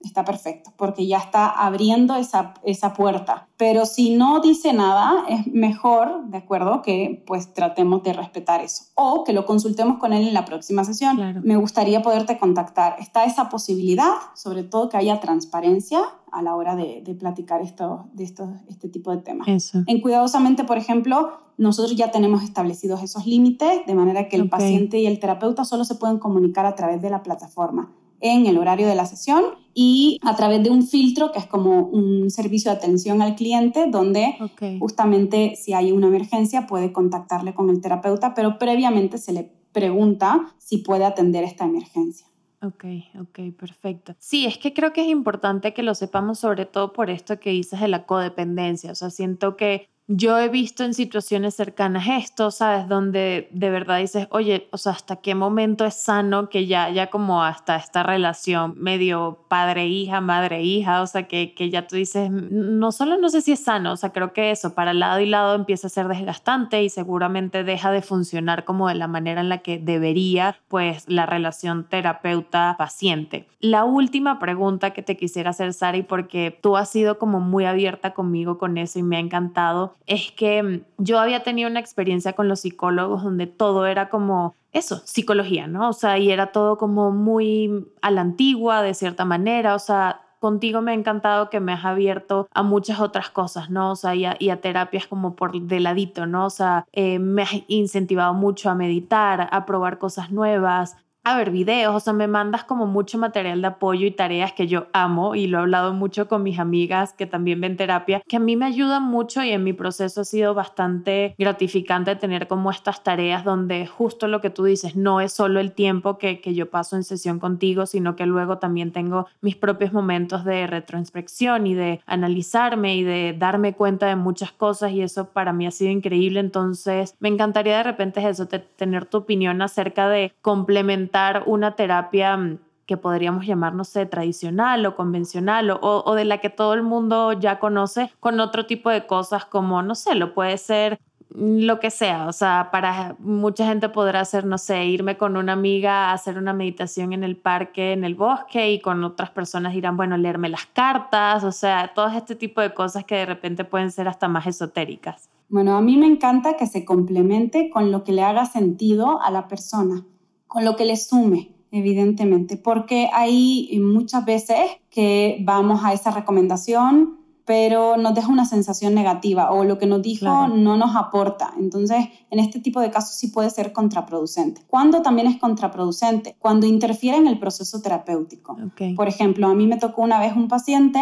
está 0.01 0.25
perfecto, 0.25 0.73
porque 0.77 1.07
ya 1.07 1.19
está 1.19 1.49
abriendo 1.49 2.17
esa, 2.17 2.55
esa 2.63 2.93
puerta. 2.93 3.49
Pero 3.57 3.87
si 3.87 4.15
no 4.15 4.41
dice 4.41 4.73
nada, 4.73 5.25
es 5.29 5.47
mejor, 5.49 6.27
¿de 6.27 6.39
acuerdo? 6.39 6.83
Que 6.83 7.23
pues 7.27 7.53
tratemos 7.55 8.03
de 8.03 8.13
respetar 8.13 8.61
eso. 8.61 8.85
O 8.95 9.25
que 9.25 9.33
lo 9.33 9.47
consultemos 9.47 9.99
con 9.99 10.13
él 10.13 10.27
en 10.29 10.35
la 10.35 10.45
próxima 10.45 10.85
sesión. 10.85 11.41
Me 11.43 11.57
gustaría 11.57 12.03
poderte 12.03 12.39
contactar. 12.39 12.97
Está 13.01 13.25
esa 13.25 13.49
posibilidad, 13.49 14.13
sobre 14.35 14.63
todo 14.63 14.89
que 14.89 14.97
haya 14.97 15.21
transparencia 15.21 16.03
a 16.37 16.43
la 16.43 16.55
hora 16.55 16.77
de, 16.77 17.01
de 17.03 17.15
platicar 17.15 17.63
esto, 17.63 18.09
de 18.13 18.25
esto, 18.25 18.53
este 18.69 18.91
tipo 18.91 19.11
de 19.11 19.23
temas. 19.23 19.49
En 19.87 20.01
Cuidadosamente, 20.03 20.65
por 20.65 20.77
ejemplo, 20.77 21.31
nosotros 21.57 21.97
ya 21.97 22.11
tenemos 22.11 22.43
establecidos 22.43 23.03
esos 23.03 23.27
límites, 23.27 23.87
de 23.87 23.95
manera 23.95 24.29
que 24.29 24.37
el 24.37 24.51
paciente 24.51 24.99
y 24.99 25.07
el 25.07 25.19
terapeuta 25.19 25.65
solo 25.65 25.85
se 25.85 25.95
pueden 25.95 26.19
comunicar 26.19 26.67
a 26.67 26.75
través 26.75 27.01
de 27.01 27.09
la 27.09 27.23
plataforma 27.23 27.91
en 28.21 28.47
el 28.47 28.59
horario 28.59 28.87
de 28.87 28.95
la 28.95 29.07
sesión 29.07 29.45
y 29.73 30.19
a 30.23 30.37
través 30.37 30.63
de 30.63 30.71
un 30.71 30.87
filtro 30.87 31.33
que 31.33 31.39
es 31.39 31.47
como 31.47 31.87
un 31.87 32.31
servicio 32.31 32.71
de 32.71 32.77
atención 32.77 33.23
al 33.23 33.35
cliente 33.35 33.87
donde 33.91 34.37
justamente 34.79 35.55
si 35.57 35.73
hay 35.73 35.93
una 35.93 36.09
emergencia 36.09 36.67
puede 36.67 36.93
contactarle 36.93 37.55
con 37.55 37.71
el 37.71 37.81
terapeuta, 37.81 38.35
pero 38.35 38.59
previamente 38.59 39.17
se 39.17 39.33
le 39.33 39.53
pregunta 39.73 40.55
si 40.59 40.79
puede 40.79 41.05
atender 41.05 41.45
esta 41.45 41.65
emergencia. 41.65 42.27
Ok, 42.67 42.85
ok, 43.21 43.39
perfecto. 43.57 44.15
Sí, 44.19 44.47
es 44.47 44.59
que 44.59 44.73
creo 44.75 44.93
que 44.93 45.03
es 45.03 45.09
importante 45.09 45.73
que 45.73 45.83
lo 45.85 45.95
sepamos 45.95 46.41
sobre 46.41 46.67
todo 46.67 46.93
por 46.93 47.11
esto 47.11 47.39
que 47.39 47.51
dices 47.51 47.81
de 47.81 47.87
la 47.89 48.07
codependencia. 48.07 48.91
O 48.93 48.95
sea, 48.95 49.11
siento 49.11 49.57
que 49.57 49.89
yo 50.09 50.39
he 50.39 50.49
visto 50.49 50.85
en 50.85 50.95
situaciones 50.95 51.55
cercanas 51.55 52.07
esto, 52.09 52.53
¿sabes? 52.53 52.89
Donde 52.89 53.49
de 53.51 53.71
verdad 53.71 53.99
dices, 53.99 54.29
oye, 54.31 54.69
o 54.71 54.79
sea, 54.79 54.93
¿hasta 54.93 55.17
qué 55.17 55.35
momento 55.35 55.85
es 55.85 55.95
sano 55.95 56.49
que 56.49 56.67
ya, 56.67 56.91
ya 56.91 57.09
como 57.09 57.43
hasta 57.43 57.75
esta 57.77 58.05
relación 58.05 58.75
medio 58.77 59.45
padre-hija, 59.49 60.21
madre-hija, 60.21 61.03
o 61.03 61.07
sea, 61.09 61.25
que, 61.25 61.55
que 61.55 61.71
ya 61.71 61.89
tú 61.89 61.97
dices, 61.97 62.31
no 62.31 62.93
solo 62.93 63.17
no 63.19 63.29
sé 63.31 63.41
si 63.41 63.53
es 63.53 63.65
sano, 63.65 63.93
o 63.93 63.97
sea, 63.97 64.13
creo 64.13 64.33
que 64.33 64.53
eso 64.53 64.75
para 64.75 64.95
lado 64.95 65.19
y 65.19 65.27
lado 65.27 65.57
empieza 65.57 65.89
a 65.89 65.91
ser 65.91 66.07
desgastante 66.07 66.85
y 66.85 66.89
seguramente 66.89 67.65
deja 67.65 67.91
de 67.91 68.03
funcionar 68.03 68.65
como 68.65 68.89
de 68.89 68.95
la 68.95 69.09
manera 69.09 69.41
en 69.41 69.49
la 69.49 69.59
que 69.59 69.79
debería, 69.79 70.57
pues, 70.69 71.09
la 71.09 71.27
relación 71.27 71.85
terapeuta-paciente. 71.85 73.49
La 73.61 73.85
última 73.85 74.39
pregunta 74.39 74.93
que 74.93 75.03
te 75.03 75.17
quisiera 75.17 75.51
hacer, 75.51 75.73
Sari, 75.73 76.05
porque 76.05 76.57
tú 76.63 76.77
has 76.77 76.91
sido 76.91 77.19
como 77.19 77.41
muy 77.41 77.65
abierta 77.65 78.15
conmigo 78.15 78.59
con 78.59 78.79
eso 78.79 79.01
y 79.01 79.03
me 79.03 79.17
ha 79.17 79.21
encantado 79.21 79.96
es 80.07 80.33
que 80.33 80.63
mm, 80.63 80.81
yo 80.99 81.19
había 81.19 81.43
tenido 81.43 81.69
una 81.69 81.81
experiencia 81.81 82.35
con 82.35 82.49
los 82.49 82.61
psicólogos 82.61 83.23
donde 83.23 83.47
todo 83.47 83.87
era 83.87 84.09
como 84.09 84.55
eso, 84.73 85.01
psicología, 85.05 85.67
¿no? 85.67 85.89
O 85.89 85.93
sea, 85.93 86.19
y 86.19 86.31
era 86.31 86.53
todo 86.53 86.77
como 86.77 87.11
muy 87.11 87.87
a 88.03 88.11
la 88.11 88.21
antigua, 88.21 88.83
de 88.83 88.95
cierta 88.95 89.25
manera, 89.25 89.75
o 89.75 89.79
sea, 89.79 90.21
contigo 90.39 90.83
me 90.83 90.93
ha 90.93 90.95
encantado 90.95 91.51
que 91.51 91.61
me 91.61 91.73
has 91.73 91.85
abierto 91.85 92.49
a 92.53 92.63
muchas 92.63 93.01
otras 93.01 93.31
cosas, 93.31 93.71
¿no? 93.71 93.93
O 93.93 93.97
sea, 93.97 94.15
y 94.15 94.25
a, 94.27 94.61
terapias 94.61 95.07
como 95.07 95.35
por 95.35 95.59
de 95.61 95.81
ladito, 95.81 96.27
¿no? 96.27 96.47
O 96.47 96.51
sea, 96.51 96.87
eh, 96.93 97.19
me 97.19 97.43
has 97.43 97.51
incentivado 97.69 98.35
mucho 98.35 98.71
a 98.71 98.75
meditar, 98.75 99.49
a 99.51 99.67
probar 99.67 99.99
cosas 99.99 100.31
nuevas, 100.31 100.97
a 101.27 101.37
ver 101.37 101.51
videos, 101.51 101.93
o 101.93 101.99
sea, 101.99 102.13
me 102.13 102.29
mandas 102.29 102.63
como 102.63 102.87
mucho 102.87 103.19
material 103.19 103.61
de 103.61 103.67
apoyo 103.67 104.07
y 104.07 104.13
tareas 104.13 104.53
que 104.53 104.69
yo 104.69 104.87
amo 104.93 105.35
y 105.35 105.49
lo 105.49 105.59
he 105.59 105.61
hablado 105.63 105.93
mucho 105.93 106.29
con 106.29 106.45
mis 106.45 106.61
amigas 106.61 107.15
que 107.15 107.27
también 107.27 107.61
ven 107.61 107.77
terapia, 107.77 108.23
que 108.29 108.37
a 108.37 108.41
mí 108.41 108.55
me 108.55 108.65
ayudan 108.65 109.03
mucho 109.03 109.43
y 109.43 109.51
en 109.51 109.65
mi 109.65 109.73
proceso 109.73 110.21
ha 110.21 110.25
sido 110.25 110.55
bastante 110.55 111.35
gratificante 111.37 112.15
tener 112.15 112.47
como 112.47 112.71
estas 112.71 113.03
tareas 113.03 113.43
donde 113.43 113.89
justo 113.89 114.29
lo 114.29 114.41
que 114.41 114.51
tú 114.51 114.63
dices, 114.63 114.95
no 114.95 115.21
es 115.21 115.33
solo 115.33 115.59
el 115.59 115.73
tiempo 115.73 116.17
que, 116.17 116.41
que 116.41 116.55
yo 116.55 116.71
paso 116.71 116.95
en 116.95 117.03
sesión 117.03 117.41
contigo, 117.41 117.87
sino 117.87 118.15
que 118.15 118.25
luego 118.25 118.59
también 118.59 118.93
tengo 118.93 119.27
mis 119.41 119.57
propios 119.57 119.93
momentos 119.93 120.45
de 120.45 120.69
retroinspección 120.69 121.67
y 121.67 121.75
de 121.75 122.03
analizarme 122.07 122.95
y 122.95 123.03
de 123.03 123.35
darme 123.37 123.73
cuenta 123.73 124.07
de 124.07 124.15
muchas 124.15 124.53
cosas 124.53 124.93
y 124.93 125.03
eso 125.03 125.31
para 125.31 125.53
mí 125.53 125.67
ha 125.67 125.73
sido 125.73 125.91
increíble, 125.91 126.39
entonces 126.39 127.17
me 127.19 127.31
encantaría 127.31 127.79
de 127.79 127.83
repente 127.83 128.25
eso, 128.29 128.47
tener 128.47 129.07
tu 129.07 129.19
opinión 129.19 129.61
acerca 129.61 130.09
de 130.09 130.33
complementar 130.41 131.16
una 131.47 131.77
terapia 131.77 132.37
mm, 132.37 132.59
que 132.87 132.97
podríamos 132.97 133.45
llamar, 133.47 133.75
no 133.75 133.85
sé, 133.85 134.07
tradicional 134.07 134.87
o 134.87 134.95
convencional 134.95 135.71
o, 135.71 135.79
o, 135.81 136.15
de 136.15 136.25
la 136.25 136.39
que 136.39 136.51
todo 136.51 136.75
el 136.75 136.83
mundo 136.83 137.33
ya 137.33 137.59
conoce 137.59 138.13
con 138.21 138.39
otro 138.41 138.67
tipo 138.67 138.91
de 138.91 139.07
cosas 139.07 139.45
como, 139.45 139.83
no 139.83 139.95
sé, 139.95 140.15
lo 140.15 140.35
puede 140.35 140.57
ser 140.57 140.99
lo 141.37 141.81
que 141.81 141.91
sea, 141.91 142.29
o 142.29 142.33
sea, 142.33 142.71
para 142.71 143.17
mucha 143.19 143.67
gente 143.67 143.89
podrá 143.89 144.21
hacer, 144.21 144.47
no 144.47 144.57
sé, 144.57 144.87
irme 144.87 145.19
con 145.19 145.37
una 145.37 145.53
amiga 145.53 146.11
a 146.11 146.13
hacer 146.13 146.39
una 146.39 146.53
meditación 146.53 147.13
en 147.13 147.25
el 147.25 147.37
parque, 147.37 147.93
en 147.93 148.05
el 148.05 148.15
bosque 148.15 148.71
y 148.73 148.81
con 148.81 149.05
otras 149.05 149.31
personas 149.31 149.75
irán, 149.75 149.97
bueno, 149.97 150.17
leerme 150.17 150.49
las 150.49 150.67
cartas, 150.67 151.45
o 151.45 151.53
sea, 151.53 151.93
todo 151.95 152.09
este 152.09 152.37
tipo 152.37 152.61
de 152.61 152.73
cosas 152.73 153.05
que 153.05 153.17
de 153.17 153.27
repente 153.27 153.65
pueden 153.65 153.91
ser 153.91 154.09
hasta 154.09 154.29
más 154.29 154.47
esotéricas. 154.47 155.29
Bueno, 155.49 155.77
a 155.77 155.83
mí 155.83 155.97
me 155.97 156.07
encanta 156.07 156.57
que 156.57 156.67
se 156.67 156.85
complemente 156.85 157.71
con 157.71 157.93
lo 157.93 158.03
que 158.03 158.13
le 158.13 158.23
haga 158.23 158.47
sentido 158.47 159.21
a 159.21 159.31
la 159.31 159.47
persona 159.47 160.05
con 160.47 160.65
lo 160.65 160.77
que 160.77 160.85
le 160.85 160.97
sume, 160.97 161.53
evidentemente, 161.71 162.57
porque 162.57 163.09
hay 163.13 163.79
muchas 163.83 164.25
veces 164.25 164.59
que 164.91 165.39
vamos 165.43 165.85
a 165.85 165.93
esa 165.93 166.11
recomendación, 166.11 167.19
pero 167.45 167.97
nos 167.97 168.15
deja 168.15 168.29
una 168.29 168.45
sensación 168.45 168.95
negativa 168.95 169.53
o 169.53 169.63
lo 169.63 169.79
que 169.79 169.87
nos 169.87 170.03
dijo 170.03 170.49
no 170.49 170.77
nos 170.77 170.97
aporta. 170.97 171.55
Entonces, 171.57 172.09
en 172.31 172.41
este 172.41 172.59
tipo 172.59 172.81
de 172.81 172.91
casos 172.91 173.15
sí 173.15 173.29
puede 173.29 173.51
ser 173.51 173.73
contraproducente. 173.73 174.63
¿Cuándo 174.67 175.01
también 175.01 175.29
es 175.29 175.37
contraproducente? 175.37 176.35
Cuando 176.41 176.67
interfiere 176.67 177.17
en 177.17 177.29
el 177.29 177.39
proceso 177.39 177.81
terapéutico. 177.81 178.57
Por 178.97 179.07
ejemplo, 179.07 179.47
a 179.47 179.55
mí 179.55 179.67
me 179.69 179.77
tocó 179.77 180.03
una 180.03 180.19
vez 180.19 180.35
un 180.35 180.49
paciente 180.49 181.01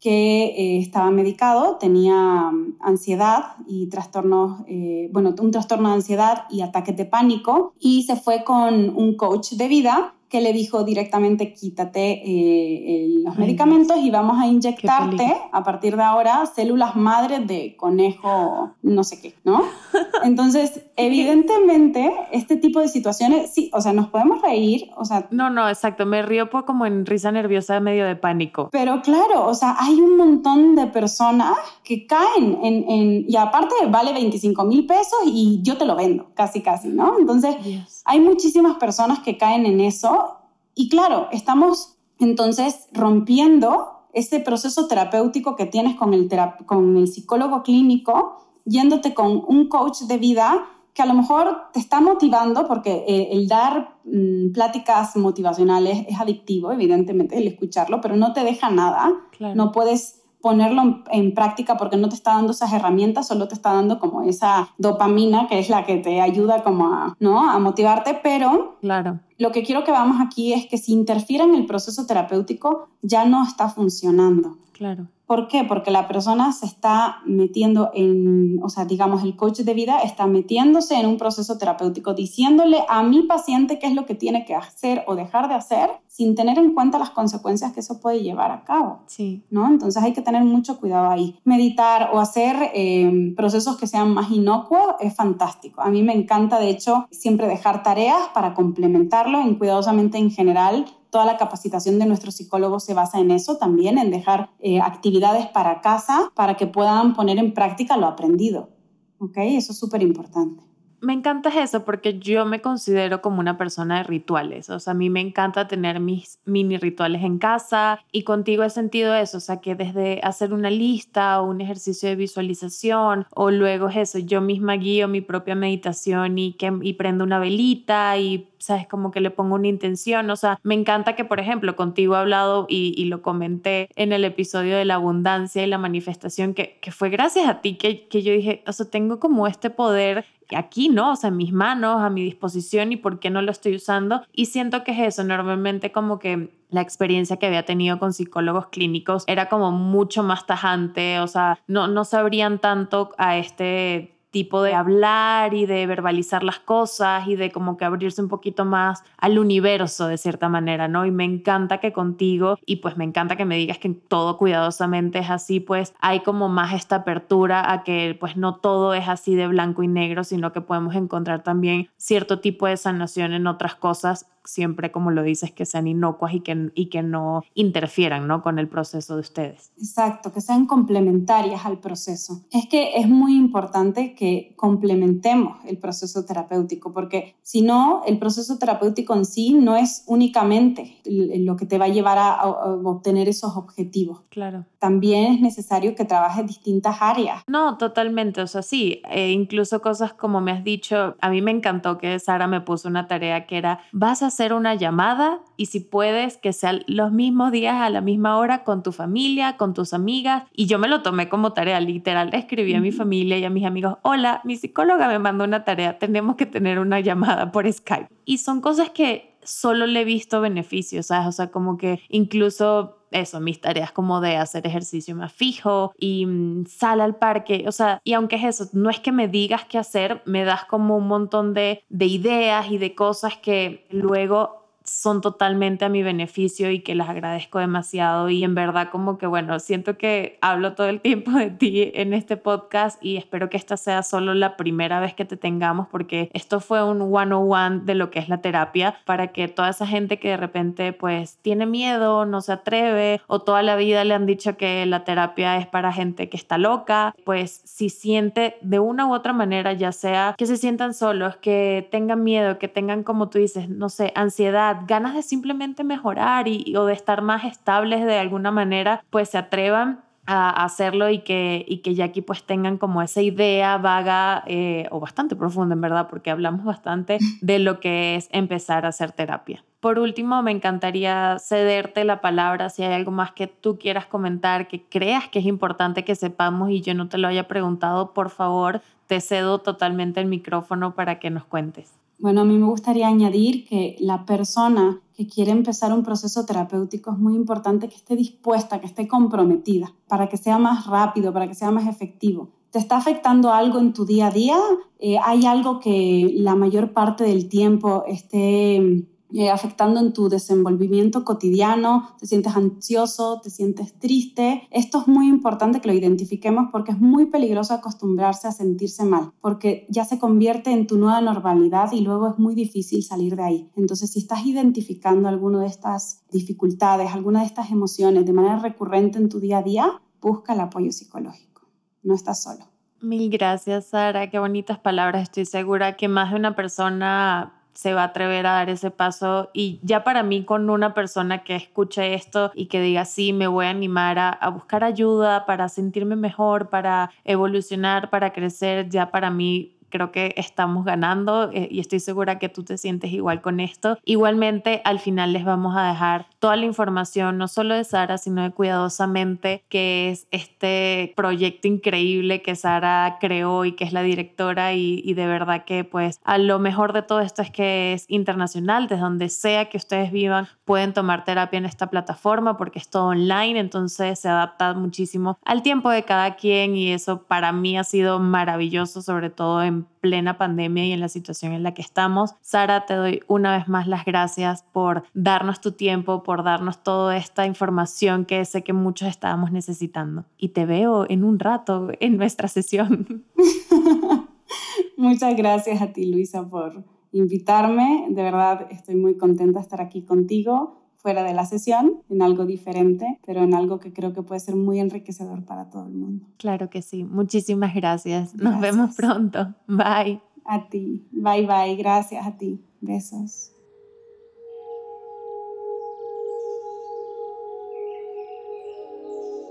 que 0.00 0.46
eh, 0.46 0.78
estaba 0.78 1.10
medicado, 1.10 1.76
tenía 1.76 2.50
mm, 2.50 2.78
ansiedad 2.80 3.56
y 3.66 3.88
trastornos, 3.88 4.62
eh, 4.66 5.10
bueno, 5.12 5.34
un 5.38 5.50
trastorno 5.50 5.90
de 5.90 5.94
ansiedad 5.96 6.44
y 6.50 6.62
ataques 6.62 6.96
de 6.96 7.04
pánico 7.04 7.74
y 7.78 8.02
se 8.04 8.16
fue 8.16 8.42
con 8.44 8.96
un 8.96 9.16
coach 9.16 9.52
de 9.52 9.68
vida 9.68 10.14
que 10.30 10.40
le 10.40 10.52
dijo 10.52 10.84
directamente 10.84 11.52
quítate 11.52 12.22
eh, 12.24 13.08
los 13.24 13.36
medicamentos 13.36 13.98
y 13.98 14.10
vamos 14.10 14.38
a 14.40 14.46
inyectarte 14.46 15.36
a 15.52 15.64
partir 15.64 15.96
de 15.96 16.02
ahora 16.02 16.46
células 16.46 16.96
madres 16.96 17.46
de 17.46 17.76
conejo 17.76 18.70
no 18.82 19.04
sé 19.04 19.20
qué, 19.20 19.34
¿no? 19.44 19.62
Entonces, 20.24 20.84
evidentemente, 20.96 22.12
este 22.32 22.56
tipo 22.56 22.80
de 22.80 22.88
situaciones, 22.88 23.52
sí, 23.52 23.70
o 23.72 23.80
sea, 23.80 23.92
nos 23.92 24.08
podemos 24.08 24.40
reír, 24.42 24.90
o 24.96 25.04
sea... 25.04 25.26
No, 25.30 25.50
no, 25.50 25.68
exacto, 25.68 26.06
me 26.06 26.22
río 26.22 26.48
como 26.50 26.86
en 26.86 27.06
risa 27.06 27.30
nerviosa 27.32 27.80
medio 27.80 28.06
de 28.06 28.16
pánico. 28.16 28.68
Pero 28.72 29.02
claro, 29.02 29.46
o 29.46 29.54
sea, 29.54 29.76
hay 29.78 29.94
un 29.94 30.16
montón 30.16 30.74
de 30.74 30.86
personas 30.86 31.56
que 31.84 32.06
caen 32.06 32.58
en, 32.62 32.90
en 32.90 33.24
y 33.28 33.36
aparte 33.36 33.74
vale 33.88 34.12
25 34.12 34.64
mil 34.64 34.86
pesos 34.86 35.20
y 35.26 35.60
yo 35.62 35.76
te 35.76 35.84
lo 35.84 35.96
vendo, 35.96 36.30
casi, 36.34 36.62
casi, 36.62 36.88
¿no? 36.88 37.18
Entonces, 37.18 37.56
hay 38.04 38.20
muchísimas 38.20 38.76
personas 38.76 39.20
que 39.20 39.38
caen 39.38 39.66
en 39.66 39.80
eso 39.80 40.38
y 40.74 40.88
claro, 40.88 41.28
estamos 41.32 41.96
entonces 42.18 42.88
rompiendo 42.92 44.00
ese 44.12 44.40
proceso 44.40 44.86
terapéutico 44.88 45.56
que 45.56 45.66
tienes 45.66 45.96
con 45.96 46.14
el, 46.14 46.28
con 46.66 46.96
el 46.96 47.08
psicólogo 47.08 47.62
clínico, 47.62 48.38
yéndote 48.64 49.14
con 49.14 49.42
un 49.46 49.68
coach 49.68 50.02
de 50.02 50.18
vida 50.18 50.66
que 50.94 51.02
a 51.02 51.06
lo 51.06 51.14
mejor 51.14 51.70
te 51.72 51.78
está 51.78 52.00
motivando, 52.00 52.66
porque 52.66 53.04
eh, 53.06 53.28
el 53.32 53.46
dar 53.46 53.94
mm, 54.04 54.52
pláticas 54.52 55.16
motivacionales 55.16 56.04
es 56.08 56.18
adictivo, 56.18 56.72
evidentemente, 56.72 57.38
el 57.38 57.46
escucharlo, 57.46 58.00
pero 58.00 58.16
no 58.16 58.32
te 58.32 58.42
deja 58.42 58.70
nada. 58.70 59.12
No 59.54 59.72
puedes 59.72 60.19
ponerlo 60.40 61.02
en 61.10 61.34
práctica 61.34 61.76
porque 61.76 61.96
no 61.96 62.08
te 62.08 62.14
está 62.14 62.34
dando 62.34 62.52
esas 62.52 62.72
herramientas, 62.72 63.28
solo 63.28 63.48
te 63.48 63.54
está 63.54 63.72
dando 63.72 63.98
como 63.98 64.22
esa 64.22 64.70
dopamina 64.78 65.46
que 65.48 65.58
es 65.58 65.68
la 65.68 65.84
que 65.84 65.96
te 65.96 66.20
ayuda 66.20 66.62
como 66.62 66.92
a, 66.92 67.16
¿no? 67.20 67.48
a 67.48 67.58
motivarte, 67.58 68.18
pero 68.22 68.76
claro. 68.80 69.20
lo 69.38 69.52
que 69.52 69.62
quiero 69.62 69.84
que 69.84 69.92
veamos 69.92 70.20
aquí 70.20 70.52
es 70.52 70.66
que 70.66 70.78
si 70.78 70.92
interfiere 70.92 71.44
en 71.44 71.54
el 71.54 71.66
proceso 71.66 72.06
terapéutico 72.06 72.88
ya 73.02 73.24
no 73.24 73.44
está 73.44 73.68
funcionando. 73.68 74.56
Claro. 74.80 75.08
¿Por 75.26 75.46
qué? 75.46 75.62
Porque 75.62 75.90
la 75.90 76.08
persona 76.08 76.52
se 76.52 76.64
está 76.64 77.18
metiendo 77.26 77.90
en, 77.92 78.58
o 78.62 78.70
sea, 78.70 78.86
digamos, 78.86 79.22
el 79.22 79.36
coach 79.36 79.58
de 79.60 79.74
vida 79.74 79.98
está 79.98 80.26
metiéndose 80.26 80.94
en 80.94 81.04
un 81.04 81.18
proceso 81.18 81.58
terapéutico, 81.58 82.14
diciéndole 82.14 82.78
a 82.88 83.02
mi 83.02 83.24
paciente 83.24 83.78
qué 83.78 83.88
es 83.88 83.94
lo 83.94 84.06
que 84.06 84.14
tiene 84.14 84.46
que 84.46 84.54
hacer 84.54 85.04
o 85.06 85.16
dejar 85.16 85.48
de 85.48 85.54
hacer, 85.54 85.90
sin 86.06 86.34
tener 86.34 86.56
en 86.56 86.72
cuenta 86.72 86.98
las 86.98 87.10
consecuencias 87.10 87.74
que 87.74 87.80
eso 87.80 88.00
puede 88.00 88.22
llevar 88.22 88.52
a 88.52 88.64
cabo. 88.64 89.00
Sí. 89.04 89.44
¿no? 89.50 89.68
Entonces 89.68 90.02
hay 90.02 90.14
que 90.14 90.22
tener 90.22 90.44
mucho 90.44 90.80
cuidado 90.80 91.10
ahí. 91.10 91.38
Meditar 91.44 92.08
o 92.14 92.18
hacer 92.18 92.56
eh, 92.72 93.34
procesos 93.36 93.76
que 93.76 93.86
sean 93.86 94.14
más 94.14 94.30
inocuos 94.30 94.94
es 94.98 95.14
fantástico. 95.14 95.82
A 95.82 95.90
mí 95.90 96.02
me 96.02 96.14
encanta, 96.14 96.58
de 96.58 96.70
hecho, 96.70 97.06
siempre 97.10 97.48
dejar 97.48 97.82
tareas 97.82 98.28
para 98.32 98.54
complementarlo 98.54 99.42
en 99.42 99.56
cuidadosamente 99.56 100.16
en 100.16 100.30
general 100.30 100.86
toda 101.10 101.24
la 101.24 101.36
capacitación 101.36 101.98
de 101.98 102.06
nuestros 102.06 102.36
psicólogos 102.36 102.84
se 102.84 102.94
basa 102.94 103.18
en 103.18 103.30
eso 103.30 103.56
también, 103.56 103.98
en 103.98 104.10
dejar 104.10 104.50
eh, 104.60 104.80
actividades 104.80 105.46
para 105.46 105.80
casa 105.80 106.30
para 106.34 106.56
que 106.56 106.66
puedan 106.66 107.14
poner 107.14 107.38
en 107.38 107.52
práctica 107.52 107.96
lo 107.96 108.06
aprendido. 108.06 108.70
¿Ok? 109.18 109.36
Eso 109.38 109.72
es 109.72 109.78
súper 109.78 110.02
importante 110.02 110.69
me 111.00 111.12
encanta 111.12 111.48
eso 111.60 111.84
porque 111.84 112.18
yo 112.18 112.44
me 112.44 112.60
considero 112.60 113.22
como 113.22 113.40
una 113.40 113.56
persona 113.56 113.98
de 113.98 114.04
rituales. 114.04 114.70
O 114.70 114.78
sea, 114.80 114.92
a 114.92 114.94
mí 114.94 115.10
me 115.10 115.20
encanta 115.20 115.68
tener 115.68 116.00
mis 116.00 116.38
mini 116.44 116.76
rituales 116.76 117.22
en 117.22 117.38
casa 117.38 118.00
y 118.12 118.22
contigo 118.22 118.62
he 118.62 118.70
sentido 118.70 119.14
eso. 119.14 119.38
O 119.38 119.40
sea, 119.40 119.60
que 119.60 119.74
desde 119.74 120.20
hacer 120.22 120.52
una 120.52 120.70
lista 120.70 121.40
o 121.40 121.46
un 121.46 121.60
ejercicio 121.60 122.08
de 122.08 122.16
visualización 122.16 123.26
o 123.30 123.50
luego 123.50 123.88
es 123.88 123.96
eso, 123.96 124.18
yo 124.18 124.40
misma 124.40 124.74
guío 124.74 125.08
mi 125.08 125.20
propia 125.20 125.54
meditación 125.54 126.38
y, 126.38 126.52
que, 126.54 126.72
y 126.82 126.94
prendo 126.94 127.24
una 127.24 127.38
velita 127.38 128.16
y, 128.18 128.48
¿sabes? 128.58 128.86
Como 128.86 129.10
que 129.10 129.20
le 129.20 129.30
pongo 129.30 129.54
una 129.54 129.68
intención. 129.68 130.30
O 130.30 130.36
sea, 130.36 130.58
me 130.62 130.74
encanta 130.74 131.16
que, 131.16 131.24
por 131.24 131.40
ejemplo, 131.40 131.76
contigo 131.76 132.14
he 132.14 132.18
hablado 132.18 132.66
y, 132.68 133.00
lo 133.10 133.22
comenté 133.22 133.88
en 133.96 134.12
el 134.12 134.24
episodio 134.24 134.76
de 134.76 134.84
la 134.84 134.94
abundancia 134.94 135.64
y 135.64 135.66
la 135.66 135.78
manifestación, 135.78 136.54
que, 136.54 136.78
que 136.80 136.92
fue 136.92 137.08
gracias 137.08 137.48
a 137.48 137.60
ti 137.60 137.76
que, 137.76 138.06
que 138.06 138.22
yo 138.22 138.32
dije, 138.32 138.62
o 138.66 138.72
sea, 138.72 138.88
tengo 138.88 139.18
como 139.18 139.48
este 139.48 139.70
poder 139.70 140.24
aquí, 140.56 140.88
¿no? 140.88 141.12
O 141.12 141.16
sea, 141.16 141.28
en 141.28 141.36
mis 141.36 141.52
manos, 141.52 142.00
a 142.02 142.10
mi 142.10 142.22
disposición 142.22 142.92
y 142.92 142.96
por 142.96 143.18
qué 143.20 143.30
no 143.30 143.42
lo 143.42 143.50
estoy 143.50 143.76
usando. 143.76 144.22
Y 144.32 144.46
siento 144.46 144.84
que 144.84 144.92
es 144.92 144.98
eso, 145.00 145.24
normalmente 145.24 145.92
como 145.92 146.18
que 146.18 146.50
la 146.70 146.80
experiencia 146.80 147.36
que 147.36 147.46
había 147.46 147.64
tenido 147.64 147.98
con 147.98 148.12
psicólogos 148.12 148.68
clínicos 148.68 149.24
era 149.26 149.48
como 149.48 149.72
mucho 149.72 150.22
más 150.22 150.46
tajante, 150.46 151.18
o 151.20 151.26
sea, 151.26 151.58
no, 151.66 151.88
no 151.88 152.04
sabrían 152.04 152.58
tanto 152.58 153.10
a 153.18 153.36
este 153.36 154.14
tipo 154.30 154.62
de 154.62 154.74
hablar 154.74 155.54
y 155.54 155.66
de 155.66 155.86
verbalizar 155.86 156.42
las 156.42 156.58
cosas 156.58 157.26
y 157.26 157.36
de 157.36 157.50
como 157.50 157.76
que 157.76 157.84
abrirse 157.84 158.22
un 158.22 158.28
poquito 158.28 158.64
más 158.64 159.02
al 159.16 159.38
universo 159.38 160.06
de 160.06 160.18
cierta 160.18 160.48
manera, 160.48 160.88
¿no? 160.88 161.06
Y 161.06 161.10
me 161.10 161.24
encanta 161.24 161.78
que 161.78 161.92
contigo 161.92 162.58
y 162.64 162.76
pues 162.76 162.96
me 162.96 163.04
encanta 163.04 163.36
que 163.36 163.44
me 163.44 163.56
digas 163.56 163.78
que 163.78 163.90
todo 163.90 164.38
cuidadosamente 164.38 165.18
es 165.18 165.30
así, 165.30 165.60
pues 165.60 165.94
hay 166.00 166.20
como 166.20 166.48
más 166.48 166.72
esta 166.72 166.96
apertura 166.96 167.72
a 167.72 167.82
que 167.82 168.16
pues 168.18 168.36
no 168.36 168.56
todo 168.56 168.94
es 168.94 169.08
así 169.08 169.34
de 169.34 169.48
blanco 169.48 169.82
y 169.82 169.88
negro, 169.88 170.24
sino 170.24 170.52
que 170.52 170.60
podemos 170.60 170.94
encontrar 170.94 171.42
también 171.42 171.88
cierto 171.96 172.40
tipo 172.40 172.66
de 172.66 172.76
sanación 172.76 173.32
en 173.32 173.46
otras 173.46 173.74
cosas 173.74 174.26
siempre, 174.44 174.90
como 174.90 175.10
lo 175.10 175.22
dices, 175.22 175.52
que 175.52 175.64
sean 175.64 175.86
inocuas 175.86 176.34
y 176.34 176.40
que, 176.40 176.70
y 176.74 176.86
que 176.86 177.02
no 177.02 177.42
interfieran 177.54 178.26
¿no? 178.26 178.42
con 178.42 178.58
el 178.58 178.68
proceso 178.68 179.14
de 179.14 179.20
ustedes. 179.20 179.70
Exacto, 179.78 180.32
que 180.32 180.40
sean 180.40 180.66
complementarias 180.66 181.64
al 181.64 181.78
proceso. 181.78 182.42
Es 182.50 182.66
que 182.68 182.96
es 182.96 183.08
muy 183.08 183.36
importante 183.36 184.14
que 184.20 184.52
complementemos 184.54 185.64
el 185.64 185.78
proceso 185.78 186.26
terapéutico, 186.26 186.92
porque 186.92 187.36
si 187.40 187.62
no, 187.62 188.02
el 188.04 188.18
proceso 188.18 188.58
terapéutico 188.58 189.14
en 189.14 189.24
sí 189.24 189.54
no 189.54 189.76
es 189.76 190.04
únicamente 190.08 190.98
lo 191.06 191.56
que 191.56 191.64
te 191.64 191.78
va 191.78 191.86
a 191.86 191.88
llevar 191.88 192.18
a, 192.18 192.46
obtener 192.46 193.30
esos 193.30 193.56
objetivos. 193.56 194.20
Claro. 194.28 194.66
También 194.80 195.34
es 195.34 195.40
necesario 195.40 195.94
que 195.94 196.04
trabajes 196.04 196.46
distintas 196.46 196.96
áreas. 197.00 197.44
No, 197.46 197.76
totalmente, 197.76 198.40
o 198.40 198.46
sea, 198.46 198.62
sí, 198.62 199.02
e 199.10 199.30
incluso 199.30 199.80
cosas 199.82 200.14
como 200.14 200.40
me 200.40 200.50
has 200.50 200.64
dicho, 200.64 201.16
a 201.20 201.30
mí 201.30 201.42
me 201.42 201.50
encantó 201.50 201.98
que 201.98 202.18
Sara 202.18 202.46
me 202.46 202.62
puso 202.62 202.88
una 202.88 203.06
tarea 203.06 203.46
que 203.46 203.58
era, 203.58 203.80
vas 203.92 204.22
a 204.22 204.28
hacer 204.28 204.54
una 204.54 204.74
llamada 204.74 205.40
y 205.56 205.66
si 205.66 205.80
puedes, 205.80 206.38
que 206.38 206.54
sean 206.54 206.82
los 206.86 207.12
mismos 207.12 207.52
días 207.52 207.76
a 207.76 207.90
la 207.90 208.00
misma 208.00 208.38
hora 208.38 208.64
con 208.64 208.82
tu 208.82 208.90
familia, 208.90 209.58
con 209.58 209.74
tus 209.74 209.92
amigas, 209.92 210.44
y 210.52 210.66
yo 210.66 210.78
me 210.78 210.88
lo 210.88 211.02
tomé 211.02 211.28
como 211.28 211.52
tarea, 211.52 211.78
literal, 211.78 212.32
escribí 212.32 212.74
a 212.74 212.80
mi 212.80 212.90
familia 212.90 213.38
y 213.38 213.44
a 213.44 213.50
mis 213.50 213.66
amigos, 213.66 213.98
hola, 214.02 214.40
mi 214.44 214.56
psicóloga 214.56 215.08
me 215.08 215.18
mandó 215.18 215.44
una 215.44 215.62
tarea, 215.64 215.98
tenemos 215.98 216.36
que 216.36 216.46
tener 216.46 216.78
una 216.78 217.00
llamada 217.00 217.52
por 217.52 217.70
Skype. 217.70 218.08
Y 218.24 218.38
son 218.38 218.62
cosas 218.62 218.90
que 218.90 219.36
solo 219.42 219.86
le 219.86 220.00
he 220.00 220.04
visto 220.04 220.40
beneficios, 220.40 221.06
¿sabes? 221.06 221.28
O 221.28 221.32
sea, 221.32 221.50
como 221.50 221.76
que 221.76 222.00
incluso 222.08 222.99
eso, 223.10 223.40
mis 223.40 223.60
tareas 223.60 223.92
como 223.92 224.20
de 224.20 224.36
hacer 224.36 224.66
ejercicio 224.66 225.14
más 225.14 225.32
fijo 225.32 225.92
y 225.98 226.26
mm, 226.26 226.66
sal 226.66 227.00
al 227.00 227.16
parque, 227.16 227.64
o 227.66 227.72
sea, 227.72 228.00
y 228.04 228.14
aunque 228.14 228.36
es 228.36 228.44
eso, 228.44 228.70
no 228.72 228.90
es 228.90 229.00
que 229.00 229.12
me 229.12 229.28
digas 229.28 229.64
qué 229.68 229.78
hacer, 229.78 230.22
me 230.24 230.44
das 230.44 230.64
como 230.64 230.96
un 230.96 231.08
montón 231.08 231.54
de, 231.54 231.84
de 231.88 232.06
ideas 232.06 232.70
y 232.70 232.78
de 232.78 232.94
cosas 232.94 233.36
que 233.36 233.86
luego 233.90 234.59
son 234.84 235.20
totalmente 235.20 235.84
a 235.84 235.88
mi 235.88 236.02
beneficio 236.02 236.70
y 236.70 236.80
que 236.80 236.94
las 236.94 237.08
agradezco 237.08 237.58
demasiado. 237.58 238.28
Y 238.30 238.44
en 238.44 238.54
verdad 238.54 238.88
como 238.90 239.18
que 239.18 239.26
bueno, 239.26 239.58
siento 239.60 239.96
que 239.96 240.38
hablo 240.40 240.74
todo 240.74 240.88
el 240.88 241.00
tiempo 241.00 241.32
de 241.32 241.50
ti 241.50 241.90
en 241.94 242.12
este 242.12 242.36
podcast 242.36 243.02
y 243.02 243.16
espero 243.16 243.48
que 243.48 243.56
esta 243.56 243.76
sea 243.76 244.02
solo 244.02 244.34
la 244.34 244.56
primera 244.56 245.00
vez 245.00 245.14
que 245.14 245.24
te 245.24 245.36
tengamos 245.36 245.88
porque 245.88 246.30
esto 246.32 246.60
fue 246.60 246.82
un 246.84 247.02
one-on-one 247.02 247.80
de 247.84 247.94
lo 247.94 248.10
que 248.10 248.18
es 248.18 248.28
la 248.28 248.40
terapia 248.40 248.96
para 249.04 249.28
que 249.28 249.48
toda 249.48 249.70
esa 249.70 249.86
gente 249.86 250.18
que 250.18 250.30
de 250.30 250.36
repente 250.36 250.92
pues 250.92 251.38
tiene 251.42 251.66
miedo, 251.66 252.26
no 252.26 252.40
se 252.40 252.52
atreve 252.52 253.20
o 253.26 253.40
toda 253.40 253.62
la 253.62 253.76
vida 253.76 254.04
le 254.04 254.14
han 254.14 254.26
dicho 254.26 254.56
que 254.56 254.84
la 254.86 255.04
terapia 255.04 255.56
es 255.58 255.66
para 255.66 255.92
gente 255.92 256.28
que 256.28 256.36
está 256.36 256.58
loca, 256.58 257.14
pues 257.24 257.62
si 257.64 257.90
siente 257.90 258.56
de 258.60 258.78
una 258.78 259.06
u 259.06 259.14
otra 259.14 259.32
manera, 259.32 259.72
ya 259.72 259.92
sea 259.92 260.34
que 260.36 260.46
se 260.46 260.56
sientan 260.56 260.94
solos, 260.94 261.36
que 261.36 261.88
tengan 261.90 262.22
miedo, 262.22 262.58
que 262.58 262.68
tengan 262.68 263.02
como 263.02 263.28
tú 263.28 263.38
dices, 263.38 263.68
no 263.68 263.88
sé, 263.88 264.12
ansiedad, 264.14 264.79
ganas 264.86 265.14
de 265.14 265.22
simplemente 265.22 265.84
mejorar 265.84 266.48
y, 266.48 266.74
o 266.76 266.84
de 266.86 266.92
estar 266.92 267.22
más 267.22 267.44
estables 267.44 268.04
de 268.04 268.18
alguna 268.18 268.50
manera, 268.50 269.04
pues 269.10 269.30
se 269.30 269.38
atrevan 269.38 270.00
a 270.26 270.64
hacerlo 270.64 271.10
y 271.10 271.20
que, 271.20 271.64
y 271.66 271.78
que 271.78 271.94
ya 271.94 272.04
aquí 272.04 272.22
pues 272.22 272.44
tengan 272.44 272.78
como 272.78 273.02
esa 273.02 273.20
idea 273.20 273.78
vaga 273.78 274.44
eh, 274.46 274.86
o 274.90 275.00
bastante 275.00 275.34
profunda 275.34 275.74
en 275.74 275.80
verdad, 275.80 276.06
porque 276.08 276.30
hablamos 276.30 276.64
bastante 276.64 277.18
de 277.40 277.58
lo 277.58 277.80
que 277.80 278.16
es 278.16 278.28
empezar 278.30 278.84
a 278.84 278.90
hacer 278.90 279.12
terapia. 279.12 279.64
Por 279.80 279.98
último, 279.98 280.42
me 280.42 280.50
encantaría 280.50 281.38
cederte 281.38 282.04
la 282.04 282.20
palabra 282.20 282.68
si 282.68 282.82
hay 282.82 282.92
algo 282.92 283.10
más 283.10 283.32
que 283.32 283.46
tú 283.46 283.78
quieras 283.78 284.06
comentar, 284.06 284.68
que 284.68 284.82
creas 284.82 285.28
que 285.28 285.38
es 285.38 285.46
importante 285.46 286.04
que 286.04 286.14
sepamos 286.14 286.70
y 286.70 286.82
yo 286.82 286.94
no 286.94 287.08
te 287.08 287.18
lo 287.18 287.28
haya 287.28 287.48
preguntado, 287.48 288.12
por 288.12 288.28
favor, 288.30 288.82
te 289.06 289.20
cedo 289.20 289.58
totalmente 289.58 290.20
el 290.20 290.26
micrófono 290.26 290.94
para 290.94 291.18
que 291.18 291.30
nos 291.30 291.44
cuentes. 291.44 291.99
Bueno, 292.20 292.42
a 292.42 292.44
mí 292.44 292.58
me 292.58 292.66
gustaría 292.66 293.08
añadir 293.08 293.66
que 293.66 293.96
la 293.98 294.26
persona 294.26 295.00
que 295.14 295.26
quiere 295.26 295.52
empezar 295.52 295.90
un 295.90 296.02
proceso 296.02 296.44
terapéutico 296.44 297.12
es 297.12 297.18
muy 297.18 297.34
importante 297.34 297.88
que 297.88 297.94
esté 297.94 298.14
dispuesta, 298.14 298.78
que 298.78 298.86
esté 298.86 299.08
comprometida, 299.08 299.94
para 300.06 300.28
que 300.28 300.36
sea 300.36 300.58
más 300.58 300.86
rápido, 300.86 301.32
para 301.32 301.48
que 301.48 301.54
sea 301.54 301.70
más 301.70 301.88
efectivo. 301.88 302.50
¿Te 302.70 302.78
está 302.78 302.98
afectando 302.98 303.52
algo 303.52 303.78
en 303.78 303.94
tu 303.94 304.04
día 304.04 304.26
a 304.26 304.30
día? 304.30 304.58
Eh, 304.98 305.16
¿Hay 305.24 305.46
algo 305.46 305.80
que 305.80 306.30
la 306.34 306.54
mayor 306.54 306.92
parte 306.92 307.24
del 307.24 307.48
tiempo 307.48 308.04
esté 308.06 309.06
eh, 309.32 309.50
afectando 309.50 310.00
en 310.00 310.12
tu 310.12 310.28
desenvolvimiento 310.28 311.24
cotidiano, 311.24 312.08
te 312.18 312.26
sientes 312.26 312.56
ansioso, 312.56 313.40
te 313.42 313.50
sientes 313.50 313.98
triste. 313.98 314.66
Esto 314.70 315.00
es 315.00 315.08
muy 315.08 315.28
importante 315.28 315.80
que 315.80 315.88
lo 315.88 315.94
identifiquemos 315.94 316.68
porque 316.72 316.92
es 316.92 317.00
muy 317.00 317.26
peligroso 317.26 317.74
acostumbrarse 317.74 318.48
a 318.48 318.52
sentirse 318.52 319.04
mal, 319.04 319.32
porque 319.40 319.86
ya 319.88 320.04
se 320.04 320.18
convierte 320.18 320.70
en 320.70 320.86
tu 320.86 320.98
nueva 320.98 321.20
normalidad 321.20 321.92
y 321.92 322.00
luego 322.00 322.28
es 322.28 322.38
muy 322.38 322.54
difícil 322.54 323.02
salir 323.02 323.36
de 323.36 323.42
ahí. 323.42 323.70
Entonces, 323.76 324.10
si 324.10 324.20
estás 324.20 324.44
identificando 324.46 325.28
alguna 325.28 325.60
de 325.60 325.66
estas 325.66 326.22
dificultades, 326.30 327.12
alguna 327.12 327.40
de 327.40 327.46
estas 327.46 327.70
emociones 327.70 328.26
de 328.26 328.32
manera 328.32 328.58
recurrente 328.58 329.18
en 329.18 329.28
tu 329.28 329.40
día 329.40 329.58
a 329.58 329.62
día, 329.62 330.02
busca 330.20 330.54
el 330.54 330.60
apoyo 330.60 330.92
psicológico. 330.92 331.62
No 332.02 332.14
estás 332.14 332.42
solo. 332.42 332.66
Mil 333.00 333.30
gracias, 333.30 333.86
Sara. 333.86 334.28
Qué 334.28 334.38
bonitas 334.38 334.78
palabras. 334.78 335.22
Estoy 335.22 335.46
segura 335.46 335.96
que 335.96 336.08
más 336.08 336.30
de 336.30 336.36
una 336.36 336.54
persona 336.54 337.59
se 337.74 337.94
va 337.94 338.02
a 338.02 338.06
atrever 338.06 338.46
a 338.46 338.52
dar 338.52 338.70
ese 338.70 338.90
paso 338.90 339.50
y 339.52 339.80
ya 339.82 340.04
para 340.04 340.22
mí 340.22 340.44
con 340.44 340.70
una 340.70 340.94
persona 340.94 341.44
que 341.44 341.56
escuche 341.56 342.14
esto 342.14 342.50
y 342.54 342.66
que 342.66 342.80
diga 342.80 343.04
sí, 343.04 343.32
me 343.32 343.46
voy 343.46 343.66
a 343.66 343.70
animar 343.70 344.18
a, 344.18 344.30
a, 344.30 344.48
buscar 344.50 344.84
ayuda 344.84 345.46
para 345.46 345.68
sentirme 345.68 346.16
mejor, 346.16 346.68
para 346.68 347.10
evolucionar, 347.24 348.10
para 348.10 348.32
crecer, 348.32 348.88
ya 348.88 349.10
para 349.10 349.30
mí 349.30 349.76
creo 349.90 350.12
que 350.12 350.32
estamos 350.36 350.84
ganando 350.84 351.50
eh, 351.52 351.68
y 351.70 351.80
estoy 351.80 352.00
segura 352.00 352.38
que 352.38 352.48
tú 352.48 352.62
te 352.62 352.78
sientes 352.78 353.12
igual 353.12 353.42
con 353.42 353.60
esto. 353.60 353.98
Igualmente, 354.04 354.80
al 354.84 355.00
final 355.00 355.32
les 355.32 355.44
vamos 355.44 355.76
a 355.76 355.88
dejar 355.88 356.26
toda 356.40 356.56
la 356.56 356.64
información, 356.64 357.38
no 357.38 357.46
solo 357.46 357.74
de 357.74 357.84
Sara, 357.84 358.18
sino 358.18 358.42
de 358.42 358.50
Cuidadosamente, 358.50 359.62
que 359.68 360.10
es 360.10 360.26
este 360.30 361.12
proyecto 361.14 361.68
increíble 361.68 362.42
que 362.42 362.56
Sara 362.56 363.18
creó 363.20 363.64
y 363.64 363.72
que 363.72 363.84
es 363.84 363.92
la 363.92 364.02
directora 364.02 364.72
y, 364.72 365.00
y 365.04 365.14
de 365.14 365.26
verdad 365.26 365.64
que 365.64 365.84
pues 365.84 366.18
a 366.24 366.38
lo 366.38 366.58
mejor 366.58 366.92
de 366.92 367.02
todo 367.02 367.20
esto 367.20 367.42
es 367.42 367.50
que 367.50 367.92
es 367.92 368.06
internacional, 368.08 368.88
desde 368.88 369.02
donde 369.02 369.28
sea 369.28 369.68
que 369.68 369.76
ustedes 369.76 370.10
vivan, 370.10 370.48
pueden 370.64 370.92
tomar 370.92 371.24
terapia 371.24 371.58
en 371.58 371.66
esta 371.66 371.88
plataforma 371.88 372.56
porque 372.56 372.78
es 372.78 372.88
todo 372.88 373.08
online, 373.08 373.60
entonces 373.60 374.18
se 374.18 374.28
adapta 374.28 374.74
muchísimo 374.74 375.38
al 375.44 375.62
tiempo 375.62 375.90
de 375.90 376.04
cada 376.04 376.36
quien 376.36 376.74
y 376.74 376.92
eso 376.92 377.22
para 377.22 377.52
mí 377.52 377.78
ha 377.78 377.84
sido 377.84 378.18
maravilloso, 378.18 379.02
sobre 379.02 379.30
todo 379.30 379.62
en 379.62 379.84
plena 380.00 380.38
pandemia 380.38 380.86
y 380.86 380.92
en 380.92 381.00
la 381.00 381.08
situación 381.08 381.52
en 381.52 381.62
la 381.62 381.74
que 381.74 381.82
estamos. 381.82 382.34
Sara, 382.40 382.86
te 382.86 382.94
doy 382.94 383.22
una 383.26 383.56
vez 383.56 383.68
más 383.68 383.86
las 383.86 384.04
gracias 384.04 384.64
por 384.72 385.04
darnos 385.14 385.60
tu 385.60 385.72
tiempo, 385.72 386.22
por 386.30 386.44
darnos 386.44 386.84
toda 386.84 387.16
esta 387.16 387.44
información 387.44 388.24
que 388.24 388.44
sé 388.44 388.62
que 388.62 388.72
muchos 388.72 389.08
estábamos 389.08 389.50
necesitando. 389.50 390.26
Y 390.38 390.50
te 390.50 390.64
veo 390.64 391.04
en 391.10 391.24
un 391.24 391.40
rato 391.40 391.88
en 391.98 392.18
nuestra 392.18 392.46
sesión. 392.46 393.24
Muchas 394.96 395.36
gracias 395.36 395.82
a 395.82 395.92
ti, 395.92 396.06
Luisa, 396.06 396.48
por 396.48 396.84
invitarme. 397.10 398.06
De 398.10 398.22
verdad, 398.22 398.68
estoy 398.70 398.94
muy 398.94 399.16
contenta 399.16 399.58
de 399.58 399.64
estar 399.64 399.80
aquí 399.80 400.02
contigo 400.02 400.84
fuera 400.98 401.24
de 401.24 401.34
la 401.34 401.46
sesión, 401.46 402.00
en 402.08 402.22
algo 402.22 402.46
diferente, 402.46 403.18
pero 403.26 403.42
en 403.42 403.52
algo 403.52 403.80
que 403.80 403.92
creo 403.92 404.12
que 404.12 404.22
puede 404.22 404.38
ser 404.38 404.54
muy 404.54 404.78
enriquecedor 404.78 405.44
para 405.44 405.68
todo 405.68 405.88
el 405.88 405.94
mundo. 405.94 406.26
Claro 406.36 406.70
que 406.70 406.80
sí. 406.80 407.02
Muchísimas 407.02 407.74
gracias. 407.74 408.36
Nos 408.36 408.60
vemos 408.60 408.94
pronto. 408.94 409.52
Bye. 409.66 410.20
A 410.44 410.68
ti. 410.68 411.08
Bye 411.10 411.48
bye. 411.48 411.74
Gracias 411.74 412.24
a 412.24 412.38
ti. 412.38 412.64
Besos. 412.80 413.50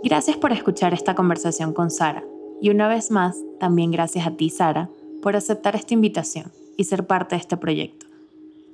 Gracias 0.01 0.37
por 0.37 0.53
escuchar 0.53 0.93
esta 0.93 1.13
conversación 1.13 1.73
con 1.73 1.91
Sara. 1.91 2.23
Y 2.61 2.69
una 2.69 2.87
vez 2.87 3.11
más, 3.11 3.35
también 3.59 3.91
gracias 3.91 4.25
a 4.25 4.31
ti, 4.31 4.49
Sara, 4.49 4.89
por 5.21 5.35
aceptar 5.35 5.75
esta 5.75 5.93
invitación 5.93 6.53
y 6.77 6.85
ser 6.85 7.05
parte 7.05 7.35
de 7.35 7.41
este 7.41 7.57
proyecto. 7.57 8.05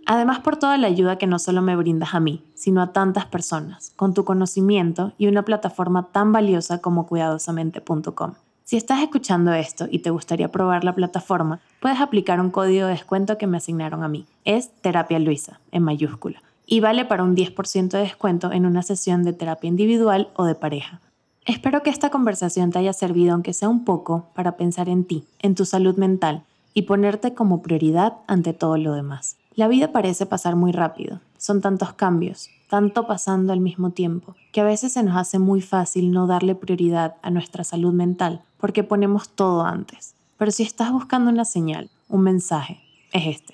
Además 0.05 0.41
por 0.41 0.57
toda 0.57 0.77
la 0.77 0.85
ayuda 0.85 1.17
que 1.17 1.25
no 1.25 1.39
solo 1.39 1.63
me 1.63 1.75
brindas 1.75 2.13
a 2.13 2.19
mí, 2.19 2.43
sino 2.53 2.79
a 2.79 2.93
tantas 2.93 3.25
personas, 3.25 3.91
con 3.95 4.13
tu 4.13 4.23
conocimiento 4.23 5.13
y 5.17 5.25
una 5.25 5.43
plataforma 5.43 6.09
tan 6.11 6.31
valiosa 6.31 6.77
como 6.77 7.07
cuidadosamente.com. 7.07 8.33
Si 8.63 8.77
estás 8.77 9.01
escuchando 9.01 9.51
esto 9.51 9.87
y 9.89 9.99
te 9.99 10.11
gustaría 10.11 10.51
probar 10.51 10.83
la 10.83 10.93
plataforma, 10.93 11.59
puedes 11.79 11.99
aplicar 12.01 12.39
un 12.39 12.51
código 12.51 12.85
de 12.85 12.93
descuento 12.93 13.39
que 13.39 13.47
me 13.47 13.57
asignaron 13.57 14.03
a 14.03 14.07
mí. 14.07 14.27
Es 14.43 14.69
Terapia 14.81 15.17
Luisa, 15.17 15.59
en 15.71 15.81
mayúscula, 15.81 16.43
y 16.67 16.81
vale 16.81 17.05
para 17.05 17.23
un 17.23 17.35
10% 17.35 17.89
de 17.89 17.99
descuento 17.99 18.51
en 18.51 18.67
una 18.67 18.83
sesión 18.83 19.23
de 19.23 19.33
terapia 19.33 19.67
individual 19.67 20.29
o 20.35 20.45
de 20.45 20.53
pareja. 20.53 21.01
Espero 21.45 21.83
que 21.83 21.91
esta 21.91 22.09
conversación 22.09 22.71
te 22.71 22.79
haya 22.79 22.91
servido, 22.91 23.33
aunque 23.33 23.53
sea 23.53 23.69
un 23.69 23.85
poco, 23.85 24.25
para 24.33 24.57
pensar 24.57 24.89
en 24.89 25.05
ti, 25.05 25.25
en 25.39 25.53
tu 25.53 25.63
salud 25.65 25.95
mental 25.95 26.41
y 26.73 26.83
ponerte 26.83 27.35
como 27.35 27.61
prioridad 27.61 28.13
ante 28.25 28.53
todo 28.53 28.77
lo 28.77 28.93
demás. 28.93 29.37
La 29.53 29.67
vida 29.67 29.91
parece 29.91 30.25
pasar 30.25 30.55
muy 30.55 30.71
rápido, 30.71 31.19
son 31.37 31.61
tantos 31.61 31.93
cambios, 31.93 32.49
tanto 32.67 33.05
pasando 33.05 33.53
al 33.53 33.59
mismo 33.59 33.91
tiempo, 33.91 34.35
que 34.51 34.61
a 34.61 34.63
veces 34.63 34.93
se 34.93 35.03
nos 35.03 35.15
hace 35.17 35.37
muy 35.37 35.61
fácil 35.61 36.11
no 36.11 36.25
darle 36.25 36.55
prioridad 36.55 37.15
a 37.21 37.29
nuestra 37.29 37.63
salud 37.63 37.93
mental 37.93 38.41
porque 38.57 38.83
ponemos 38.83 39.29
todo 39.29 39.63
antes. 39.65 40.15
Pero 40.37 40.49
si 40.49 40.63
estás 40.63 40.91
buscando 40.91 41.29
una 41.29 41.45
señal, 41.45 41.91
un 42.09 42.21
mensaje, 42.21 42.81
es 43.13 43.27
este. 43.27 43.53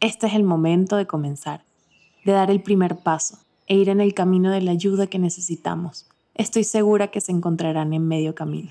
Este 0.00 0.26
es 0.26 0.34
el 0.34 0.42
momento 0.42 0.96
de 0.96 1.06
comenzar, 1.06 1.62
de 2.24 2.32
dar 2.32 2.50
el 2.50 2.60
primer 2.60 2.96
paso 2.96 3.38
e 3.68 3.76
ir 3.76 3.90
en 3.90 4.00
el 4.00 4.12
camino 4.12 4.50
de 4.50 4.60
la 4.60 4.72
ayuda 4.72 5.06
que 5.06 5.20
necesitamos. 5.20 6.06
Estoy 6.34 6.64
segura 6.64 7.08
que 7.08 7.20
se 7.20 7.30
encontrarán 7.30 7.92
en 7.92 8.08
medio 8.08 8.34
camino. 8.34 8.70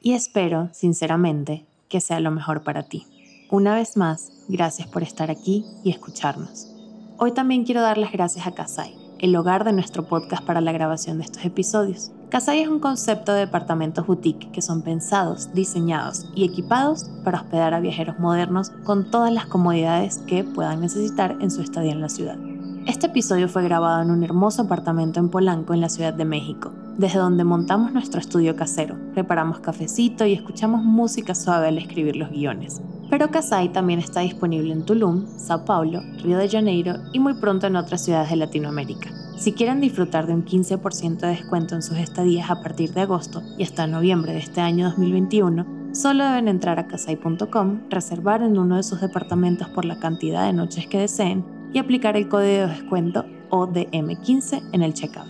Y 0.00 0.12
espero, 0.12 0.68
sinceramente, 0.72 1.66
que 1.88 2.00
sea 2.00 2.20
lo 2.20 2.30
mejor 2.30 2.62
para 2.62 2.84
ti. 2.84 3.04
Una 3.50 3.74
vez 3.74 3.96
más, 3.96 4.30
gracias 4.48 4.86
por 4.86 5.02
estar 5.02 5.28
aquí 5.28 5.64
y 5.82 5.90
escucharnos. 5.90 6.72
Hoy 7.18 7.32
también 7.32 7.64
quiero 7.64 7.82
dar 7.82 7.98
las 7.98 8.12
gracias 8.12 8.46
a 8.46 8.52
Kasai, 8.52 8.94
el 9.18 9.34
hogar 9.34 9.64
de 9.64 9.72
nuestro 9.72 10.06
podcast 10.06 10.44
para 10.44 10.60
la 10.60 10.70
grabación 10.70 11.18
de 11.18 11.24
estos 11.24 11.44
episodios. 11.44 12.12
Casay 12.28 12.60
es 12.60 12.68
un 12.68 12.78
concepto 12.78 13.32
de 13.32 13.40
departamentos 13.40 14.06
boutique 14.06 14.48
que 14.52 14.62
son 14.62 14.82
pensados, 14.82 15.52
diseñados 15.52 16.26
y 16.36 16.44
equipados 16.44 17.10
para 17.24 17.40
hospedar 17.40 17.74
a 17.74 17.80
viajeros 17.80 18.20
modernos 18.20 18.70
con 18.84 19.10
todas 19.10 19.32
las 19.32 19.46
comodidades 19.46 20.18
que 20.28 20.44
puedan 20.44 20.80
necesitar 20.80 21.36
en 21.40 21.50
su 21.50 21.60
estadía 21.60 21.90
en 21.90 22.02
la 22.02 22.08
ciudad. 22.08 22.38
Este 22.86 23.08
episodio 23.08 23.46
fue 23.48 23.62
grabado 23.62 24.02
en 24.02 24.10
un 24.10 24.24
hermoso 24.24 24.62
apartamento 24.62 25.20
en 25.20 25.28
Polanco, 25.28 25.74
en 25.74 25.82
la 25.82 25.90
Ciudad 25.90 26.14
de 26.14 26.24
México, 26.24 26.72
desde 26.96 27.18
donde 27.18 27.44
montamos 27.44 27.92
nuestro 27.92 28.18
estudio 28.18 28.56
casero, 28.56 28.96
preparamos 29.12 29.60
cafecito 29.60 30.24
y 30.24 30.32
escuchamos 30.32 30.82
música 30.82 31.34
suave 31.34 31.68
al 31.68 31.76
escribir 31.76 32.16
los 32.16 32.30
guiones. 32.30 32.80
Pero 33.10 33.30
Casay 33.30 33.68
también 33.68 33.98
está 33.98 34.20
disponible 34.20 34.72
en 34.72 34.86
Tulum, 34.86 35.26
Sao 35.36 35.64
Paulo, 35.66 36.00
Río 36.22 36.38
de 36.38 36.48
Janeiro 36.48 36.94
y 37.12 37.18
muy 37.18 37.34
pronto 37.34 37.66
en 37.66 37.76
otras 37.76 38.02
ciudades 38.02 38.30
de 38.30 38.36
Latinoamérica. 38.36 39.10
Si 39.36 39.52
quieren 39.52 39.80
disfrutar 39.82 40.26
de 40.26 40.32
un 40.32 40.44
15% 40.44 41.18
de 41.18 41.28
descuento 41.28 41.74
en 41.74 41.82
sus 41.82 41.98
estadías 41.98 42.50
a 42.50 42.62
partir 42.62 42.94
de 42.94 43.02
agosto 43.02 43.42
y 43.58 43.62
hasta 43.62 43.86
noviembre 43.86 44.32
de 44.32 44.38
este 44.38 44.62
año 44.62 44.88
2021, 44.88 45.92
solo 45.92 46.24
deben 46.24 46.48
entrar 46.48 46.78
a 46.78 46.86
casay.com, 46.86 47.80
reservar 47.90 48.42
en 48.42 48.58
uno 48.58 48.76
de 48.76 48.82
sus 48.82 49.02
departamentos 49.02 49.68
por 49.68 49.84
la 49.84 49.98
cantidad 49.98 50.46
de 50.46 50.54
noches 50.54 50.86
que 50.86 50.98
deseen 50.98 51.59
y 51.72 51.78
aplicar 51.78 52.16
el 52.16 52.28
código 52.28 52.66
de 52.66 52.66
descuento 52.66 53.26
ODM15 53.50 54.70
en 54.72 54.82
el 54.82 54.94
checkout. 54.94 55.28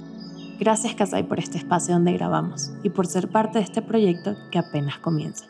Gracias 0.58 0.94
Casay 0.94 1.22
por 1.22 1.38
este 1.38 1.58
espacio 1.58 1.94
donde 1.94 2.12
grabamos 2.12 2.72
y 2.82 2.90
por 2.90 3.06
ser 3.06 3.28
parte 3.28 3.58
de 3.58 3.64
este 3.64 3.82
proyecto 3.82 4.36
que 4.50 4.58
apenas 4.58 4.98
comienza. 4.98 5.46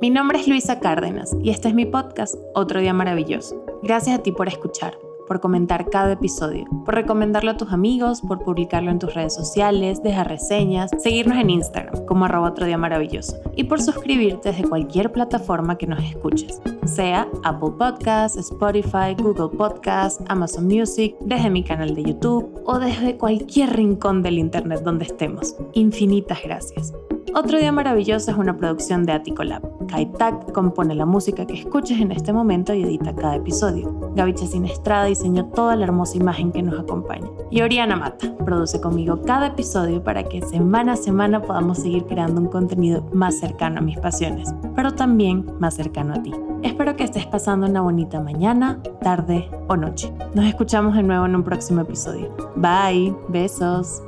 Mi 0.00 0.10
nombre 0.10 0.38
es 0.40 0.46
Luisa 0.46 0.78
Cárdenas 0.78 1.36
y 1.42 1.50
este 1.50 1.68
es 1.68 1.74
mi 1.74 1.84
podcast 1.84 2.34
Otro 2.54 2.80
Día 2.80 2.92
Maravilloso. 2.92 3.64
Gracias 3.82 4.18
a 4.18 4.22
ti 4.22 4.32
por 4.32 4.48
escuchar, 4.48 4.96
por 5.28 5.40
comentar 5.40 5.88
cada 5.90 6.12
episodio, 6.12 6.64
por 6.84 6.94
recomendarlo 6.94 7.52
a 7.52 7.56
tus 7.56 7.70
amigos, 7.72 8.22
por 8.22 8.42
publicarlo 8.42 8.90
en 8.90 8.98
tus 8.98 9.14
redes 9.14 9.34
sociales, 9.34 10.02
dejar 10.02 10.28
reseñas, 10.28 10.90
seguirnos 10.98 11.38
en 11.38 11.50
Instagram 11.50 12.06
como 12.06 12.24
arroba 12.24 12.48
Otro 12.48 12.66
Día 12.66 12.78
Maravilloso 12.78 13.36
y 13.54 13.64
por 13.64 13.80
suscribirte 13.80 14.50
desde 14.50 14.68
cualquier 14.68 15.12
plataforma 15.12 15.76
que 15.76 15.86
nos 15.86 16.02
escuches, 16.02 16.60
sea 16.84 17.28
Apple 17.44 17.72
Podcasts, 17.78 18.38
Spotify, 18.38 19.14
Google 19.16 19.56
Podcasts, 19.56 20.24
Amazon 20.28 20.66
Music, 20.66 21.14
desde 21.20 21.50
mi 21.50 21.62
canal 21.62 21.94
de 21.94 22.02
YouTube 22.04 22.62
o 22.64 22.78
desde 22.78 23.16
cualquier 23.16 23.76
rincón 23.76 24.22
del 24.22 24.38
Internet 24.38 24.80
donde 24.82 25.04
estemos. 25.04 25.54
Infinitas 25.74 26.38
gracias. 26.42 26.94
Otro 27.34 27.58
Día 27.58 27.72
Maravilloso 27.72 28.30
es 28.30 28.36
una 28.36 28.56
producción 28.56 29.04
de 29.04 29.12
Aticolab. 29.12 29.62
Kaitak 29.86 30.52
compone 30.52 30.94
la 30.94 31.06
música 31.06 31.46
que 31.46 31.54
escuches 31.54 32.00
en 32.00 32.12
este 32.12 32.32
momento 32.32 32.74
y 32.74 32.82
edita 32.82 33.14
cada 33.14 33.36
episodio. 33.36 34.12
Gaby 34.14 34.36
Sin 34.36 34.64
Estrada 34.64 35.04
diseñó 35.04 35.46
toda 35.46 35.76
la 35.76 35.84
hermosa 35.84 36.16
imagen 36.16 36.52
que 36.52 36.62
nos 36.62 36.78
acompaña. 36.78 37.28
Y 37.50 37.62
Oriana 37.62 37.96
Mata 37.96 38.36
produce 38.44 38.80
conmigo 38.80 39.22
cada 39.22 39.48
episodio 39.48 40.02
para 40.02 40.24
que 40.24 40.42
semana 40.42 40.92
a 40.92 40.96
semana 40.96 41.42
podamos 41.42 41.78
seguir 41.78 42.04
creando 42.06 42.40
un 42.40 42.48
contenido 42.48 43.04
más 43.12 43.38
cercano 43.38 43.78
a 43.78 43.82
mis 43.82 43.98
pasiones, 43.98 44.54
pero 44.74 44.92
también 44.92 45.46
más 45.58 45.74
cercano 45.74 46.14
a 46.14 46.22
ti. 46.22 46.32
Espero 46.62 46.96
que 46.96 47.04
estés 47.04 47.26
pasando 47.26 47.66
una 47.66 47.80
bonita 47.80 48.20
mañana, 48.20 48.82
tarde 49.00 49.48
o 49.68 49.76
noche. 49.76 50.12
Nos 50.34 50.44
escuchamos 50.44 50.96
de 50.96 51.02
nuevo 51.02 51.26
en 51.26 51.36
un 51.36 51.44
próximo 51.44 51.82
episodio. 51.82 52.34
Bye, 52.56 53.14
besos. 53.28 54.02